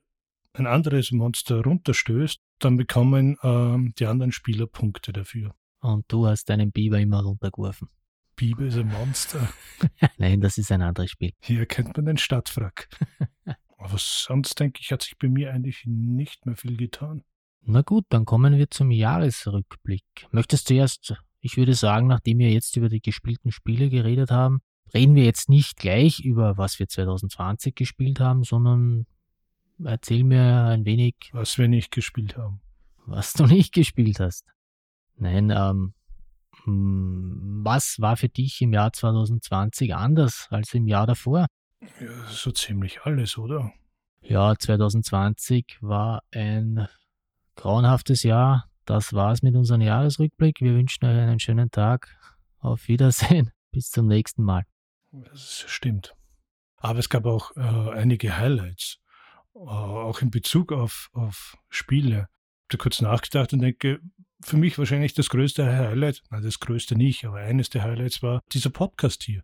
ein 0.54 0.68
anderes 0.68 1.12
Monster 1.12 1.62
runterstößt, 1.62 2.40
dann 2.60 2.78
bekommen 2.78 3.38
äh, 3.42 3.92
die 4.00 4.06
anderen 4.06 4.32
Spieler 4.32 4.68
Punkte 4.68 5.14
dafür. 5.14 5.54
Und 5.82 6.06
du 6.08 6.28
hast 6.28 6.50
deinen 6.50 6.72
Biber 6.72 7.00
immer 7.00 7.22
runtergeworfen. 7.22 7.90
Biber 8.36 8.66
ist 8.66 8.78
ein 8.78 8.88
Monster. 8.88 9.50
Nein, 10.18 10.42
das 10.42 10.58
ist 10.58 10.72
ein 10.72 10.82
anderes 10.82 11.12
Spiel. 11.12 11.32
Hier 11.42 11.66
kennt 11.66 11.96
man 11.96 12.06
den 12.06 12.18
Stadtwrack. 12.18 12.90
Aber 13.78 13.98
sonst 13.98 14.60
denke 14.60 14.80
ich, 14.82 14.92
hat 14.92 15.04
sich 15.04 15.18
bei 15.18 15.28
mir 15.30 15.54
eigentlich 15.54 15.84
nicht 15.86 16.46
mehr 16.46 16.56
viel 16.56 16.76
getan. 16.76 17.24
Na 17.62 17.82
gut, 17.82 18.06
dann 18.10 18.26
kommen 18.26 18.58
wir 18.58 18.70
zum 18.70 18.92
Jahresrückblick. 18.92 20.04
Möchtest 20.32 20.70
du 20.70 20.76
erst, 20.76 21.16
ich 21.40 21.58
würde 21.58 21.74
sagen, 21.74 22.08
nachdem 22.08 22.40
wir 22.40 22.52
jetzt 22.52 22.76
über 22.78 22.90
die 22.90 23.02
gespielten 23.02 23.52
Spiele 23.52 23.90
geredet 23.90 24.32
haben, 24.32 24.62
reden 24.94 25.16
wir 25.16 25.24
jetzt 25.24 25.50
nicht 25.50 25.78
gleich 25.78 26.20
über, 26.20 26.58
was 26.58 26.80
wir 26.80 26.88
2020 26.88 27.76
gespielt 27.76 28.20
haben, 28.20 28.44
sondern 28.44 29.06
erzähl 29.84 30.24
mir 30.24 30.66
ein 30.66 30.86
wenig. 30.86 31.16
Was 31.32 31.58
wir 31.58 31.68
nicht 31.68 31.92
gespielt 31.92 32.38
haben. 32.38 32.62
Was 33.06 33.34
du 33.34 33.46
nicht 33.48 33.74
gespielt 33.74 34.20
hast. 34.20 34.46
Nein, 35.18 35.50
ähm, 35.50 35.94
hm, 36.64 37.62
was 37.64 38.00
war 38.00 38.18
für 38.18 38.30
dich 38.30 38.62
im 38.62 38.74
Jahr 38.74 38.94
2020 38.94 39.96
anders 39.96 40.48
als 40.50 40.74
im 40.74 40.88
Jahr 40.88 41.08
davor? 41.08 41.48
Ja, 41.82 42.28
so 42.30 42.52
ziemlich 42.52 43.02
alles, 43.04 43.38
oder? 43.38 43.72
Ja, 44.22 44.56
2020 44.58 45.78
war 45.82 46.24
ein 46.32 46.88
grauenhaftes 47.56 48.24
Jahr. 48.24 48.70
Das 48.86 49.14
war's 49.14 49.42
mit 49.42 49.56
unserem 49.56 49.82
Jahresrückblick. 49.82 50.62
Wir 50.62 50.74
wünschen 50.74 51.06
euch 51.06 51.18
einen 51.18 51.40
schönen 51.40 51.70
Tag. 51.72 52.16
Auf 52.60 52.88
Wiedersehen. 52.88 53.52
Bis 53.72 53.90
zum 53.90 54.08
nächsten 54.08 54.44
Mal. 54.44 54.64
Das 55.32 55.66
stimmt. 55.68 56.16
Aber 56.78 57.00
es 57.00 57.10
gab 57.10 57.26
auch 57.26 57.56
äh, 57.56 57.60
einige 57.60 58.38
Highlights, 58.38 59.00
äh, 59.56 59.60
auch 59.60 60.22
in 60.22 60.30
Bezug 60.30 60.72
auf, 60.72 61.10
auf 61.14 61.58
Spiele. 61.70 62.28
Ich 62.68 62.74
habe 62.74 62.84
kurz 62.84 63.02
nachgedacht 63.02 63.54
und 63.54 63.60
denke, 63.60 64.00
für 64.42 64.58
mich 64.58 64.78
wahrscheinlich 64.78 65.14
das 65.14 65.30
größte 65.30 65.66
Highlight, 65.66 66.22
nein, 66.30 66.44
das 66.44 66.60
größte 66.60 66.96
nicht, 66.96 67.26
aber 67.26 67.38
eines 67.38 67.70
der 67.70 67.84
Highlights 67.84 68.22
war 68.22 68.42
dieser 68.52 68.70
Podcast 68.70 69.24
hier 69.24 69.44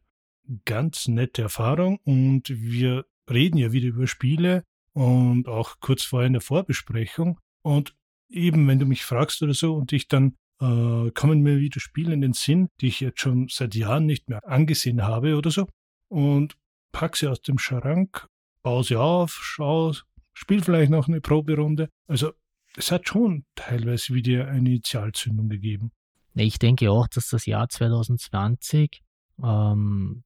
ganz 0.66 1.08
nette 1.08 1.42
Erfahrung 1.42 2.00
und 2.04 2.50
wir 2.50 3.06
reden 3.30 3.58
ja 3.58 3.72
wieder 3.72 3.88
über 3.88 4.08
Spiele 4.08 4.64
und 4.94 5.48
auch 5.48 5.80
kurz 5.80 6.04
vorher 6.04 6.28
in 6.28 6.34
der 6.34 6.42
Vorbesprechung. 6.42 7.40
Und 7.62 7.96
eben, 8.30 8.68
wenn 8.68 8.80
du 8.80 8.86
mich 8.86 9.04
fragst 9.04 9.42
oder 9.44 9.54
so 9.54 9.76
und 9.76 9.94
ich 9.94 10.08
dann 10.08 10.36
äh, 10.62 11.12
kommen 11.12 11.42
mir 11.42 11.58
wieder 11.58 11.80
Spiele 11.80 12.14
in 12.14 12.22
den 12.22 12.34
Sinn, 12.34 12.70
die 12.80 12.88
ich 12.88 13.00
jetzt 13.00 13.20
schon 13.20 13.48
seit 13.50 13.76
Jahren 13.76 14.06
nicht 14.06 14.30
mehr 14.30 14.48
angesehen 14.48 15.04
habe 15.04 15.36
oder 15.36 15.52
so 15.52 15.68
und 16.08 16.56
pack 16.92 17.18
sie 17.18 17.28
aus 17.28 17.42
dem 17.42 17.58
Schrank, 17.58 18.28
baue 18.62 18.84
sie 18.84 18.96
auf, 18.96 19.40
schau, 19.42 19.94
spiel 20.34 20.62
vielleicht 20.62 20.92
noch 20.92 21.08
eine 21.08 21.22
Proberunde. 21.22 21.90
Also 22.08 22.32
es 22.76 22.92
hat 22.92 23.08
schon 23.08 23.46
teilweise 23.56 24.14
wieder 24.14 24.48
eine 24.48 24.70
Initialzündung 24.70 25.50
gegeben. 25.50 25.92
Ich 26.34 26.60
denke 26.60 26.92
auch, 26.92 27.08
dass 27.08 27.28
das 27.30 27.46
Jahr 27.46 27.68
2020 27.68 29.02
ähm, 29.44 30.24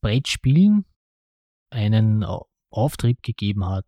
Brettspielen 0.00 0.86
einen 1.70 2.24
Auftrieb 2.70 3.22
gegeben 3.22 3.66
hat, 3.66 3.86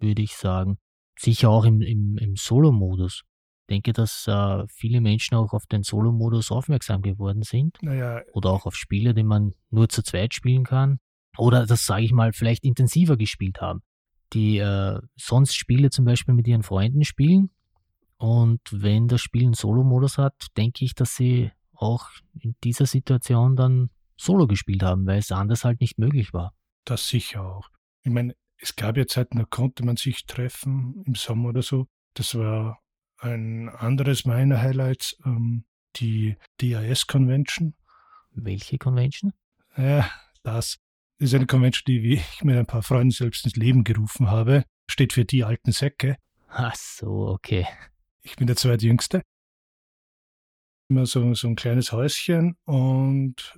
würde 0.00 0.22
ich 0.22 0.34
sagen. 0.34 0.78
Sicher 1.18 1.50
auch 1.50 1.64
im, 1.64 1.82
im, 1.82 2.18
im 2.18 2.36
Solo-Modus. 2.36 3.22
Ich 3.72 3.76
denke, 3.76 3.94
dass 3.94 4.26
äh, 4.26 4.66
viele 4.68 5.00
Menschen 5.00 5.34
auch 5.34 5.54
auf 5.54 5.66
den 5.66 5.82
Solo-Modus 5.82 6.50
aufmerksam 6.50 7.00
geworden 7.00 7.42
sind. 7.42 7.78
Naja. 7.80 8.20
Oder 8.34 8.50
auch 8.50 8.66
auf 8.66 8.76
Spiele, 8.76 9.14
die 9.14 9.22
man 9.22 9.54
nur 9.70 9.88
zu 9.88 10.02
zweit 10.02 10.34
spielen 10.34 10.64
kann. 10.64 10.98
Oder 11.38 11.64
das 11.64 11.86
sage 11.86 12.04
ich 12.04 12.12
mal, 12.12 12.34
vielleicht 12.34 12.64
intensiver 12.64 13.16
gespielt 13.16 13.62
haben. 13.62 13.80
Die 14.34 14.58
äh, 14.58 15.00
sonst 15.16 15.54
Spiele 15.54 15.88
zum 15.88 16.04
Beispiel 16.04 16.34
mit 16.34 16.46
ihren 16.46 16.62
Freunden 16.62 17.02
spielen. 17.02 17.48
Und 18.18 18.60
wenn 18.70 19.08
das 19.08 19.22
Spiel 19.22 19.44
einen 19.44 19.54
Solo-Modus 19.54 20.18
hat, 20.18 20.48
denke 20.58 20.84
ich, 20.84 20.94
dass 20.94 21.16
sie 21.16 21.50
auch 21.72 22.10
in 22.38 22.54
dieser 22.62 22.84
Situation 22.84 23.56
dann 23.56 23.88
Solo 24.18 24.48
gespielt 24.48 24.82
haben, 24.82 25.06
weil 25.06 25.20
es 25.20 25.32
anders 25.32 25.64
halt 25.64 25.80
nicht 25.80 25.98
möglich 25.98 26.34
war. 26.34 26.52
Das 26.84 27.08
sicher 27.08 27.42
auch. 27.42 27.70
Ich 28.02 28.12
meine, 28.12 28.34
es 28.58 28.76
gab 28.76 28.98
ja 28.98 29.06
Zeiten, 29.06 29.38
da 29.38 29.44
konnte 29.46 29.82
man 29.82 29.96
sich 29.96 30.26
treffen 30.26 31.02
im 31.06 31.14
Sommer 31.14 31.48
oder 31.48 31.62
so. 31.62 31.86
Das 32.12 32.34
war 32.34 32.81
ein 33.22 33.68
anderes 33.68 34.24
meiner 34.24 34.60
Highlights, 34.60 35.16
ähm, 35.24 35.64
die 35.96 36.36
DAS-Convention. 36.58 37.74
Welche 38.32 38.78
Convention? 38.78 39.32
Ja, 39.76 40.10
das 40.42 40.78
ist 41.18 41.34
eine 41.34 41.46
Convention, 41.46 41.84
die 41.86 42.14
ich 42.14 42.42
mit 42.42 42.56
ein 42.56 42.66
paar 42.66 42.82
Freunden 42.82 43.10
selbst 43.10 43.44
ins 43.44 43.56
Leben 43.56 43.84
gerufen 43.84 44.30
habe. 44.30 44.64
Steht 44.90 45.12
für 45.12 45.24
die 45.24 45.44
alten 45.44 45.72
Säcke. 45.72 46.16
Ach 46.48 46.74
so, 46.74 47.28
okay. 47.28 47.66
Ich 48.22 48.36
bin 48.36 48.46
der 48.46 48.56
zweitjüngste. 48.56 49.22
Immer 50.88 51.06
so, 51.06 51.32
so 51.34 51.48
ein 51.48 51.56
kleines 51.56 51.92
Häuschen 51.92 52.56
und 52.64 53.56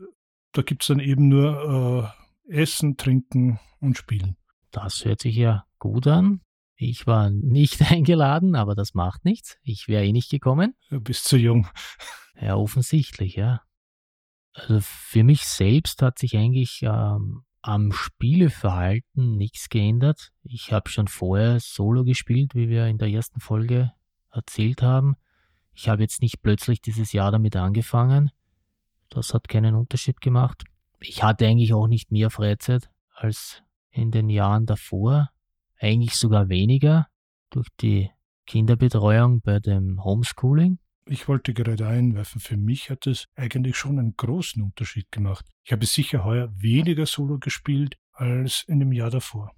da 0.53 0.63
gibt 0.63 0.83
es 0.83 0.89
dann 0.89 1.01
eben 1.01 1.29
nur 1.29 2.15
äh, 2.49 2.63
Essen, 2.63 2.97
Trinken 2.97 3.59
und 3.81 3.99
Spielen. 3.99 4.37
Das 4.71 5.05
hört 5.05 5.23
sich 5.23 5.35
ja 5.35 5.67
gut 5.79 6.07
an. 6.07 6.44
Ich 6.77 7.07
war 7.07 7.31
nicht 7.31 7.83
eingeladen, 7.91 8.55
aber 8.55 8.75
das 8.75 8.95
macht 8.95 9.25
nichts. 9.25 9.59
Ich 9.63 9.89
wäre 9.89 10.05
eh 10.05 10.13
nicht 10.13 10.31
gekommen. 10.31 10.75
Du 10.91 11.01
bist 11.01 11.25
zu 11.25 11.37
jung. 11.37 11.69
Ja, 12.41 12.57
offensichtlich, 12.57 13.37
ja. 13.37 13.63
Also 14.53 14.79
für 14.81 15.25
mich 15.25 15.45
selbst 15.45 16.03
hat 16.03 16.19
sich 16.19 16.37
eigentlich 16.37 16.81
ähm, 16.83 17.45
am 17.63 17.93
Spieleverhalten 17.93 19.37
nichts 19.37 19.69
geändert. 19.69 20.33
Ich 20.43 20.73
habe 20.73 20.91
schon 20.91 21.09
vorher 21.09 21.59
Solo 21.61 22.05
gespielt, 22.05 22.55
wie 22.55 22.69
wir 22.69 22.87
in 22.87 22.99
der 22.99 23.09
ersten 23.09 23.41
Folge 23.41 23.93
erzählt 24.31 24.83
haben. 24.83 25.17
Ich 25.73 25.89
habe 25.89 26.03
jetzt 26.03 26.23
nicht 26.23 26.43
plötzlich 26.43 26.81
dieses 26.81 27.13
Jahr 27.13 27.33
damit 27.33 27.57
angefangen. 27.57 28.31
Das 29.09 29.35
hat 29.35 29.49
keinen 29.49 29.75
Unterschied 29.75 30.21
gemacht. 30.21 30.65
Ich 31.01 31.23
hatte 31.23 31.47
eigentlich 31.47 31.73
auch 31.73 31.89
nicht 31.89 32.13
mehr 32.13 32.31
Freizeit 32.31 32.91
als 33.15 33.63
in 33.91 34.11
den 34.11 34.29
Jahren 34.29 34.67
davor. 34.67 35.31
Eigentlich 35.85 36.15
sogar 36.15 36.49
weniger 36.49 37.09
durch 37.51 37.69
die 37.83 38.09
Kinderbetreuung 38.47 39.43
bei 39.43 39.61
dem 39.61 40.03
Homeschooling. 40.03 40.79
Ich 41.05 41.29
wollte 41.29 41.53
gerade 41.53 41.87
einwerfen, 41.87 42.41
für 42.41 42.57
mich 42.57 42.89
hat 42.89 43.07
es 43.07 43.27
eigentlich 43.35 43.77
schon 43.77 43.99
einen 43.99 44.17
großen 44.17 44.63
Unterschied 44.63 45.13
gemacht. 45.13 45.45
Ich 45.63 45.73
habe 45.73 45.85
sicher 45.85 46.25
heuer 46.25 46.51
weniger 46.57 47.05
Solo 47.05 47.39
gespielt 47.39 47.99
als 48.13 48.65
in 48.67 48.81
dem 48.81 48.93
Jahr 48.93 49.11
davor, 49.11 49.53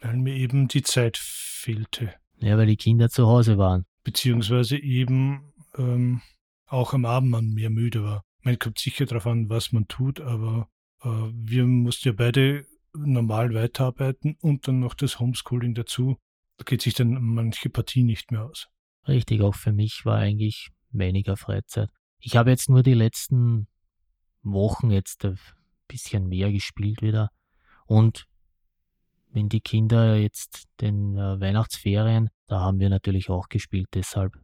weil 0.00 0.18
mir 0.18 0.36
eben 0.36 0.68
die 0.68 0.82
Zeit 0.82 1.18
fehlte. 1.18 2.14
Ja, 2.38 2.56
weil 2.56 2.66
die 2.66 2.76
Kinder 2.76 3.08
zu 3.08 3.26
Hause 3.26 3.58
waren. 3.58 3.84
Beziehungsweise 4.04 4.76
eben 4.76 5.52
ähm, 5.76 6.22
auch 6.66 6.94
am 6.94 7.04
Abend 7.06 7.30
man 7.32 7.48
mehr 7.54 7.70
müde 7.70 8.04
war. 8.04 8.22
Man 8.42 8.56
kommt 8.60 8.78
sicher 8.78 9.06
darauf 9.06 9.26
an, 9.26 9.48
was 9.48 9.72
man 9.72 9.88
tut, 9.88 10.20
aber 10.20 10.68
äh, 11.02 11.08
wir 11.08 11.66
mussten 11.66 12.10
ja 12.10 12.14
beide 12.16 12.66
normal 12.94 13.54
weiterarbeiten 13.54 14.36
und 14.40 14.68
dann 14.68 14.80
noch 14.80 14.94
das 14.94 15.18
Homeschooling 15.18 15.74
dazu. 15.74 16.16
Da 16.58 16.64
geht 16.64 16.82
sich 16.82 16.94
dann 16.94 17.12
manche 17.20 17.70
Partie 17.70 18.04
nicht 18.04 18.30
mehr 18.30 18.44
aus. 18.44 18.68
Richtig, 19.08 19.40
auch 19.42 19.54
für 19.54 19.72
mich 19.72 20.04
war 20.04 20.18
eigentlich 20.18 20.70
weniger 20.90 21.36
Freizeit. 21.36 21.90
Ich 22.18 22.36
habe 22.36 22.50
jetzt 22.50 22.68
nur 22.68 22.82
die 22.82 22.94
letzten 22.94 23.66
Wochen 24.42 24.90
jetzt 24.90 25.24
ein 25.24 25.38
bisschen 25.88 26.28
mehr 26.28 26.52
gespielt 26.52 27.02
wieder. 27.02 27.30
Und 27.86 28.26
wenn 29.30 29.48
die 29.48 29.60
Kinder 29.60 30.16
jetzt 30.16 30.64
den 30.80 31.16
äh, 31.16 31.40
Weihnachtsferien, 31.40 32.28
da 32.46 32.60
haben 32.60 32.78
wir 32.78 32.90
natürlich 32.90 33.30
auch 33.30 33.48
gespielt 33.48 33.88
deshalb. 33.94 34.38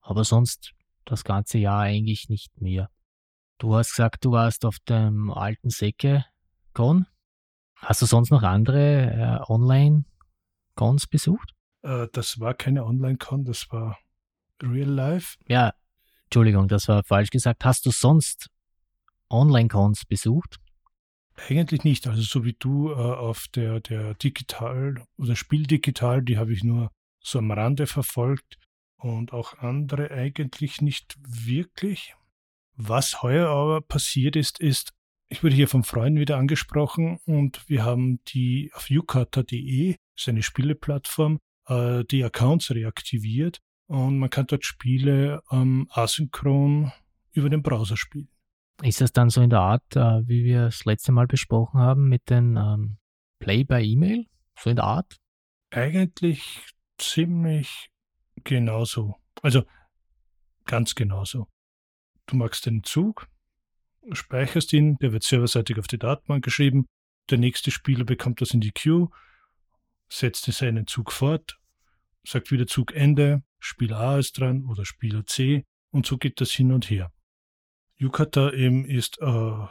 Aber 0.00 0.24
sonst 0.24 0.72
das 1.04 1.24
ganze 1.24 1.58
Jahr 1.58 1.80
eigentlich 1.80 2.28
nicht 2.28 2.60
mehr. 2.60 2.90
Du 3.58 3.74
hast 3.74 3.90
gesagt, 3.90 4.24
du 4.24 4.32
warst 4.32 4.64
auf 4.64 4.78
dem 4.88 5.30
alten 5.30 5.70
Säcke-Con. 5.70 7.06
Hast 7.80 8.02
du 8.02 8.06
sonst 8.06 8.30
noch 8.30 8.42
andere 8.42 9.40
äh, 9.46 9.50
Online-Cons 9.50 11.06
besucht? 11.06 11.54
Äh, 11.82 12.08
das 12.12 12.40
war 12.40 12.54
keine 12.54 12.84
Online-Con, 12.84 13.44
das 13.44 13.70
war 13.70 13.98
Real 14.62 14.88
Life? 14.88 15.36
Ja, 15.46 15.74
Entschuldigung, 16.24 16.68
das 16.68 16.88
war 16.88 17.04
falsch 17.04 17.30
gesagt. 17.30 17.64
Hast 17.64 17.86
du 17.86 17.90
sonst 17.90 18.50
Online-Cons 19.30 20.04
besucht? 20.04 20.58
Eigentlich 21.48 21.84
nicht. 21.84 22.06
Also 22.06 22.22
so 22.22 22.44
wie 22.44 22.56
du 22.58 22.90
äh, 22.90 22.94
auf 22.94 23.46
der, 23.54 23.80
der 23.80 24.14
Digital 24.14 25.04
oder 25.16 25.36
Spieldigital, 25.36 26.22
die 26.22 26.36
habe 26.36 26.52
ich 26.52 26.64
nur 26.64 26.90
so 27.20 27.38
am 27.38 27.50
Rande 27.50 27.86
verfolgt 27.86 28.58
und 28.96 29.32
auch 29.32 29.58
andere 29.58 30.10
eigentlich 30.10 30.80
nicht 30.80 31.16
wirklich. 31.22 32.14
Was 32.74 33.22
heuer 33.22 33.48
aber 33.48 33.80
passiert 33.80 34.36
ist, 34.36 34.60
ist, 34.60 34.92
ich 35.28 35.42
wurde 35.42 35.54
hier 35.54 35.68
von 35.68 35.84
Freunden 35.84 36.20
wieder 36.20 36.38
angesprochen 36.38 37.18
und 37.26 37.68
wir 37.68 37.84
haben 37.84 38.22
die 38.24 38.70
auf 38.74 38.88
ukata.de, 38.90 39.96
seine 40.16 40.42
Spieleplattform, 40.42 41.38
äh, 41.66 42.04
die 42.04 42.24
Accounts 42.24 42.70
reaktiviert 42.70 43.60
und 43.86 44.18
man 44.18 44.30
kann 44.30 44.46
dort 44.46 44.64
Spiele 44.64 45.42
ähm, 45.50 45.86
asynchron 45.90 46.92
über 47.32 47.50
den 47.50 47.62
Browser 47.62 47.96
spielen. 47.96 48.28
Ist 48.82 49.00
das 49.00 49.12
dann 49.12 49.28
so 49.28 49.42
in 49.42 49.50
der 49.50 49.60
Art, 49.60 49.96
äh, 49.96 50.26
wie 50.26 50.44
wir 50.44 50.66
es 50.66 50.84
letzte 50.84 51.12
Mal 51.12 51.26
besprochen 51.26 51.80
haben, 51.80 52.08
mit 52.08 52.30
den 52.30 52.56
ähm, 52.56 52.98
Play 53.38 53.64
by 53.64 53.82
E-Mail? 53.82 54.26
So 54.58 54.70
in 54.70 54.76
der 54.76 54.84
Art? 54.84 55.18
Eigentlich 55.70 56.64
ziemlich 56.96 57.90
genauso. 58.44 59.16
Also 59.42 59.64
ganz 60.64 60.94
genauso. 60.94 61.48
Du 62.26 62.36
magst 62.36 62.66
den 62.66 62.82
Zug, 62.84 63.28
speicherst 64.12 64.72
ihn, 64.72 64.96
der 64.98 65.12
wird 65.12 65.22
serverseitig 65.22 65.78
auf 65.78 65.86
die 65.86 65.98
Datenbank 65.98 66.44
geschrieben, 66.44 66.86
der 67.30 67.38
nächste 67.38 67.70
Spieler 67.70 68.04
bekommt 68.04 68.40
das 68.40 68.52
in 68.52 68.60
die 68.60 68.72
Queue, 68.72 69.08
setzt 70.08 70.44
seinen 70.44 70.86
Zug 70.86 71.12
fort, 71.12 71.58
sagt 72.24 72.50
wieder 72.50 72.66
Zug 72.66 72.94
Ende, 72.94 73.42
Spieler 73.58 73.98
A 73.98 74.18
ist 74.18 74.38
dran 74.38 74.64
oder 74.66 74.84
Spieler 74.84 75.26
C 75.26 75.64
und 75.90 76.06
so 76.06 76.16
geht 76.16 76.40
das 76.40 76.50
hin 76.50 76.72
und 76.72 76.88
her. 76.90 77.12
Yukata 77.96 78.52
eben 78.52 78.84
ist 78.84 79.18
äh, 79.20 79.66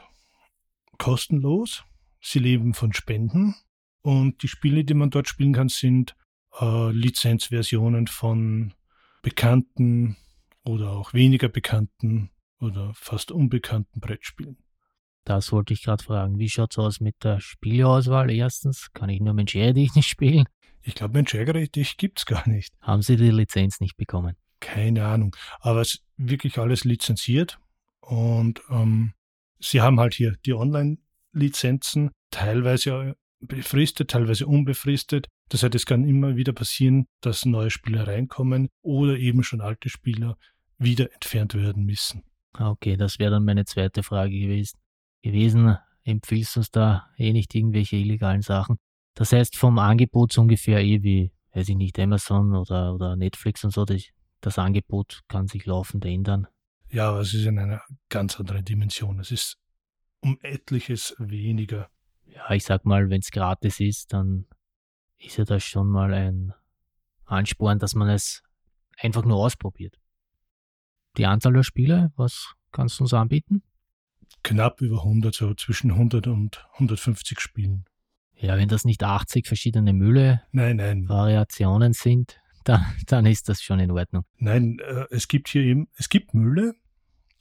kostenlos. 0.98 1.84
Sie 2.20 2.40
leben 2.40 2.74
von 2.74 2.94
Spenden 2.94 3.56
und 4.02 4.44
die 4.44 4.48
Spiele, 4.48 4.84
die 4.84 4.94
man 4.94 5.10
dort 5.10 5.30
spielen 5.30 5.54
kann, 5.54 5.70
sind 5.70 6.16
äh, 6.60 6.92
Lizenzversionen 6.92 8.08
von 8.08 8.74
bekannten 9.22 10.18
oder 10.64 10.92
auch 10.92 11.14
weniger 11.14 11.48
bekannten 11.48 12.32
oder 12.60 12.92
fast 12.94 13.32
unbekannten 13.32 14.00
Brettspielen. 14.00 14.58
Das 15.24 15.52
wollte 15.52 15.74
ich 15.74 15.84
gerade 15.84 16.04
fragen. 16.04 16.40
Wie 16.40 16.50
schaut 16.50 16.72
es 16.72 16.78
aus 16.78 17.00
mit 17.02 17.16
der 17.24 17.42
Spieleauswahl? 17.42 18.32
Erstens, 18.32 18.94
kann 18.94 19.10
ich 19.10 19.20
nur 19.20 19.34
Mensch 19.34 19.54
dich 19.54 19.94
nicht 19.94 20.08
spielen? 20.08 20.46
Ich 20.84 20.96
glaube, 20.96 21.16
Mensch 21.16 21.36
dich 21.72 21.98
gibt 21.98 22.20
es 22.20 22.26
gar 22.26 22.48
nicht. 22.48 22.74
Haben 22.80 23.02
Sie 23.02 23.18
die 23.18 23.32
Lizenz 23.32 23.82
nicht 23.82 23.98
bekommen? 23.98 24.38
Keine 24.62 25.06
Ahnung. 25.06 25.36
Aber 25.60 25.82
es 25.82 25.96
ist 25.96 26.04
wirklich 26.16 26.58
alles 26.58 26.86
lizenziert. 26.86 27.60
Und 28.00 28.62
ähm, 28.70 29.14
sie 29.60 29.82
haben 29.82 30.00
halt 30.00 30.14
hier 30.14 30.38
die 30.46 30.54
Online-Lizenzen, 30.54 32.12
teilweise 32.32 33.18
befristet, 33.42 34.12
teilweise 34.12 34.48
unbefristet. 34.48 35.28
Das 35.50 35.64
heißt, 35.64 35.76
es 35.76 35.86
kann 35.86 36.06
immer 36.06 36.38
wieder 36.38 36.54
passieren, 36.54 37.08
dass 37.20 37.46
neue 37.46 37.70
Spieler 37.70 38.08
reinkommen 38.08 38.70
oder 38.82 39.18
eben 39.18 39.44
schon 39.44 39.60
alte 39.60 39.90
Spieler 39.90 40.38
wieder 40.78 41.12
entfernt 41.14 41.54
werden 41.54 41.84
müssen. 41.84 42.24
Okay, 42.60 42.98
das 42.98 43.20
wäre 43.20 43.32
dann 43.32 43.46
meine 43.46 43.66
zweite 43.66 44.04
Frage 44.04 44.32
gewesen. 44.32 44.80
gewesen. 45.22 45.78
Empfiehlst 46.04 46.56
du 46.56 46.62
uns 46.62 46.72
da 46.72 47.10
eh 47.18 47.34
nicht 47.34 47.54
irgendwelche 47.54 47.98
illegalen 47.98 48.42
Sachen? 48.42 48.78
Das 49.14 49.32
heißt, 49.32 49.56
vom 49.56 49.80
Angebot 49.80 50.32
so 50.32 50.42
ungefähr 50.42 50.80
eh 50.82 51.04
wie, 51.04 51.32
weiß 51.54 51.70
ich 51.70 51.76
nicht, 51.76 52.00
Amazon 52.00 52.56
oder, 52.56 52.94
oder 52.94 53.16
Netflix 53.16 53.64
und 53.64 53.72
so, 53.72 53.84
das, 53.84 54.04
das 54.42 54.58
Angebot 54.58 55.22
kann 55.28 55.48
sich 55.48 55.66
laufend 55.66 56.06
ändern. 56.06 56.48
Ja, 56.90 57.10
aber 57.10 57.20
es 57.22 57.34
ist 57.34 57.46
in 57.46 57.60
einer 57.60 57.82
ganz 58.10 58.40
anderen 58.40 58.64
Dimension. 58.64 59.20
Es 59.20 59.32
ist 59.32 59.58
um 60.22 60.38
etliches 60.42 61.16
weniger. 61.20 61.90
Ja, 62.26 62.52
ich 62.52 62.64
sag 62.64 62.86
mal, 62.86 63.10
wenn 63.10 63.20
es 63.20 63.32
gratis 63.32 63.80
ist, 63.80 64.14
dann 64.14 64.46
ist 65.18 65.38
ja 65.38 65.46
das 65.46 65.64
schon 65.64 65.90
mal 65.90 66.14
ein 66.14 66.54
Ansporn, 67.26 67.80
dass 67.80 67.96
man 67.96 68.10
es 68.10 68.44
einfach 68.98 69.26
nur 69.26 69.38
ausprobiert. 69.38 70.00
Die 71.18 71.26
Anzahl 71.26 71.54
der 71.54 71.64
Spiele, 71.64 72.12
was 72.16 72.54
kannst 72.72 73.00
du 73.00 73.04
uns 73.04 73.14
anbieten? 73.14 73.64
Knapp 74.44 74.82
über 74.82 75.00
100, 75.00 75.34
so 75.34 75.54
zwischen 75.56 75.92
100 75.92 76.28
und 76.28 76.66
150 76.74 77.40
Spielen. 77.40 77.86
Ja, 78.36 78.56
wenn 78.56 78.68
das 78.68 78.86
nicht 78.86 79.04
80 79.04 79.48
verschiedene 79.48 79.94
Mühle 79.94 80.44
nein, 80.52 80.78
nein. 80.78 81.10
Variationen 81.10 81.94
sind, 81.94 82.40
dann, 82.64 82.86
dann 83.08 83.26
ist 83.26 83.50
das 83.50 83.64
schon 83.64 83.80
in 83.80 83.90
Ordnung. 83.90 84.26
Nein, 84.38 84.78
äh, 84.80 85.06
es 85.10 85.28
gibt 85.28 85.48
hier 85.48 85.64
eben, 85.64 85.88
es 85.96 86.10
gibt 86.10 86.36
Mühle, 86.36 86.76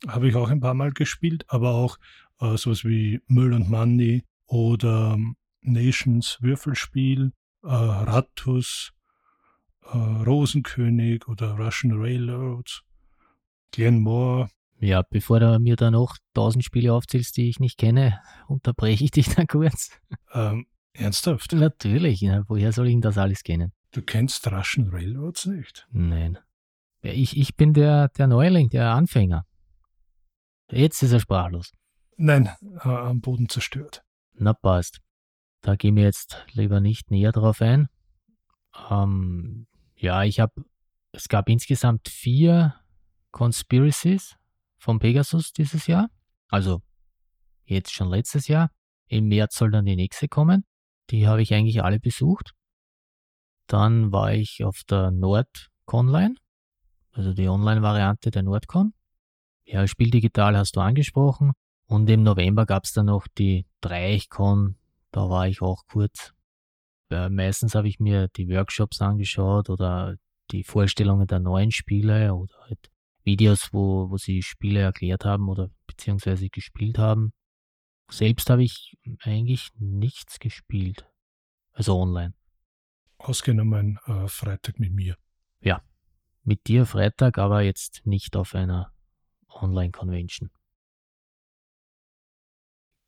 habe 0.08 0.28
ich 0.28 0.34
auch 0.36 0.48
ein 0.48 0.60
paar 0.60 0.74
Mal 0.74 0.92
gespielt, 0.92 1.44
aber 1.48 1.74
auch 1.74 1.98
äh, 2.40 2.56
sowas 2.56 2.84
wie 2.84 3.20
Müll 3.26 3.52
und 3.52 3.68
Money 3.68 4.24
oder 4.46 5.14
ähm, 5.14 5.36
Nations 5.60 6.38
Würfelspiel, 6.40 7.32
äh, 7.62 7.68
Rattus, 7.68 8.92
äh, 9.84 9.96
Rosenkönig 9.96 11.28
oder 11.28 11.58
Russian 11.58 11.92
Railroads, 11.92 12.82
Glenmore. 13.72 14.48
Ja, 14.78 15.02
bevor 15.02 15.40
du 15.40 15.58
mir 15.58 15.76
da 15.76 15.90
noch 15.90 16.16
tausend 16.34 16.64
Spiele 16.64 16.92
aufzählst, 16.92 17.36
die 17.36 17.48
ich 17.48 17.60
nicht 17.60 17.78
kenne, 17.78 18.20
unterbreche 18.46 19.04
ich 19.04 19.10
dich 19.10 19.34
dann 19.34 19.46
kurz. 19.46 19.90
Ähm, 20.32 20.66
ernsthaft? 20.92 21.52
Natürlich, 21.52 22.20
ja, 22.20 22.44
woher 22.48 22.72
soll 22.72 22.88
ich 22.88 22.94
denn 22.94 23.00
das 23.00 23.16
alles 23.18 23.42
kennen? 23.42 23.72
Du 23.92 24.02
kennst 24.02 24.50
Russian 24.50 24.88
Railroads 24.90 25.46
nicht? 25.46 25.86
Nein. 25.90 26.38
Ich, 27.00 27.36
ich 27.36 27.56
bin 27.56 27.72
der, 27.72 28.08
der 28.08 28.26
Neuling, 28.26 28.68
der 28.68 28.90
Anfänger. 28.90 29.46
Jetzt 30.70 31.02
ist 31.02 31.12
er 31.12 31.20
sprachlos. 31.20 31.72
Nein, 32.16 32.50
äh, 32.84 32.88
am 32.88 33.20
Boden 33.20 33.48
zerstört. 33.48 34.02
Na 34.34 34.52
passt. 34.52 35.00
Da 35.62 35.76
gehen 35.76 35.96
wir 35.96 36.04
jetzt 36.04 36.44
lieber 36.52 36.80
nicht 36.80 37.10
näher 37.10 37.32
drauf 37.32 37.62
ein. 37.62 37.88
Ähm, 38.90 39.66
ja, 39.96 40.24
ich 40.24 40.40
habe, 40.40 40.64
es 41.12 41.28
gab 41.28 41.48
insgesamt 41.48 42.08
vier 42.08 42.74
Conspiracies 43.36 44.34
von 44.78 44.98
Pegasus 44.98 45.52
dieses 45.52 45.86
Jahr. 45.86 46.08
Also 46.48 46.80
jetzt 47.66 47.92
schon 47.92 48.08
letztes 48.08 48.48
Jahr. 48.48 48.70
Im 49.08 49.28
März 49.28 49.56
soll 49.56 49.70
dann 49.70 49.84
die 49.84 49.94
nächste 49.94 50.26
kommen. 50.26 50.64
Die 51.10 51.28
habe 51.28 51.42
ich 51.42 51.52
eigentlich 51.52 51.84
alle 51.84 52.00
besucht. 52.00 52.54
Dann 53.66 54.10
war 54.10 54.32
ich 54.32 54.64
auf 54.64 54.84
der 54.88 55.10
NordConline, 55.10 56.36
also 57.12 57.34
die 57.34 57.46
Online-Variante 57.46 58.30
der 58.30 58.42
NordCon. 58.42 58.94
Ja, 59.66 59.86
Spiel 59.86 60.10
digital 60.10 60.56
hast 60.56 60.74
du 60.74 60.80
angesprochen. 60.80 61.52
Und 61.84 62.08
im 62.08 62.22
November 62.22 62.64
gab 62.64 62.84
es 62.84 62.94
dann 62.94 63.06
noch 63.06 63.28
die 63.28 63.66
DreichCon. 63.82 64.78
Da 65.10 65.28
war 65.28 65.46
ich 65.46 65.60
auch 65.60 65.82
kurz. 65.88 66.32
Äh, 67.10 67.28
meistens 67.28 67.74
habe 67.74 67.88
ich 67.88 68.00
mir 68.00 68.28
die 68.28 68.48
Workshops 68.48 69.02
angeschaut 69.02 69.68
oder 69.68 70.16
die 70.52 70.64
Vorstellungen 70.64 71.26
der 71.26 71.40
neuen 71.40 71.70
Spiele 71.70 72.34
oder 72.34 72.54
halt 72.62 72.90
Videos, 73.26 73.72
wo, 73.72 74.08
wo 74.10 74.16
sie 74.16 74.42
Spiele 74.42 74.80
erklärt 74.80 75.24
haben 75.24 75.48
oder 75.48 75.70
beziehungsweise 75.86 76.48
gespielt 76.48 76.96
haben. 76.96 77.32
Selbst 78.08 78.48
habe 78.48 78.62
ich 78.62 78.96
eigentlich 79.20 79.70
nichts 79.78 80.38
gespielt. 80.38 81.10
Also 81.72 81.98
online. 82.00 82.34
Ausgenommen 83.18 83.98
äh, 84.06 84.28
Freitag 84.28 84.78
mit 84.78 84.92
mir. 84.92 85.16
Ja, 85.60 85.82
mit 86.44 86.68
dir 86.68 86.86
Freitag, 86.86 87.38
aber 87.38 87.62
jetzt 87.62 88.06
nicht 88.06 88.36
auf 88.36 88.54
einer 88.54 88.92
Online-Convention. 89.48 90.50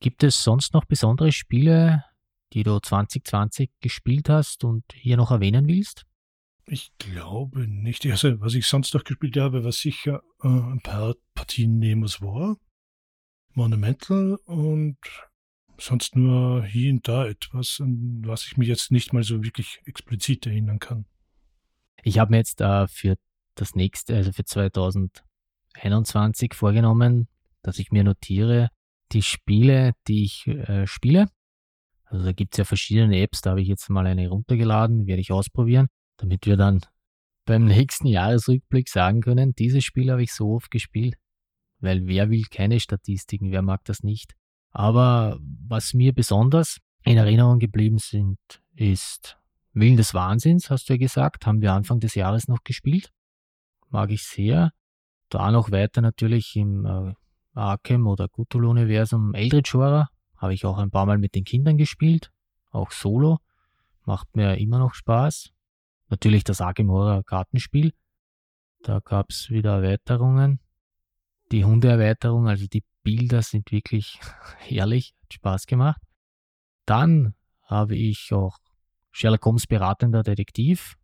Gibt 0.00 0.24
es 0.24 0.42
sonst 0.42 0.74
noch 0.74 0.84
besondere 0.84 1.30
Spiele, 1.30 2.04
die 2.52 2.64
du 2.64 2.78
2020 2.80 3.70
gespielt 3.80 4.28
hast 4.28 4.64
und 4.64 4.84
hier 4.92 5.16
noch 5.16 5.30
erwähnen 5.30 5.68
willst? 5.68 6.06
Ich 6.70 6.92
glaube 6.98 7.66
nicht. 7.66 8.04
Also, 8.06 8.40
was 8.40 8.54
ich 8.54 8.66
sonst 8.66 8.92
noch 8.92 9.04
gespielt 9.04 9.38
habe, 9.38 9.64
war 9.64 9.72
sicher 9.72 10.22
äh, 10.42 10.48
ein 10.48 10.80
paar 10.82 11.14
Partien 11.34 11.78
Nemos 11.78 12.20
War, 12.20 12.58
Monumental 13.54 14.36
und 14.44 14.98
sonst 15.78 16.14
nur 16.14 16.62
hier 16.64 16.92
und 16.92 17.08
da 17.08 17.26
etwas, 17.26 17.80
an 17.80 18.20
was 18.24 18.46
ich 18.46 18.58
mich 18.58 18.68
jetzt 18.68 18.90
nicht 18.90 19.14
mal 19.14 19.22
so 19.22 19.42
wirklich 19.42 19.80
explizit 19.86 20.46
erinnern 20.46 20.78
kann. 20.78 21.06
Ich 22.02 22.18
habe 22.18 22.32
mir 22.32 22.38
jetzt 22.38 22.60
äh, 22.60 22.86
für 22.86 23.16
das 23.54 23.74
nächste, 23.74 24.16
also 24.16 24.32
für 24.32 24.44
2021 24.44 26.52
vorgenommen, 26.52 27.28
dass 27.62 27.78
ich 27.78 27.92
mir 27.92 28.04
notiere, 28.04 28.68
die 29.12 29.22
Spiele, 29.22 29.94
die 30.06 30.24
ich 30.24 30.46
äh, 30.46 30.86
spiele. 30.86 31.28
Also 32.04 32.26
da 32.26 32.32
gibt 32.32 32.52
es 32.54 32.58
ja 32.58 32.64
verschiedene 32.64 33.22
Apps, 33.22 33.40
da 33.40 33.50
habe 33.50 33.62
ich 33.62 33.68
jetzt 33.68 33.88
mal 33.88 34.06
eine 34.06 34.28
runtergeladen, 34.28 35.06
werde 35.06 35.22
ich 35.22 35.32
ausprobieren, 35.32 35.88
damit 36.18 36.46
wir 36.46 36.56
dann 36.56 36.80
beim 37.46 37.64
nächsten 37.64 38.06
Jahresrückblick 38.06 38.88
sagen 38.88 39.22
können, 39.22 39.54
dieses 39.54 39.82
Spiel 39.82 40.10
habe 40.10 40.22
ich 40.22 40.32
so 40.32 40.54
oft 40.54 40.70
gespielt. 40.70 41.14
Weil 41.80 42.06
wer 42.06 42.28
will 42.28 42.44
keine 42.50 42.80
Statistiken, 42.80 43.50
wer 43.52 43.62
mag 43.62 43.84
das 43.84 44.02
nicht? 44.02 44.34
Aber 44.70 45.38
was 45.40 45.94
mir 45.94 46.12
besonders 46.12 46.78
in 47.04 47.16
Erinnerung 47.16 47.58
geblieben 47.58 47.98
sind, 47.98 48.38
ist 48.74 49.38
Willen 49.72 49.96
des 49.96 50.12
Wahnsinns, 50.12 50.70
hast 50.70 50.88
du 50.88 50.94
ja 50.94 50.98
gesagt, 50.98 51.46
haben 51.46 51.62
wir 51.62 51.72
Anfang 51.72 52.00
des 52.00 52.14
Jahres 52.14 52.48
noch 52.48 52.64
gespielt. 52.64 53.12
Mag 53.90 54.10
ich 54.10 54.24
sehr. 54.24 54.72
Da 55.30 55.50
noch 55.50 55.70
weiter 55.70 56.00
natürlich 56.00 56.56
im 56.56 56.84
äh, 56.84 57.14
Arkham 57.54 58.06
oder 58.06 58.28
Cthulhu-Universum 58.28 59.34
Eldritch 59.34 59.74
Horror. 59.74 60.08
Habe 60.36 60.54
ich 60.54 60.64
auch 60.64 60.78
ein 60.78 60.90
paar 60.90 61.06
Mal 61.06 61.18
mit 61.18 61.34
den 61.34 61.44
Kindern 61.44 61.76
gespielt. 61.76 62.30
Auch 62.70 62.90
solo. 62.90 63.38
Macht 64.04 64.36
mir 64.36 64.58
immer 64.58 64.78
noch 64.78 64.94
Spaß. 64.94 65.50
Natürlich 66.08 66.44
das 66.44 66.60
Arkham 66.60 66.90
Horror 66.90 67.22
Kartenspiel. 67.24 67.92
Da 68.82 69.00
gab 69.00 69.30
es 69.30 69.50
wieder 69.50 69.82
Erweiterungen. 69.82 70.60
Die 71.52 71.64
Hundeerweiterung, 71.64 72.48
also 72.48 72.66
die 72.66 72.84
Bilder 73.02 73.42
sind 73.42 73.70
wirklich 73.72 74.20
herrlich, 74.58 75.14
hat 75.22 75.34
Spaß 75.34 75.66
gemacht. 75.66 76.00
Dann 76.86 77.34
habe 77.62 77.96
ich 77.96 78.32
auch 78.32 78.58
Sherlock 79.10 79.44
Holmes 79.44 79.66
beratender 79.66 80.22
Detektiv. 80.22 80.96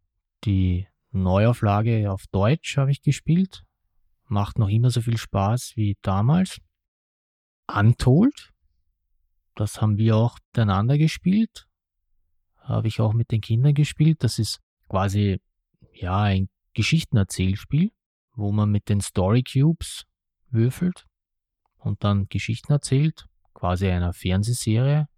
Die 0.44 0.86
Neuauflage 1.11 2.11
auf 2.11 2.24
Deutsch 2.30 2.76
habe 2.76 2.90
ich 2.90 3.02
gespielt 3.02 3.64
macht 4.28 4.59
noch 4.59 4.68
immer 4.68 4.90
so 4.90 5.00
viel 5.00 5.16
Spaß 5.16 5.76
wie 5.76 5.96
damals. 6.02 6.61
Untold, 7.66 8.52
das 9.55 9.80
haben 9.80 9.96
wir 9.96 10.16
auch 10.16 10.38
miteinander 10.48 10.98
gespielt. 10.98 11.66
Habe 12.59 12.88
ich 12.88 13.00
auch 13.00 13.12
mit 13.12 13.30
den 13.30 13.40
Kindern 13.40 13.74
gespielt. 13.74 14.22
Das 14.22 14.38
ist 14.38 14.61
quasi, 14.95 15.40
ja, 15.92 16.22
ein 16.22 16.49
Geschichtenerzählspiel, 16.72 17.90
wo 18.36 18.53
man 18.53 18.70
mit 18.70 18.88
den 18.88 19.01
Story 19.01 19.42
Cubes 19.42 20.05
würfelt 20.51 21.05
und 21.78 22.05
dann 22.05 22.28
Geschichten 22.28 22.70
erzählt, 22.70 23.26
quasi 23.55 23.88
einer 23.88 24.12
Fernsehserie. 24.12 25.09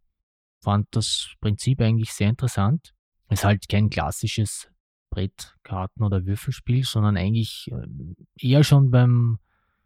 Fand 0.63 0.87
das 0.93 1.35
Prinzip 1.43 1.83
eigentlich 1.83 2.15
sehr 2.15 2.31
interessant. 2.31 2.95
Ist 3.29 3.45
halt 3.45 3.69
kein 3.69 3.91
klassisches 3.91 4.71
Brettkarten- 5.11 6.03
oder 6.03 6.25
Würfelspiel, 6.25 6.85
sondern 6.85 7.19
eigentlich 7.19 7.69
ähm, 7.71 8.17
eher 8.35 8.65
schon 8.65 8.91
beim 8.91 9.41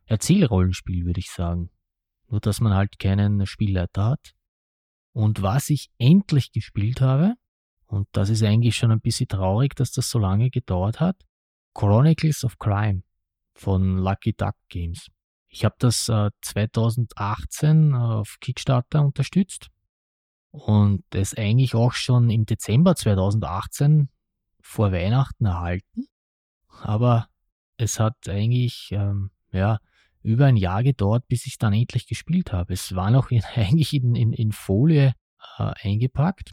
Erzählrollenspiel, 0.05 1.05
würde 1.05 1.19
ich 1.19 1.33
sagen. 1.33 1.69
Nur, 2.29 2.39
dass 2.39 2.61
man 2.61 2.75
halt 2.75 3.01
keinen 3.01 3.45
Spielleiter 3.45 4.05
hat. 4.05 4.35
Und 5.13 5.43
was 5.43 5.69
ich 5.69 5.91
endlich 5.99 6.53
gespielt 6.53 7.01
habe, 7.01 7.35
und 7.91 8.07
das 8.13 8.31
ist 8.31 8.43
eigentlich 8.43 8.77
schon 8.77 8.93
ein 8.93 9.01
bisschen 9.01 9.27
traurig, 9.27 9.75
dass 9.75 9.91
das 9.91 10.09
so 10.09 10.21
lange 10.21 10.51
gedauert 10.51 11.01
hat, 11.01 11.17
Chronicles 11.75 12.45
of 12.45 12.59
Crime 12.59 13.03
von 13.53 13.99
Lucky 13.99 14.33
Duck 14.33 14.55
Games. 14.69 15.09
Ich 15.49 15.65
habe 15.65 15.75
das 15.79 16.09
äh, 16.09 16.31
2018 16.41 17.95
auf 17.95 18.37
Kickstarter 18.41 19.05
unterstützt 19.05 19.71
und 20.53 21.03
es 21.13 21.37
eigentlich 21.37 21.75
auch 21.75 21.93
schon 21.93 22.31
im 22.31 22.47
Dezember 22.47 22.95
2018 22.95 24.09
vor 24.61 24.93
Weihnachten 24.93 25.47
erhalten, 25.47 26.07
aber 26.83 27.29
es 27.77 27.99
hat 27.99 28.29
eigentlich 28.29 28.91
ähm, 28.93 29.33
ja, 29.51 29.81
über 30.23 30.47
ein 30.47 30.57
Jahr 30.57 30.85
gedauert, 30.85 31.27
bis 31.27 31.47
ich 31.47 31.59
dann 31.59 31.73
endlich 31.73 32.07
gespielt 32.07 32.53
habe. 32.53 32.73
Es 32.73 32.95
war 32.95 33.11
noch 33.11 33.31
in, 33.33 33.43
eigentlich 33.57 33.95
in, 33.95 34.15
in, 34.15 34.33
in 34.33 34.53
Folie 34.53 35.15
äh, 35.59 35.73
eingepackt. 35.83 36.53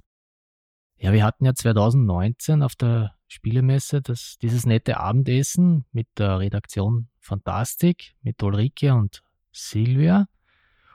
Ja, 0.99 1.13
wir 1.13 1.23
hatten 1.23 1.45
ja 1.45 1.53
2019 1.53 2.63
auf 2.63 2.75
der 2.75 3.15
Spielemesse 3.27 4.01
das, 4.01 4.37
dieses 4.41 4.65
nette 4.65 4.97
Abendessen 4.99 5.85
mit 5.91 6.07
der 6.17 6.39
Redaktion 6.39 7.09
Fantastik, 7.19 8.15
mit 8.21 8.41
Ulrike 8.41 8.95
und 8.95 9.21
Silvia. 9.51 10.27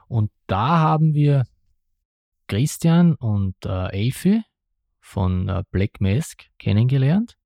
Und 0.08 0.30
da 0.46 0.78
haben 0.78 1.14
wir 1.14 1.46
Christian 2.48 3.14
und 3.14 3.54
äh, 3.64 3.92
Elfi 3.92 4.42
von 5.00 5.48
äh, 5.48 5.62
Black 5.70 6.00
Mask 6.00 6.44
kennengelernt. 6.58 7.36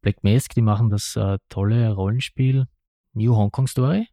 Black 0.00 0.22
Mask, 0.22 0.54
die 0.54 0.62
machen 0.62 0.90
das 0.90 1.16
äh, 1.16 1.38
tolle 1.48 1.92
Rollenspiel 1.92 2.66
New 3.14 3.34
Hong 3.34 3.50
Kong 3.50 3.66
Story. 3.66 4.08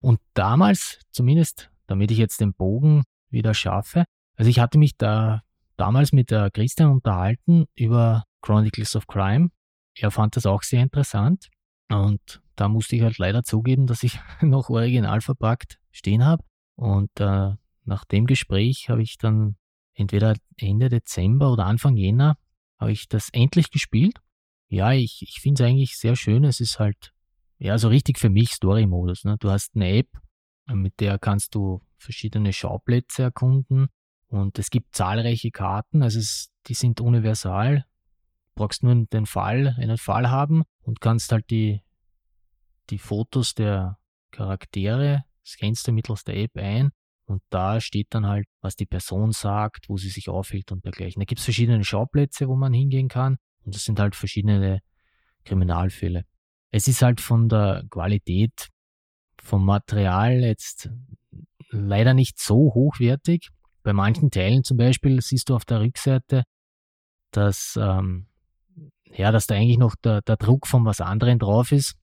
Und 0.00 0.20
damals, 0.34 1.00
zumindest, 1.10 1.70
damit 1.86 2.10
ich 2.10 2.18
jetzt 2.18 2.40
den 2.40 2.54
Bogen 2.54 3.04
wieder 3.28 3.54
schaffe, 3.54 4.04
also 4.36 4.48
ich 4.48 4.60
hatte 4.60 4.78
mich 4.78 4.96
da 4.96 5.42
damals 5.78 6.12
mit 6.12 6.30
der 6.30 6.50
Christian 6.50 6.90
unterhalten 6.90 7.66
über 7.74 8.24
Chronicles 8.42 8.96
of 8.96 9.06
Crime. 9.06 9.50
Er 9.94 10.10
fand 10.10 10.36
das 10.36 10.46
auch 10.46 10.62
sehr 10.62 10.82
interessant. 10.82 11.48
Und 11.90 12.42
da 12.56 12.68
musste 12.68 12.96
ich 12.96 13.02
halt 13.02 13.18
leider 13.18 13.44
zugeben, 13.44 13.86
dass 13.86 14.02
ich 14.02 14.18
noch 14.42 14.68
original 14.68 15.20
verpackt 15.20 15.78
stehen 15.90 16.24
habe. 16.24 16.44
Und 16.76 17.10
äh, 17.20 17.52
nach 17.84 18.04
dem 18.04 18.26
Gespräch 18.26 18.88
habe 18.88 19.02
ich 19.02 19.16
dann 19.18 19.56
entweder 19.94 20.34
Ende 20.56 20.88
Dezember 20.88 21.52
oder 21.52 21.66
Anfang 21.66 21.96
Jänner 21.96 22.36
habe 22.78 22.92
ich 22.92 23.08
das 23.08 23.30
endlich 23.32 23.70
gespielt. 23.70 24.18
Ja, 24.68 24.92
ich, 24.92 25.22
ich 25.22 25.40
finde 25.40 25.62
es 25.62 25.68
eigentlich 25.68 25.96
sehr 25.96 26.14
schön. 26.14 26.44
Es 26.44 26.60
ist 26.60 26.78
halt, 26.78 27.12
ja, 27.58 27.78
so 27.78 27.88
richtig 27.88 28.18
für 28.18 28.28
mich 28.28 28.52
Story-Modus. 28.52 29.24
Ne? 29.24 29.36
Du 29.40 29.50
hast 29.50 29.74
eine 29.74 29.88
App, 29.90 30.08
mit 30.66 31.00
der 31.00 31.18
kannst 31.18 31.54
du 31.54 31.80
verschiedene 31.96 32.52
Schauplätze 32.52 33.22
erkunden 33.22 33.88
und 34.28 34.58
es 34.58 34.70
gibt 34.70 34.94
zahlreiche 34.94 35.50
Karten. 35.50 36.02
Also 36.02 36.18
es, 36.18 36.50
die 36.66 36.74
sind 36.74 37.00
universal. 37.00 37.86
Du 38.54 38.62
brauchst 38.62 38.82
nur 38.82 38.94
den 39.06 39.26
Fall, 39.26 39.74
einen 39.78 39.98
Fall 39.98 40.30
haben 40.30 40.64
und 40.82 41.00
kannst 41.00 41.32
halt 41.32 41.50
die, 41.50 41.82
die 42.90 42.98
Fotos 42.98 43.54
der 43.54 43.98
Charaktere, 44.30 45.24
scannst 45.44 45.86
du 45.86 45.92
mittels 45.92 46.24
der 46.24 46.36
App 46.36 46.56
ein 46.56 46.90
und 47.24 47.42
da 47.50 47.80
steht 47.80 48.08
dann 48.10 48.26
halt, 48.26 48.46
was 48.60 48.76
die 48.76 48.86
Person 48.86 49.32
sagt, 49.32 49.88
wo 49.88 49.96
sie 49.96 50.10
sich 50.10 50.28
aufhält 50.28 50.72
und 50.72 50.84
dergleichen. 50.84 51.20
Da 51.20 51.24
gibt 51.24 51.38
es 51.38 51.44
verschiedene 51.44 51.84
Schauplätze, 51.84 52.48
wo 52.48 52.56
man 52.56 52.72
hingehen 52.72 53.08
kann 53.08 53.38
und 53.64 53.74
das 53.74 53.84
sind 53.84 54.00
halt 54.00 54.14
verschiedene 54.14 54.80
Kriminalfälle. 55.44 56.24
Es 56.70 56.88
ist 56.88 57.00
halt 57.00 57.20
von 57.20 57.48
der 57.48 57.84
Qualität 57.90 58.68
vom 59.40 59.64
Material 59.64 60.40
jetzt 60.40 60.90
leider 61.70 62.14
nicht 62.14 62.38
so 62.38 62.74
hochwertig. 62.74 63.48
Bei 63.82 63.92
manchen 63.92 64.30
Teilen 64.30 64.64
zum 64.64 64.76
Beispiel 64.76 65.20
siehst 65.20 65.48
du 65.48 65.54
auf 65.54 65.64
der 65.64 65.80
Rückseite, 65.80 66.44
dass, 67.30 67.78
ähm, 67.80 68.26
ja, 69.04 69.32
dass 69.32 69.46
da 69.46 69.54
eigentlich 69.54 69.78
noch 69.78 69.94
der, 69.96 70.22
der 70.22 70.36
Druck 70.36 70.66
von 70.66 70.84
was 70.84 71.00
anderem 71.00 71.38
drauf 71.38 71.72
ist. 71.72 71.96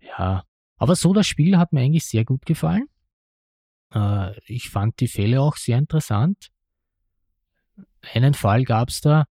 Ja, 0.00 0.44
aber 0.76 0.96
so 0.96 1.12
das 1.12 1.26
Spiel 1.26 1.56
hat 1.56 1.72
mir 1.72 1.80
eigentlich 1.80 2.06
sehr 2.06 2.24
gut 2.24 2.44
gefallen. 2.46 2.86
Äh, 3.94 4.38
ich 4.46 4.70
fand 4.70 5.00
die 5.00 5.08
Fälle 5.08 5.40
auch 5.40 5.56
sehr 5.56 5.78
interessant. 5.78 6.48
Einen 8.12 8.34
Fall 8.34 8.64
gab 8.64 8.90
es 8.90 9.00
da, 9.00 9.24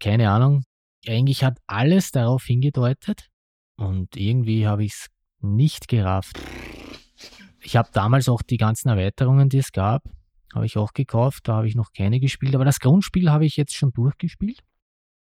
keine 0.00 0.30
Ahnung, 0.30 0.64
eigentlich 1.06 1.44
hat 1.44 1.58
alles 1.66 2.10
darauf 2.10 2.44
hingedeutet 2.44 3.28
und 3.76 4.16
irgendwie 4.16 4.66
habe 4.66 4.84
ich 4.84 4.92
es 4.92 5.06
nicht 5.40 5.88
gerafft. 5.88 6.40
Ich 7.60 7.76
habe 7.76 7.88
damals 7.92 8.28
auch 8.28 8.42
die 8.42 8.56
ganzen 8.56 8.88
Erweiterungen, 8.88 9.48
die 9.48 9.58
es 9.58 9.72
gab, 9.72 10.02
habe 10.56 10.66
ich 10.66 10.76
auch 10.78 10.92
gekauft. 10.92 11.46
Da 11.46 11.56
habe 11.56 11.68
ich 11.68 11.76
noch 11.76 11.92
keine 11.92 12.18
gespielt, 12.18 12.54
aber 12.54 12.64
das 12.64 12.80
Grundspiel 12.80 13.30
habe 13.30 13.44
ich 13.44 13.56
jetzt 13.56 13.74
schon 13.74 13.92
durchgespielt. 13.92 14.64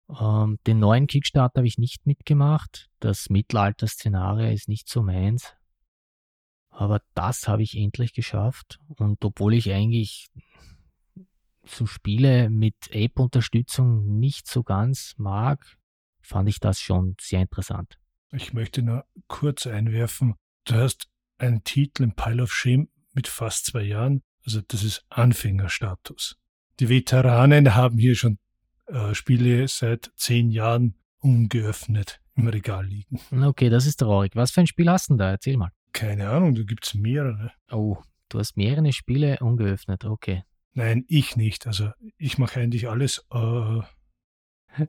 Ähm, 0.10 0.60
den 0.68 0.80
neuen 0.80 1.08
Kickstarter 1.08 1.60
habe 1.60 1.68
ich 1.68 1.78
nicht 1.78 2.06
mitgemacht. 2.06 2.90
Das 3.00 3.30
Mittelalter-Szenario 3.30 4.52
ist 4.52 4.70
nicht 4.70 4.88
so 4.88 5.02
meins. 5.02 5.54
Aber 6.70 7.02
das 7.16 7.48
habe 7.48 7.64
ich 7.64 7.76
endlich 7.76 8.14
geschafft. 8.14 8.80
Und 8.88 9.26
obwohl 9.26 9.56
ich 9.56 9.72
eigentlich 9.72 10.30
so 11.64 11.88
Spiele 11.88 12.50
mit 12.50 12.76
App-Unterstützung 12.92 14.20
nicht 14.20 14.48
so 14.48 14.62
ganz 14.62 15.16
mag, 15.18 15.78
fand 16.22 16.48
ich 16.50 16.60
das 16.60 16.80
schon 16.80 17.16
sehr 17.20 17.42
interessant. 17.42 17.98
Ich 18.32 18.54
möchte 18.54 18.84
nur 18.84 19.06
kurz 19.28 19.66
einwerfen, 19.66 20.36
du 20.66 20.76
hast 20.76 21.08
einen 21.38 21.64
Titel 21.64 22.04
im 22.04 22.14
Pile 22.16 22.44
of 22.44 22.54
Shame 22.54 22.90
mit 23.14 23.28
fast 23.28 23.66
zwei 23.68 23.84
Jahren, 23.84 24.22
also 24.46 24.62
das 24.68 24.84
ist 24.84 25.06
Anfängerstatus. 25.10 26.38
Die 26.80 26.90
Veteranen 26.90 27.76
haben 27.76 27.98
hier 27.98 28.16
schon 28.16 28.38
äh, 28.88 29.14
Spiele 29.14 29.68
seit 29.68 30.12
zehn 30.16 30.52
Jahren 30.52 30.96
ungeöffnet 31.20 32.22
im 32.36 32.48
Regal 32.48 32.86
liegen. 32.86 33.20
Okay, 33.44 33.70
das 33.70 33.86
ist 33.86 33.98
traurig. 33.98 34.36
Was 34.36 34.52
für 34.52 34.62
ein 34.62 34.68
Spiel 34.68 34.90
hast 34.90 35.10
du 35.10 35.14
denn 35.14 35.20
da? 35.20 35.32
Erzähl 35.32 35.58
mal. 35.58 35.72
Keine 35.94 36.30
Ahnung, 36.30 36.56
da 36.56 36.64
gibt 36.64 36.86
es 36.86 36.94
mehrere. 36.94 37.52
Oh, 37.72 37.98
du 38.30 38.40
hast 38.40 38.58
mehrere 38.58 38.92
Spiele 38.92 39.38
ungeöffnet, 39.40 40.06
okay. 40.06 40.44
Nein, 40.74 41.06
ich 41.08 41.38
nicht. 41.38 41.68
Also 41.68 41.92
ich 42.18 42.38
mache 42.38 42.60
eigentlich 42.60 42.90
alles. 42.90 43.26
Äh 43.32 43.80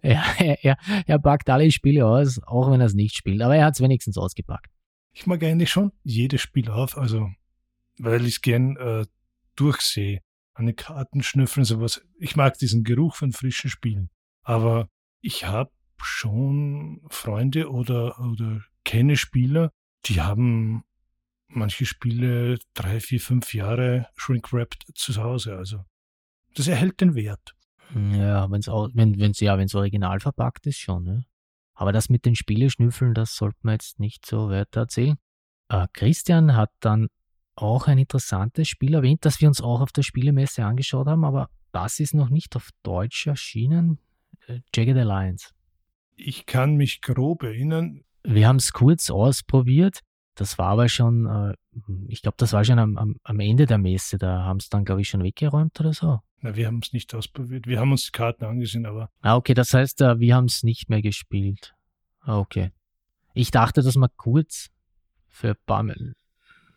er, 0.02 0.64
er, 0.64 0.76
er 1.06 1.18
packt 1.18 1.48
alle 1.48 1.70
Spiele 1.70 2.06
aus, 2.06 2.42
auch 2.42 2.70
wenn 2.70 2.80
er 2.80 2.86
es 2.86 2.94
nicht 2.94 3.16
spielt. 3.16 3.40
Aber 3.40 3.56
er 3.56 3.64
hat 3.64 3.74
es 3.74 3.80
wenigstens 3.80 4.18
ausgepackt. 4.18 4.70
Ich 5.12 5.26
mag 5.26 5.42
eigentlich 5.44 5.70
schon 5.70 5.92
jedes 6.02 6.40
Spiel 6.40 6.68
auf, 6.70 6.98
also 6.98 7.30
weil 7.98 8.22
ich 8.22 8.34
es 8.34 8.40
gern 8.42 8.76
äh, 8.76 9.06
durchsehe. 9.56 10.20
An 10.54 10.66
den 10.66 10.76
Karten 10.76 11.22
schnüffeln, 11.22 11.64
sowas. 11.64 12.00
Ich 12.18 12.36
mag 12.36 12.56
diesen 12.58 12.82
Geruch 12.82 13.16
von 13.16 13.32
frischen 13.32 13.68
Spielen. 13.68 14.10
Aber 14.42 14.88
ich 15.20 15.44
habe 15.44 15.70
schon 16.02 17.02
Freunde 17.10 17.70
oder, 17.70 18.18
oder 18.20 18.62
kenne 18.84 19.16
Spieler, 19.16 19.70
die 20.06 20.20
haben 20.20 20.84
manche 21.48 21.86
Spiele 21.86 22.58
drei, 22.74 23.00
vier, 23.00 23.20
fünf 23.20 23.54
Jahre 23.54 24.08
shrink-wrapped 24.16 24.84
zu 24.94 25.16
Hause. 25.22 25.56
Also 25.56 25.84
das 26.54 26.68
erhält 26.68 27.00
den 27.00 27.14
Wert. 27.14 27.54
Ja, 27.94 28.50
wenn's 28.50 28.68
auch, 28.68 28.88
wenn 28.94 29.20
es 29.20 29.40
ja, 29.40 29.58
wenn's 29.58 29.74
original 29.74 30.20
verpackt 30.20 30.66
ist, 30.66 30.78
schon. 30.78 31.04
Ne? 31.04 31.24
Aber 31.74 31.92
das 31.92 32.08
mit 32.08 32.24
den 32.24 32.34
Spieleschnüffeln, 32.34 33.14
das 33.14 33.36
sollte 33.36 33.58
man 33.62 33.74
jetzt 33.74 34.00
nicht 34.00 34.26
so 34.26 34.50
weiter 34.50 34.80
erzählen. 34.80 35.18
Äh, 35.68 35.86
Christian 35.92 36.56
hat 36.56 36.70
dann 36.80 37.08
auch 37.56 37.88
ein 37.88 37.98
interessantes 37.98 38.68
Spiel 38.68 38.94
erwähnt, 38.94 39.24
das 39.24 39.40
wir 39.40 39.48
uns 39.48 39.60
auch 39.60 39.80
auf 39.80 39.92
der 39.92 40.02
Spielemesse 40.02 40.64
angeschaut 40.64 41.06
haben, 41.06 41.24
aber 41.24 41.48
das 41.72 42.00
ist 42.00 42.14
noch 42.14 42.30
nicht 42.30 42.56
auf 42.56 42.70
Deutsch 42.82 43.26
erschienen. 43.26 43.98
Äh, 44.46 44.60
Jagged 44.74 44.96
Alliance. 44.96 45.50
Ich 46.14 46.46
kann 46.46 46.76
mich 46.76 47.02
grob 47.02 47.42
erinnern. 47.42 48.04
Wir 48.22 48.48
haben 48.48 48.56
es 48.56 48.72
kurz 48.72 49.10
ausprobiert. 49.10 50.00
Das 50.34 50.58
war 50.58 50.68
aber 50.68 50.88
schon, 50.88 51.26
äh, 51.26 51.54
ich 52.08 52.22
glaube, 52.22 52.36
das 52.38 52.52
war 52.52 52.64
schon 52.64 52.78
am, 52.78 53.16
am, 53.22 53.40
Ende 53.40 53.66
der 53.66 53.78
Messe. 53.78 54.18
Da 54.18 54.44
haben 54.44 54.58
es 54.58 54.68
dann, 54.68 54.84
glaube 54.84 55.00
ich, 55.00 55.08
schon 55.08 55.22
weggeräumt 55.22 55.78
oder 55.80 55.92
so. 55.92 56.20
Na, 56.40 56.56
wir 56.56 56.66
haben 56.66 56.80
es 56.82 56.92
nicht 56.92 57.14
ausprobiert. 57.14 57.66
Wir 57.66 57.80
haben 57.80 57.92
uns 57.92 58.06
die 58.06 58.12
Karten 58.12 58.44
angesehen, 58.44 58.86
aber. 58.86 59.10
Ah, 59.22 59.36
okay, 59.36 59.54
das 59.54 59.72
heißt, 59.72 60.02
äh, 60.02 60.18
wir 60.18 60.34
haben 60.34 60.46
es 60.46 60.62
nicht 60.62 60.90
mehr 60.90 61.00
gespielt. 61.00 61.74
Ah, 62.20 62.38
okay. 62.38 62.70
Ich 63.32 63.50
dachte, 63.50 63.82
dass 63.82 63.96
wir 63.96 64.08
kurz 64.16 64.70
für 65.28 65.50
ein 65.50 65.56
paar. 65.64 65.84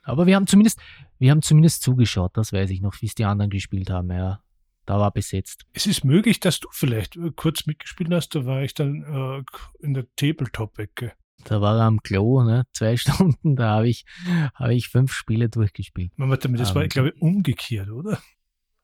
Aber 0.04 0.26
wir 0.26 0.36
haben 0.36 0.47
zumindest, 0.47 0.80
wir 1.18 1.32
haben 1.32 1.41
zumindest 1.41 1.84
zugeschaut, 1.84 2.32
das 2.36 2.54
weiß 2.54 2.70
ich 2.70 2.82
noch, 2.82 3.02
wie 3.02 3.06
es 3.06 3.16
die 3.16 3.26
anderen 3.26 3.50
gespielt 3.50 3.89
haben, 3.89 4.12
ja. 4.12 4.41
Da 4.86 5.00
war 5.00 5.12
besetzt. 5.12 5.66
Es 5.74 5.86
ist 5.86 6.04
möglich, 6.04 6.39
dass 6.39 6.60
du 6.60 6.68
vielleicht 6.72 7.16
äh, 7.16 7.32
kurz 7.36 7.68
mitgespielt 7.68 8.12
hast, 8.12 8.34
da 8.34 8.45
war 8.45 8.64
ich 8.64 8.74
dann 8.74 9.04
äh, 9.04 9.86
in 9.86 9.93
der 9.93 10.08
Tabletop-Ecke. 10.16 11.14
Da 11.43 11.62
war 11.62 11.78
er 11.78 11.84
am 11.84 12.02
Klo, 12.02 12.43
ne? 12.43 12.66
zwei 12.74 12.97
Stunden, 12.97 13.56
da 13.56 13.76
habe 13.76 13.88
ich, 13.88 14.06
hab 14.56 14.70
ich 14.70 14.89
fünf 14.89 15.14
Spiele 15.14 15.47
durchgespielt. 15.47 16.12
Warte 16.18 16.50
mal, 16.50 16.58
das 16.58 16.72
um, 16.72 16.76
war, 16.76 16.84
ähm, 16.84 16.89
glaube 16.89 17.10
ich, 17.10 17.22
umgekehrt, 17.22 17.89
oder? 17.89 18.20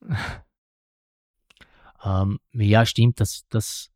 ähm, 2.03 2.39
ja, 2.53 2.85
stimmt, 2.85 3.19
das, 3.19 3.45
das, 3.49 3.89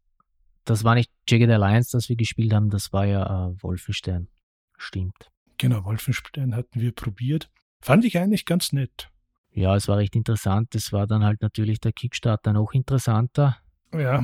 das 0.66 0.84
war 0.84 0.96
nicht 0.96 1.12
Jagged 1.28 1.52
Alliance, 1.52 1.92
das 1.92 2.10
wir 2.10 2.16
gespielt 2.16 2.54
haben, 2.54 2.72
das 2.72 2.92
war 2.92 3.06
ja 3.06 3.50
äh, 3.50 3.62
Wolfenstein. 3.62 4.30
Stimmt. 4.78 5.30
Genau, 5.60 5.84
Wolfenstein 5.84 6.56
hatten 6.56 6.80
wir 6.80 6.94
probiert. 6.94 7.52
Fand 7.82 8.06
ich 8.06 8.18
eigentlich 8.18 8.46
ganz 8.46 8.72
nett. 8.72 9.12
Ja, 9.52 9.76
es 9.76 9.88
war 9.90 9.98
recht 9.98 10.16
interessant. 10.16 10.74
Es 10.74 10.94
war 10.94 11.06
dann 11.06 11.24
halt 11.24 11.42
natürlich 11.42 11.82
der 11.82 11.92
Kickstarter 11.92 12.54
noch 12.54 12.72
interessanter. 12.72 13.58
Ja. 13.94 14.24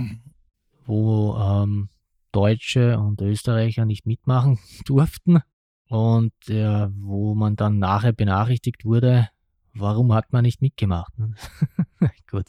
Wo 0.86 1.36
ähm, 1.36 1.90
Deutsche 2.32 2.98
und 3.00 3.22
Österreicher 3.22 3.86
nicht 3.86 4.06
mitmachen 4.06 4.60
durften 4.86 5.42
und 5.90 6.34
ja, 6.48 6.90
wo 6.96 7.36
man 7.36 7.58
dann 7.58 7.80
nachher 7.80 8.14
benachrichtigt 8.14 8.86
wurde, 8.86 9.30
warum 9.74 10.14
hat 10.14 10.32
man 10.32 10.44
nicht 10.44 10.62
mitgemacht. 10.62 11.14
gut. 12.32 12.46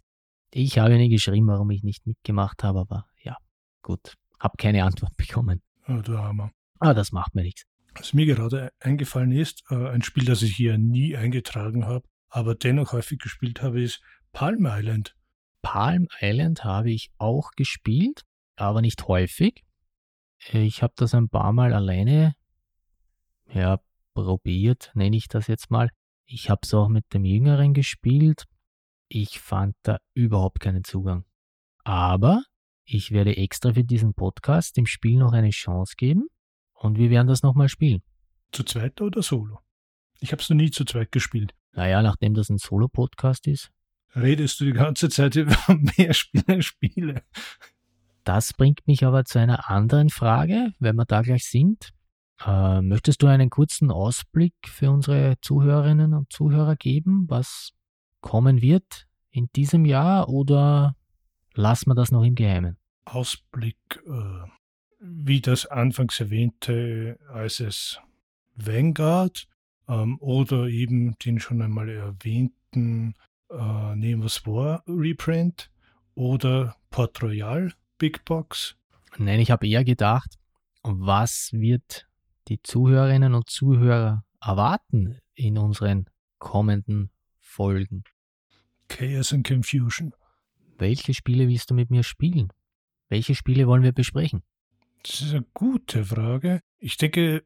Ich 0.53 0.79
habe 0.79 0.95
ihnen 0.95 1.11
geschrieben, 1.11 1.49
warum 1.49 1.71
ich 1.71 1.83
nicht 1.83 2.07
mitgemacht 2.07 2.63
habe, 2.63 2.81
aber 2.81 3.07
ja, 3.23 3.37
gut. 3.83 4.15
Hab 4.39 4.59
keine 4.59 4.85
Antwort 4.85 5.17
bekommen. 5.17 5.61
Ja, 5.89 6.01
du 6.01 6.17
Hammer. 6.19 6.53
Aber 6.79 6.95
das 6.95 7.11
macht 7.11 7.35
mir 7.35 7.43
nichts. 7.43 7.65
Was 7.99 8.13
mir 8.13 8.27
gerade 8.27 8.73
eingefallen 8.79 9.33
ist, 9.33 9.65
äh, 9.71 9.89
ein 9.89 10.03
Spiel, 10.03 10.25
das 10.25 10.43
ich 10.43 10.55
hier 10.55 10.77
nie 10.77 11.17
eingetragen 11.17 11.87
habe, 11.87 12.07
aber 12.29 12.55
dennoch 12.55 12.93
häufig 12.93 13.19
gespielt 13.19 13.63
habe, 13.63 13.83
ist 13.83 14.01
Palm 14.33 14.67
Island. 14.67 15.17
Palm 15.63 16.07
Island 16.21 16.65
habe 16.65 16.91
ich 16.91 17.11
auch 17.19 17.53
gespielt, 17.53 18.23
aber 18.57 18.83
nicht 18.83 19.09
häufig. 19.09 19.65
Ich 20.53 20.83
habe 20.83 20.93
das 20.97 21.15
ein 21.15 21.29
paar 21.29 21.53
Mal 21.53 21.73
alleine 21.73 22.35
ja, 23.53 23.81
probiert, 24.15 24.91
nenne 24.95 25.17
ich 25.17 25.29
das 25.29 25.47
jetzt 25.47 25.71
mal. 25.71 25.91
Ich 26.27 26.51
habe 26.51 26.61
es 26.65 26.75
auch 26.75 26.89
mit 26.89 27.15
dem 27.15 27.25
Jüngeren 27.25 27.73
gespielt. 27.73 28.45
Ich 29.09 29.41
fand 29.41 29.75
da 29.83 29.99
überhaupt 30.15 30.61
keinen 30.61 30.85
Zugang. 30.85 31.25
Aber 31.85 32.43
ich 32.85 33.13
werde 33.13 33.37
extra 33.37 33.73
für 33.73 33.85
diesen 33.85 34.15
Podcast 34.15 34.77
dem 34.77 34.87
Spiel 34.87 35.19
noch 35.19 35.33
eine 35.33 35.51
Chance 35.51 35.95
geben 35.97 36.29
und 36.77 36.99
wir 36.99 37.11
werden 37.11 37.27
das 37.27 37.43
nochmal 37.43 37.69
spielen. 37.69 38.03
Zu 38.53 38.65
zweit 38.65 39.01
oder 39.01 39.23
solo? 39.23 39.59
Ich 40.21 40.33
habe 40.33 40.41
es 40.41 40.49
noch 40.49 40.57
nie 40.57 40.71
zu 40.71 40.85
zweit 40.85 41.13
gespielt. 41.13 41.55
Naja, 41.73 42.03
nachdem 42.03 42.35
das 42.35 42.49
ein 42.49 42.59
Solo-Podcast 42.59 43.47
ist. 43.47 43.71
Redest 44.15 44.61
du 44.61 44.65
die 44.65 44.73
ganze 44.73 45.09
Zeit 45.09 45.37
über 45.37 45.57
mehr 45.99 46.15
Spiele, 46.15 46.63
Spiele. 46.63 47.23
Das 48.25 48.55
bringt 48.55 48.87
mich 48.87 49.05
aber 49.05 49.25
zu 49.25 49.39
einer 49.39 49.69
anderen 49.71 50.09
Frage, 50.09 50.73
wenn 50.79 50.97
wir 50.97 51.05
da 51.05 51.23
gleich 51.23 51.45
sind. 51.45 51.91
Äh, 52.45 52.81
möchtest 52.83 53.23
du 53.23 53.27
einen 53.27 53.51
kurzen 53.51 53.91
Ausblick 53.91 54.55
für 54.67 54.91
unsere 54.91 55.35
Zuhörerinnen 55.43 56.15
und 56.15 56.33
Zuhörer 56.33 56.77
geben, 56.77 57.27
was 57.29 57.73
kommen 58.21 58.61
wird 58.61 59.07
in 59.31 59.49
diesem 59.55 59.85
Jahr 59.85 60.29
oder 60.29 60.97
lassen 61.55 61.91
wir 61.91 61.95
das 61.95 62.11
noch 62.11 62.25
im 62.25 62.35
Geheimen? 62.35 62.79
Ausblick, 63.05 63.77
äh, 64.07 64.49
wie 64.99 65.41
das 65.41 65.67
anfangs 65.67 66.21
erwähnte, 66.21 67.19
als 67.29 67.61
es 67.61 68.01
Vanguard 68.55 69.49
ähm, 69.89 70.19
oder 70.21 70.67
eben 70.67 71.19
den 71.19 71.39
schon 71.39 71.63
einmal 71.63 71.89
erwähnten 71.89 73.15
äh, 73.51 73.97
Nemos 73.97 74.47
War 74.47 74.83
Reprint 74.87 75.71
oder 76.15 76.77
Port 76.91 77.23
Royal 77.23 77.73
Big 77.99 78.25
Box? 78.25 78.77
Nein, 79.19 79.41
ich 79.41 79.51
habe 79.51 79.69
eher 79.69 79.85
gedacht, 79.85 80.39
was 80.83 81.51
wird 81.53 82.07
die 82.49 82.63
Zuhörerinnen 82.63 83.35
und 83.35 83.51
Zuhörer 83.51 84.25
erwarten 84.41 85.19
in 85.35 85.59
unseren 85.59 86.07
kommenden 86.39 87.11
Folgen? 87.39 88.05
Chaos 88.89 89.33
and 89.33 89.47
Confusion. 89.47 90.13
Welche 90.79 91.15
Spiele 91.15 91.49
willst 91.49 91.71
du 91.71 91.75
mit 91.75 91.91
mir 91.91 92.03
spielen? 92.03 92.53
Welche 93.09 93.35
Spiele 93.35 93.67
wollen 93.67 93.83
wir 93.83 93.93
besprechen? 93.93 94.43
Das 95.07 95.21
ist 95.21 95.31
eine 95.31 95.47
gute 95.55 96.05
Frage. 96.05 96.61
Ich 96.79 96.97
denke, 96.97 97.45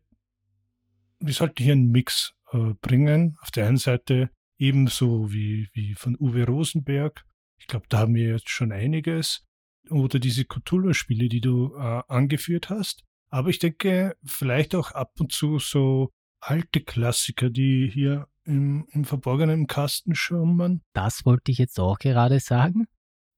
wir 1.18 1.34
sollten 1.34 1.62
hier 1.62 1.74
einen 1.74 1.90
Mix 1.90 2.32
äh, 2.52 2.72
bringen. 2.80 3.36
Auf 3.42 3.50
der 3.50 3.66
einen 3.66 3.76
Seite 3.76 4.30
ebenso 4.56 5.30
wie, 5.30 5.68
wie 5.74 5.94
von 5.94 6.16
Uwe 6.18 6.46
Rosenberg. 6.46 7.22
Ich 7.58 7.66
glaube, 7.66 7.84
da 7.90 7.98
haben 7.98 8.14
wir 8.14 8.30
jetzt 8.30 8.48
schon 8.48 8.72
einiges. 8.72 9.46
Oder 9.90 10.18
diese 10.18 10.46
Cthulhu-Spiele, 10.46 11.28
die 11.28 11.42
du 11.42 11.74
äh, 11.74 12.02
angeführt 12.08 12.70
hast. 12.70 13.04
Aber 13.28 13.50
ich 13.50 13.58
denke, 13.58 14.16
vielleicht 14.24 14.74
auch 14.74 14.92
ab 14.92 15.12
und 15.20 15.30
zu 15.30 15.58
so 15.58 16.12
alte 16.40 16.80
Klassiker, 16.80 17.50
die 17.50 17.90
hier 17.92 18.26
im, 18.44 18.86
im 18.92 19.04
verborgenen 19.04 19.66
Kasten 19.66 20.14
schlummern. 20.14 20.80
Das 20.94 21.26
wollte 21.26 21.52
ich 21.52 21.58
jetzt 21.58 21.78
auch 21.78 21.98
gerade 21.98 22.40
sagen. 22.40 22.86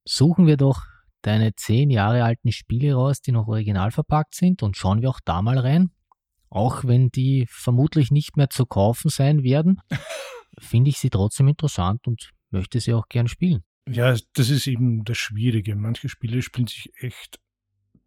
Suchen 0.04 0.46
wir 0.46 0.56
doch 0.56 0.91
deine 1.22 1.54
zehn 1.54 1.90
Jahre 1.90 2.24
alten 2.24 2.52
Spiele 2.52 2.94
raus, 2.94 3.20
die 3.20 3.32
noch 3.32 3.48
original 3.48 3.90
verpackt 3.90 4.34
sind 4.34 4.62
und 4.62 4.76
schauen 4.76 5.00
wir 5.00 5.10
auch 5.10 5.20
da 5.24 5.40
mal 5.42 5.58
rein. 5.58 5.90
Auch 6.48 6.84
wenn 6.84 7.08
die 7.08 7.46
vermutlich 7.48 8.10
nicht 8.10 8.36
mehr 8.36 8.50
zu 8.50 8.66
kaufen 8.66 9.08
sein 9.08 9.42
werden, 9.42 9.80
finde 10.60 10.90
ich 10.90 10.98
sie 10.98 11.10
trotzdem 11.10 11.48
interessant 11.48 12.06
und 12.06 12.30
möchte 12.50 12.80
sie 12.80 12.92
auch 12.92 13.08
gern 13.08 13.28
spielen. 13.28 13.62
Ja, 13.88 14.14
das 14.34 14.50
ist 14.50 14.66
eben 14.66 15.04
das 15.04 15.16
Schwierige. 15.16 15.74
Manche 15.74 16.08
Spiele 16.08 16.42
spielen 16.42 16.66
sich 16.66 16.92
echt 16.96 17.40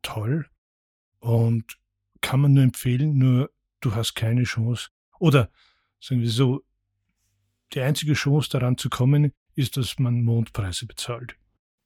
toll 0.01 0.47
und 1.19 1.77
kann 2.21 2.39
man 2.39 2.53
nur 2.53 2.63
empfehlen, 2.63 3.17
nur 3.17 3.49
du 3.81 3.95
hast 3.95 4.13
keine 4.13 4.43
Chance. 4.43 4.89
Oder 5.19 5.49
sagen 5.99 6.21
wir 6.21 6.29
so, 6.29 6.61
die 7.73 7.81
einzige 7.81 8.13
Chance 8.13 8.49
daran 8.51 8.77
zu 8.77 8.89
kommen, 8.89 9.33
ist, 9.55 9.77
dass 9.77 9.97
man 9.99 10.23
Mondpreise 10.23 10.85
bezahlt 10.85 11.35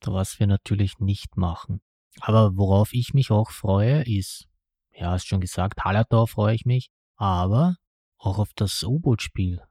was 0.07 0.39
wir 0.39 0.47
natürlich 0.47 0.99
nicht 0.99 1.37
machen. 1.37 1.81
Aber 2.21 2.57
worauf 2.57 2.93
ich 2.93 3.13
mich 3.13 3.31
auch 3.31 3.51
freue, 3.51 4.03
ist, 4.03 4.47
ja, 4.91 5.11
hast 5.11 5.27
schon 5.27 5.41
gesagt, 5.41 5.83
Hallertau 5.83 6.25
freue 6.25 6.55
ich 6.55 6.65
mich, 6.65 6.89
aber 7.15 7.77
auch 8.17 8.39
auf 8.39 8.51
das 8.55 8.83
U-Boot-Spiel, 8.83 9.61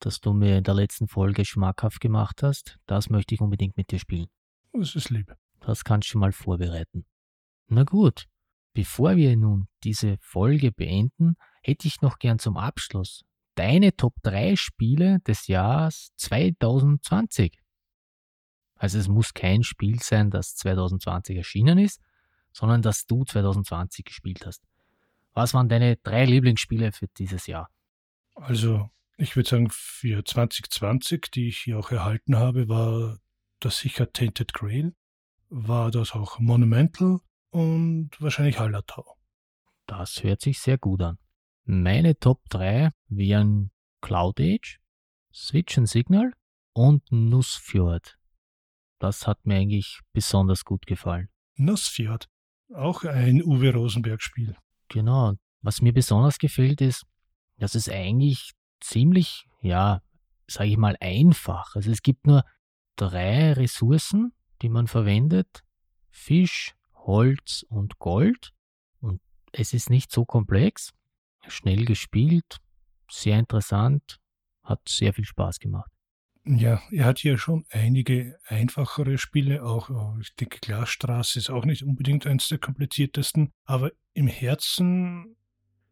das 0.00 0.20
du 0.20 0.32
mir 0.32 0.58
in 0.58 0.64
der 0.64 0.74
letzten 0.74 1.08
Folge 1.08 1.44
schmackhaft 1.44 2.00
gemacht 2.00 2.42
hast, 2.42 2.78
das 2.86 3.08
möchte 3.08 3.34
ich 3.34 3.40
unbedingt 3.40 3.76
mit 3.76 3.90
dir 3.90 3.98
spielen. 3.98 4.26
Das 4.72 4.94
ist 4.94 5.10
lieb. 5.10 5.34
Das 5.60 5.84
kannst 5.84 6.12
du 6.12 6.18
mal 6.18 6.32
vorbereiten. 6.32 7.06
Na 7.68 7.84
gut, 7.84 8.26
bevor 8.74 9.16
wir 9.16 9.36
nun 9.36 9.68
diese 9.82 10.18
Folge 10.20 10.72
beenden, 10.72 11.36
hätte 11.62 11.88
ich 11.88 12.02
noch 12.02 12.18
gern 12.18 12.38
zum 12.38 12.56
Abschluss 12.56 13.24
deine 13.54 13.96
Top 13.96 14.14
3 14.22 14.56
Spiele 14.56 15.20
des 15.20 15.46
Jahres 15.46 16.12
2020. 16.16 17.58
Also 18.84 18.98
es 18.98 19.08
muss 19.08 19.32
kein 19.32 19.62
Spiel 19.62 19.98
sein, 20.02 20.30
das 20.30 20.56
2020 20.56 21.38
erschienen 21.38 21.78
ist, 21.78 22.02
sondern 22.52 22.82
das 22.82 23.06
du 23.06 23.24
2020 23.24 24.04
gespielt 24.04 24.44
hast. 24.44 24.62
Was 25.32 25.54
waren 25.54 25.70
deine 25.70 25.96
drei 25.96 26.26
Lieblingsspiele 26.26 26.92
für 26.92 27.06
dieses 27.16 27.46
Jahr? 27.46 27.70
Also 28.34 28.90
ich 29.16 29.36
würde 29.36 29.48
sagen, 29.48 29.70
für 29.70 30.22
2020, 30.22 31.30
die 31.30 31.48
ich 31.48 31.56
hier 31.60 31.78
auch 31.78 31.92
erhalten 31.92 32.36
habe, 32.36 32.68
war 32.68 33.20
das 33.58 33.78
sicher 33.78 34.12
Tainted 34.12 34.52
Grail, 34.52 34.94
war 35.48 35.90
das 35.90 36.12
auch 36.12 36.38
Monumental 36.38 37.20
und 37.48 38.10
wahrscheinlich 38.20 38.58
Hallertau. 38.58 39.16
Das 39.86 40.22
hört 40.22 40.42
sich 40.42 40.58
sehr 40.58 40.76
gut 40.76 41.00
an. 41.00 41.16
Meine 41.64 42.18
Top 42.18 42.42
3 42.50 42.90
wären 43.08 43.70
Cloud 44.02 44.38
Age, 44.40 44.78
Switch 45.32 45.78
and 45.78 45.88
Signal 45.88 46.34
und 46.74 47.10
Nussfjord. 47.10 48.18
Das 49.04 49.26
hat 49.26 49.44
mir 49.44 49.56
eigentlich 49.56 50.00
besonders 50.14 50.64
gut 50.64 50.86
gefallen. 50.86 51.28
Nussfjord, 51.56 52.26
auch 52.74 53.04
ein 53.04 53.44
Uwe 53.44 53.70
Rosenberg-Spiel. 53.74 54.56
Genau. 54.88 55.34
Was 55.60 55.82
mir 55.82 55.92
besonders 55.92 56.38
gefällt, 56.38 56.80
ist, 56.80 57.04
dass 57.58 57.74
es 57.74 57.90
eigentlich 57.90 58.52
ziemlich, 58.80 59.44
ja, 59.60 60.00
sage 60.46 60.70
ich 60.70 60.78
mal, 60.78 60.96
einfach. 61.00 61.76
Also 61.76 61.90
es 61.90 62.00
gibt 62.00 62.26
nur 62.26 62.44
drei 62.96 63.52
Ressourcen, 63.52 64.32
die 64.62 64.70
man 64.70 64.86
verwendet. 64.86 65.62
Fisch, 66.10 66.74
Holz 66.94 67.62
und 67.68 67.98
Gold. 67.98 68.54
Und 69.00 69.20
es 69.52 69.74
ist 69.74 69.90
nicht 69.90 70.12
so 70.12 70.24
komplex. 70.24 70.94
Schnell 71.46 71.84
gespielt, 71.84 72.56
sehr 73.10 73.38
interessant, 73.38 74.18
hat 74.62 74.80
sehr 74.88 75.12
viel 75.12 75.26
Spaß 75.26 75.58
gemacht. 75.58 75.93
Ja, 76.46 76.82
er 76.90 77.06
hat 77.06 77.20
hier 77.20 77.38
schon 77.38 77.64
einige 77.70 78.38
einfachere 78.46 79.16
Spiele, 79.16 79.64
auch 79.64 79.88
äh, 79.88 80.20
ich 80.20 80.34
denke 80.36 80.58
Glasstraße 80.60 81.38
ist 81.38 81.48
auch 81.48 81.64
nicht 81.64 81.84
unbedingt 81.84 82.26
eines 82.26 82.48
der 82.48 82.58
kompliziertesten, 82.58 83.50
aber 83.64 83.92
im 84.12 84.26
Herzen 84.26 85.36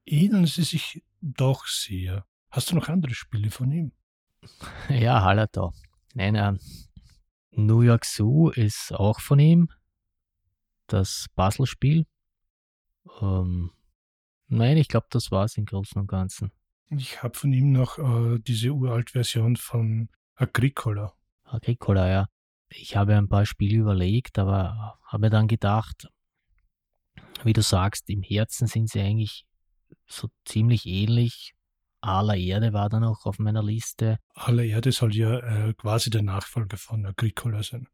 ähneln 0.04 0.46
sie 0.46 0.64
sich 0.64 1.02
doch 1.22 1.66
sehr. 1.66 2.26
Hast 2.50 2.70
du 2.70 2.74
noch 2.74 2.88
andere 2.88 3.14
Spiele 3.14 3.50
von 3.50 3.72
ihm? 3.72 3.92
Ja, 4.90 5.22
Hallertau. 5.22 5.72
Nein, 6.14 6.34
äh, 6.34 6.52
New 7.52 7.80
York 7.80 8.04
Zoo 8.04 8.50
ist 8.50 8.92
auch 8.92 9.20
von 9.20 9.38
ihm. 9.38 9.68
Das 10.86 11.26
Puzzlespiel. 11.34 12.06
Ähm, 13.20 13.70
nein, 14.48 14.76
ich 14.76 14.88
glaube, 14.88 15.06
das 15.10 15.30
war 15.30 15.44
es 15.44 15.56
im 15.56 15.64
Großen 15.64 15.98
und 15.98 16.08
Ganzen. 16.08 16.52
Ich 16.90 17.22
habe 17.22 17.38
von 17.38 17.52
ihm 17.52 17.72
noch 17.72 17.98
äh, 17.98 18.38
diese 18.40 18.70
uralt 18.70 19.10
Version 19.10 19.56
von 19.56 20.10
Agricola. 20.36 21.12
Agricola, 21.44 22.08
ja. 22.08 22.26
Ich 22.70 22.96
habe 22.96 23.16
ein 23.16 23.28
paar 23.28 23.46
Spiele 23.46 23.78
überlegt, 23.78 24.38
aber 24.38 24.98
habe 25.04 25.20
mir 25.20 25.30
dann 25.30 25.46
gedacht, 25.46 26.08
wie 27.44 27.52
du 27.52 27.62
sagst, 27.62 28.08
im 28.08 28.22
Herzen 28.22 28.66
sind 28.66 28.88
sie 28.88 29.00
eigentlich 29.00 29.46
so 30.06 30.28
ziemlich 30.44 30.86
ähnlich. 30.86 31.54
Aller 32.00 32.36
Erde 32.36 32.72
war 32.72 32.88
dann 32.88 33.04
auch 33.04 33.26
auf 33.26 33.38
meiner 33.38 33.62
Liste. 33.62 34.18
Aller 34.34 34.64
Erde 34.64 34.90
soll 34.90 35.14
ja 35.14 35.38
äh, 35.38 35.74
quasi 35.74 36.10
der 36.10 36.22
Nachfolger 36.22 36.76
von 36.76 37.06
Agricola 37.06 37.62
sein. 37.62 37.86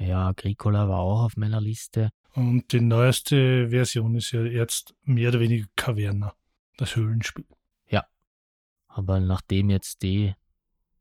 Ja, 0.00 0.28
Agricola 0.28 0.88
war 0.88 1.00
auch 1.00 1.24
auf 1.24 1.36
meiner 1.36 1.60
Liste. 1.60 2.10
Und 2.34 2.72
die 2.72 2.80
neueste 2.80 3.68
Version 3.68 4.16
ist 4.16 4.32
ja 4.32 4.42
jetzt 4.42 4.94
mehr 5.02 5.28
oder 5.28 5.40
weniger 5.40 5.66
Caverna, 5.76 6.34
das 6.76 6.96
Höhlenspiel. 6.96 7.44
Ja, 7.88 8.06
aber 8.88 9.20
nachdem 9.20 9.70
jetzt 9.70 10.02
die 10.02 10.34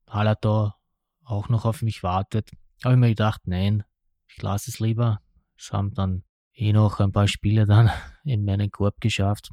Hallertor 0.08 0.76
auch 1.24 1.50
noch 1.50 1.66
auf 1.66 1.82
mich 1.82 2.04
wartet, 2.04 2.52
habe 2.84 2.96
ich 2.96 3.00
mir 3.00 3.10
gedacht, 3.10 3.42
nein, 3.46 3.84
ich 4.28 4.42
lasse 4.42 4.72
es 4.72 4.80
lieber. 4.80 5.22
Es 5.58 5.72
haben 5.72 5.94
dann 5.94 6.24
eh 6.54 6.74
noch 6.74 7.00
ein 7.00 7.12
paar 7.12 7.28
Spiele 7.28 7.66
dann 7.66 7.90
in 8.24 8.44
meinen 8.44 8.72
Korb 8.72 9.00
geschafft. 9.00 9.52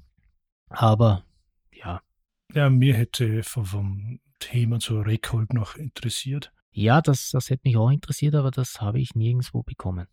Aber 0.69 1.25
ja. 1.73 2.01
Ja, 2.55 2.71
mir 2.71 2.95
hätte 2.95 3.43
vom, 3.43 3.65
vom 3.65 4.21
Thema 4.39 4.79
zu 4.79 5.01
Record 5.01 5.53
noch 5.53 5.77
interessiert. 5.77 6.53
Ja, 6.71 7.01
das, 7.01 7.31
das 7.31 7.51
hätte 7.51 7.63
mich 7.65 7.77
auch 7.77 7.91
interessiert, 7.91 8.35
aber 8.35 8.51
das 8.51 8.81
habe 8.81 9.01
ich 9.01 9.15
nirgendwo 9.15 9.63
bekommen. 9.63 10.07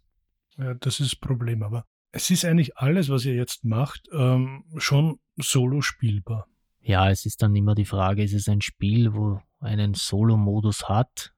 Ja, 0.57 0.73
das 0.73 0.99
ist 0.99 1.13
das 1.13 1.19
Problem, 1.19 1.63
aber 1.63 1.85
es 2.11 2.29
ist 2.29 2.45
eigentlich 2.45 2.77
alles, 2.77 3.09
was 3.09 3.25
ihr 3.25 3.35
jetzt 3.35 3.65
macht, 3.65 4.07
ähm, 4.13 4.63
schon 4.77 5.19
solo 5.35 5.81
spielbar. 5.81 6.47
Ja, 6.79 7.09
es 7.09 7.25
ist 7.25 7.41
dann 7.41 7.55
immer 7.55 7.75
die 7.75 7.85
Frage, 7.85 8.23
ist 8.23 8.33
es 8.33 8.47
ein 8.47 8.61
Spiel, 8.61 9.13
wo 9.13 9.41
einen 9.59 9.93
Solo-Modus 9.93 10.87
hat 10.87 11.34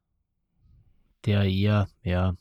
der 1.25 1.43
eher 1.43 1.87
ja, 2.03 2.35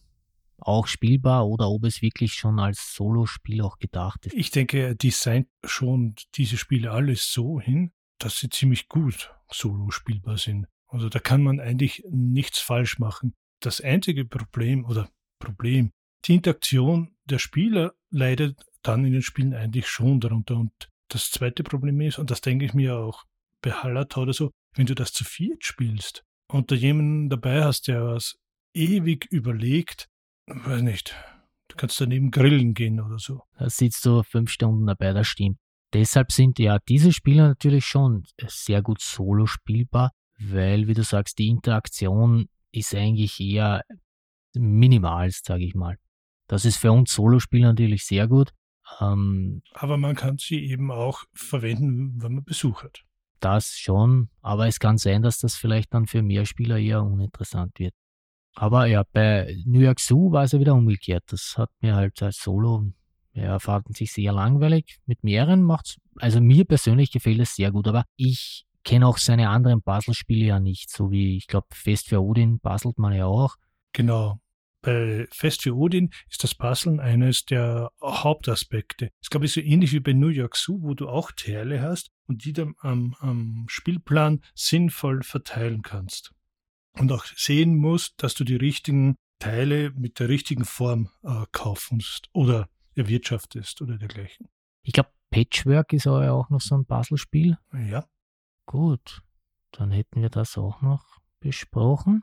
auch 0.58 0.86
spielbar 0.86 1.46
oder 1.46 1.68
ob 1.68 1.84
es 1.84 2.02
wirklich 2.02 2.34
schon 2.34 2.58
als 2.58 2.94
Solo-Spiel 2.94 3.60
auch 3.62 3.78
gedacht 3.78 4.26
ist. 4.26 4.34
Ich 4.34 4.50
denke, 4.50 4.78
er 4.78 4.94
designt 4.94 5.48
schon 5.64 6.14
diese 6.34 6.56
Spiele 6.56 6.90
alles 6.90 7.32
so 7.32 7.60
hin, 7.60 7.92
dass 8.18 8.38
sie 8.38 8.48
ziemlich 8.48 8.88
gut 8.88 9.32
solo 9.50 9.90
spielbar 9.90 10.38
sind. 10.38 10.66
Also 10.88 11.08
da 11.08 11.18
kann 11.18 11.42
man 11.42 11.60
eigentlich 11.60 12.04
nichts 12.10 12.58
falsch 12.58 12.98
machen. 12.98 13.34
Das 13.60 13.80
einzige 13.80 14.24
Problem 14.24 14.84
oder 14.84 15.08
Problem, 15.38 15.92
die 16.24 16.36
Interaktion 16.36 17.14
der 17.24 17.38
Spieler 17.38 17.94
leidet 18.10 18.64
dann 18.82 19.04
in 19.04 19.12
den 19.12 19.22
Spielen 19.22 19.54
eigentlich 19.54 19.88
schon 19.88 20.20
darunter. 20.20 20.56
Und 20.56 20.72
das 21.08 21.30
zweite 21.30 21.62
Problem 21.62 22.00
ist, 22.00 22.18
und 22.18 22.30
das 22.30 22.40
denke 22.40 22.64
ich 22.64 22.74
mir 22.74 22.96
auch 22.96 23.24
bei 23.60 23.72
Hallertau 23.72 24.22
oder 24.22 24.32
so, 24.32 24.50
wenn 24.74 24.86
du 24.86 24.94
das 24.94 25.12
zu 25.12 25.24
viert 25.24 25.64
spielst 25.64 26.24
und 26.48 26.70
da 26.70 26.74
jemanden 26.74 27.28
dabei 27.28 27.64
hast, 27.64 27.88
der 27.88 28.04
was 28.04 28.38
ewig 28.76 29.26
überlegt, 29.26 30.08
weiß 30.46 30.82
nicht, 30.82 31.14
du 31.68 31.76
kannst 31.76 32.00
daneben 32.00 32.30
grillen 32.30 32.74
gehen 32.74 33.00
oder 33.00 33.18
so. 33.18 33.42
Da 33.58 33.68
sitzt 33.70 34.04
du 34.04 34.22
fünf 34.22 34.50
Stunden 34.50 34.86
dabei, 34.86 35.12
das 35.12 35.26
stimmt. 35.26 35.58
Deshalb 35.92 36.32
sind 36.32 36.58
ja 36.58 36.78
diese 36.88 37.12
Spiele 37.12 37.42
natürlich 37.42 37.86
schon 37.86 38.24
sehr 38.46 38.82
gut 38.82 39.00
solo 39.00 39.46
spielbar, 39.46 40.12
weil, 40.38 40.88
wie 40.88 40.94
du 40.94 41.02
sagst, 41.02 41.38
die 41.38 41.48
Interaktion 41.48 42.48
ist 42.72 42.94
eigentlich 42.94 43.40
eher 43.40 43.82
minimal, 44.54 45.30
sage 45.30 45.64
ich 45.64 45.74
mal. 45.74 45.96
Das 46.48 46.64
ist 46.64 46.76
für 46.76 46.92
uns 46.92 47.12
Solospieler 47.12 47.68
natürlich 47.68 48.04
sehr 48.04 48.28
gut. 48.28 48.52
Ähm, 49.00 49.62
Aber 49.72 49.96
man 49.96 50.14
kann 50.14 50.38
sie 50.38 50.64
eben 50.64 50.90
auch 50.90 51.24
verwenden, 51.34 52.22
wenn 52.22 52.34
man 52.34 52.44
Besuch 52.44 52.84
hat. 52.84 53.02
Das 53.40 53.70
schon, 53.76 54.30
aber 54.40 54.66
es 54.66 54.78
kann 54.78 54.96
sein, 54.96 55.22
dass 55.22 55.38
das 55.38 55.56
vielleicht 55.56 55.92
dann 55.92 56.06
für 56.06 56.22
mehr 56.22 56.46
Spieler 56.46 56.78
eher 56.78 57.02
uninteressant 57.02 57.78
wird. 57.78 57.94
Aber 58.58 58.86
ja, 58.86 59.04
bei 59.12 59.54
New 59.66 59.80
York 59.80 60.00
Zoo 60.00 60.32
war 60.32 60.44
es 60.44 60.52
ja 60.52 60.58
wieder 60.58 60.74
umgekehrt. 60.74 61.24
Das 61.26 61.54
hat 61.58 61.70
mir 61.80 61.94
halt 61.94 62.22
als 62.22 62.38
Solo, 62.38 62.90
ja, 63.34 63.58
fanden 63.58 63.92
sich 63.92 64.12
sehr 64.12 64.32
langweilig. 64.32 64.96
Mit 65.04 65.22
mehreren 65.22 65.62
macht's, 65.62 65.98
also 66.16 66.40
mir 66.40 66.64
persönlich 66.64 67.12
gefällt 67.12 67.38
es 67.38 67.54
sehr 67.54 67.70
gut, 67.70 67.86
aber 67.86 68.04
ich 68.16 68.64
kenne 68.82 69.06
auch 69.06 69.18
seine 69.18 69.50
anderen 69.50 69.82
Puzzlespiele 69.82 70.46
ja 70.46 70.58
nicht, 70.58 70.90
so 70.90 71.10
wie, 71.10 71.36
ich 71.36 71.48
glaube, 71.48 71.66
Fest 71.72 72.08
für 72.08 72.22
Odin 72.22 72.58
puzzelt 72.60 72.98
man 72.98 73.12
ja 73.12 73.26
auch. 73.26 73.56
Genau. 73.92 74.40
Bei 74.80 75.26
Fest 75.32 75.62
für 75.62 75.74
Odin 75.74 76.10
ist 76.30 76.42
das 76.42 76.54
Puzzeln 76.54 76.98
eines 76.98 77.44
der 77.44 77.90
Hauptaspekte. 78.00 79.10
Es 79.20 79.28
glaube 79.28 79.46
ich 79.46 79.52
so 79.52 79.60
ähnlich 79.60 79.92
wie 79.92 80.00
bei 80.00 80.14
New 80.14 80.28
York 80.28 80.56
Zoo, 80.56 80.80
wo 80.80 80.94
du 80.94 81.08
auch 81.08 81.30
Teile 81.32 81.82
hast 81.82 82.10
und 82.26 82.44
die 82.44 82.54
dann 82.54 82.74
am, 82.78 83.14
am 83.18 83.66
Spielplan 83.68 84.40
sinnvoll 84.54 85.22
verteilen 85.24 85.82
kannst. 85.82 86.32
Und 86.98 87.12
auch 87.12 87.24
sehen 87.24 87.76
musst, 87.76 88.14
dass 88.22 88.34
du 88.34 88.44
die 88.44 88.56
richtigen 88.56 89.16
Teile 89.38 89.90
mit 89.90 90.18
der 90.18 90.28
richtigen 90.28 90.64
Form 90.64 91.10
äh, 91.22 91.44
kaufst 91.52 92.28
oder 92.32 92.68
erwirtschaftest 92.94 93.82
oder 93.82 93.98
dergleichen. 93.98 94.48
Ich 94.82 94.92
glaube, 94.92 95.10
Patchwork 95.30 95.92
ist 95.92 96.06
aber 96.06 96.32
auch 96.32 96.48
noch 96.48 96.60
so 96.60 96.74
ein 96.74 96.86
Puzzlespiel. 96.86 97.58
Ja. 97.72 98.06
Gut, 98.64 99.20
dann 99.72 99.90
hätten 99.90 100.22
wir 100.22 100.30
das 100.30 100.56
auch 100.56 100.80
noch 100.80 101.04
besprochen. 101.40 102.22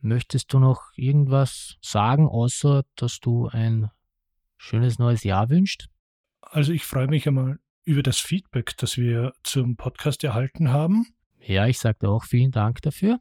Möchtest 0.00 0.52
du 0.52 0.58
noch 0.58 0.90
irgendwas 0.96 1.76
sagen, 1.80 2.28
außer 2.28 2.84
dass 2.96 3.20
du 3.20 3.48
ein 3.48 3.90
schönes 4.56 4.98
neues 4.98 5.24
Jahr 5.24 5.50
wünschst? 5.50 5.88
Also 6.40 6.72
ich 6.72 6.84
freue 6.84 7.08
mich 7.08 7.26
einmal 7.26 7.58
über 7.84 8.02
das 8.02 8.18
Feedback, 8.18 8.76
das 8.76 8.96
wir 8.96 9.32
zum 9.42 9.76
Podcast 9.76 10.22
erhalten 10.24 10.70
haben. 10.70 11.06
Ja, 11.40 11.66
ich 11.66 11.78
sagte 11.78 12.08
auch 12.08 12.24
vielen 12.24 12.50
Dank 12.50 12.82
dafür. 12.82 13.20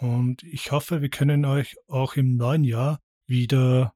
Und 0.00 0.42
ich 0.44 0.72
hoffe, 0.72 1.02
wir 1.02 1.10
können 1.10 1.44
euch 1.44 1.76
auch 1.86 2.16
im 2.16 2.36
neuen 2.36 2.64
Jahr 2.64 3.00
wieder 3.26 3.92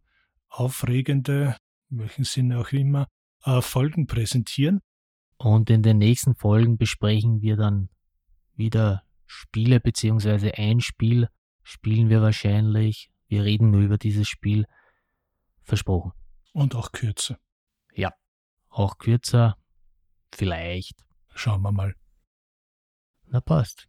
aufregende, 0.49 1.57
in 1.91 2.01
welchem 2.01 2.25
Sinne 2.25 2.59
auch 2.59 2.73
immer, 2.73 3.09
äh, 3.45 3.63
Folgen 3.63 4.07
präsentieren. 4.07 4.81
Und 5.39 5.71
in 5.71 5.83
den 5.83 5.97
nächsten 5.97 6.35
Folgen 6.35 6.77
besprechen 6.77 7.41
wir 7.41 7.57
dann 7.57 7.89
wieder 8.55 9.03
Spiele 9.25 9.81
beziehungsweise 9.81 10.53
ein 10.59 10.81
Spiel, 10.81 11.29
spielen 11.63 12.11
wir 12.11 12.21
wahrscheinlich. 12.21 13.11
Wir 13.27 13.45
reden 13.45 13.71
nur 13.71 13.81
über 13.81 13.97
dieses 13.97 14.29
Spiel. 14.29 14.67
Versprochen. 15.63 16.13
Und 16.53 16.75
auch 16.75 16.93
kürzer. 16.93 17.39
Ja, 17.95 18.13
auch 18.69 18.99
kürzer. 18.99 19.57
Vielleicht. 20.33 21.03
Schauen 21.35 21.63
wir 21.63 21.73
mal. 21.73 21.95
Na 23.27 23.41
passt. 23.41 23.89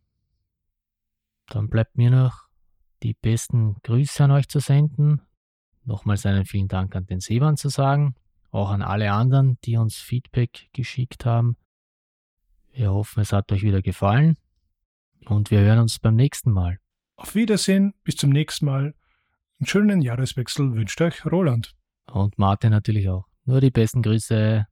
Dann 1.48 1.70
bleibt 1.70 1.98
mir 1.98 2.12
noch 2.12 2.48
die 3.04 3.14
besten 3.14 3.76
Grüße 3.84 4.24
an 4.24 4.32
euch 4.32 4.48
zu 4.48 4.60
senden. 4.60 5.22
Nochmals 5.84 6.26
einen 6.26 6.46
vielen 6.46 6.68
Dank 6.68 6.96
an 6.96 7.06
den 7.06 7.20
Seemann 7.20 7.58
zu 7.58 7.70
sagen. 7.70 8.16
Auch 8.52 8.72
an 8.72 8.82
alle 8.82 9.12
anderen, 9.12 9.58
die 9.64 9.78
uns 9.78 9.96
Feedback 9.96 10.70
geschickt 10.74 11.26
haben. 11.26 11.58
Wir 12.72 12.91
hoffen, 12.91 13.22
es 13.22 13.32
hat 13.32 13.52
euch 13.52 13.64
wieder 13.64 13.82
gefallen. 13.82 14.38
Und 15.26 15.52
wir 15.52 15.60
hören 15.60 15.80
uns 15.80 16.00
beim 16.00 16.16
nächsten 16.16 16.52
Mal. 16.52 16.80
Auf 17.16 17.36
Wiedersehen, 17.36 17.93
bis 18.04 18.16
zum 18.16 18.32
nächsten 18.32 18.66
Mal. 18.66 18.96
Einen 19.60 19.68
schönen 19.68 20.02
Jahreswechsel 20.02 20.74
wünscht 20.74 21.00
euch 21.02 21.26
Roland. 21.26 21.74
Und 22.12 22.38
Martin 22.38 22.72
natürlich 22.72 23.10
auch. 23.10 23.26
Nur 23.46 23.62
die 23.62 23.72
besten 23.72 24.02
Grüße. 24.02 24.68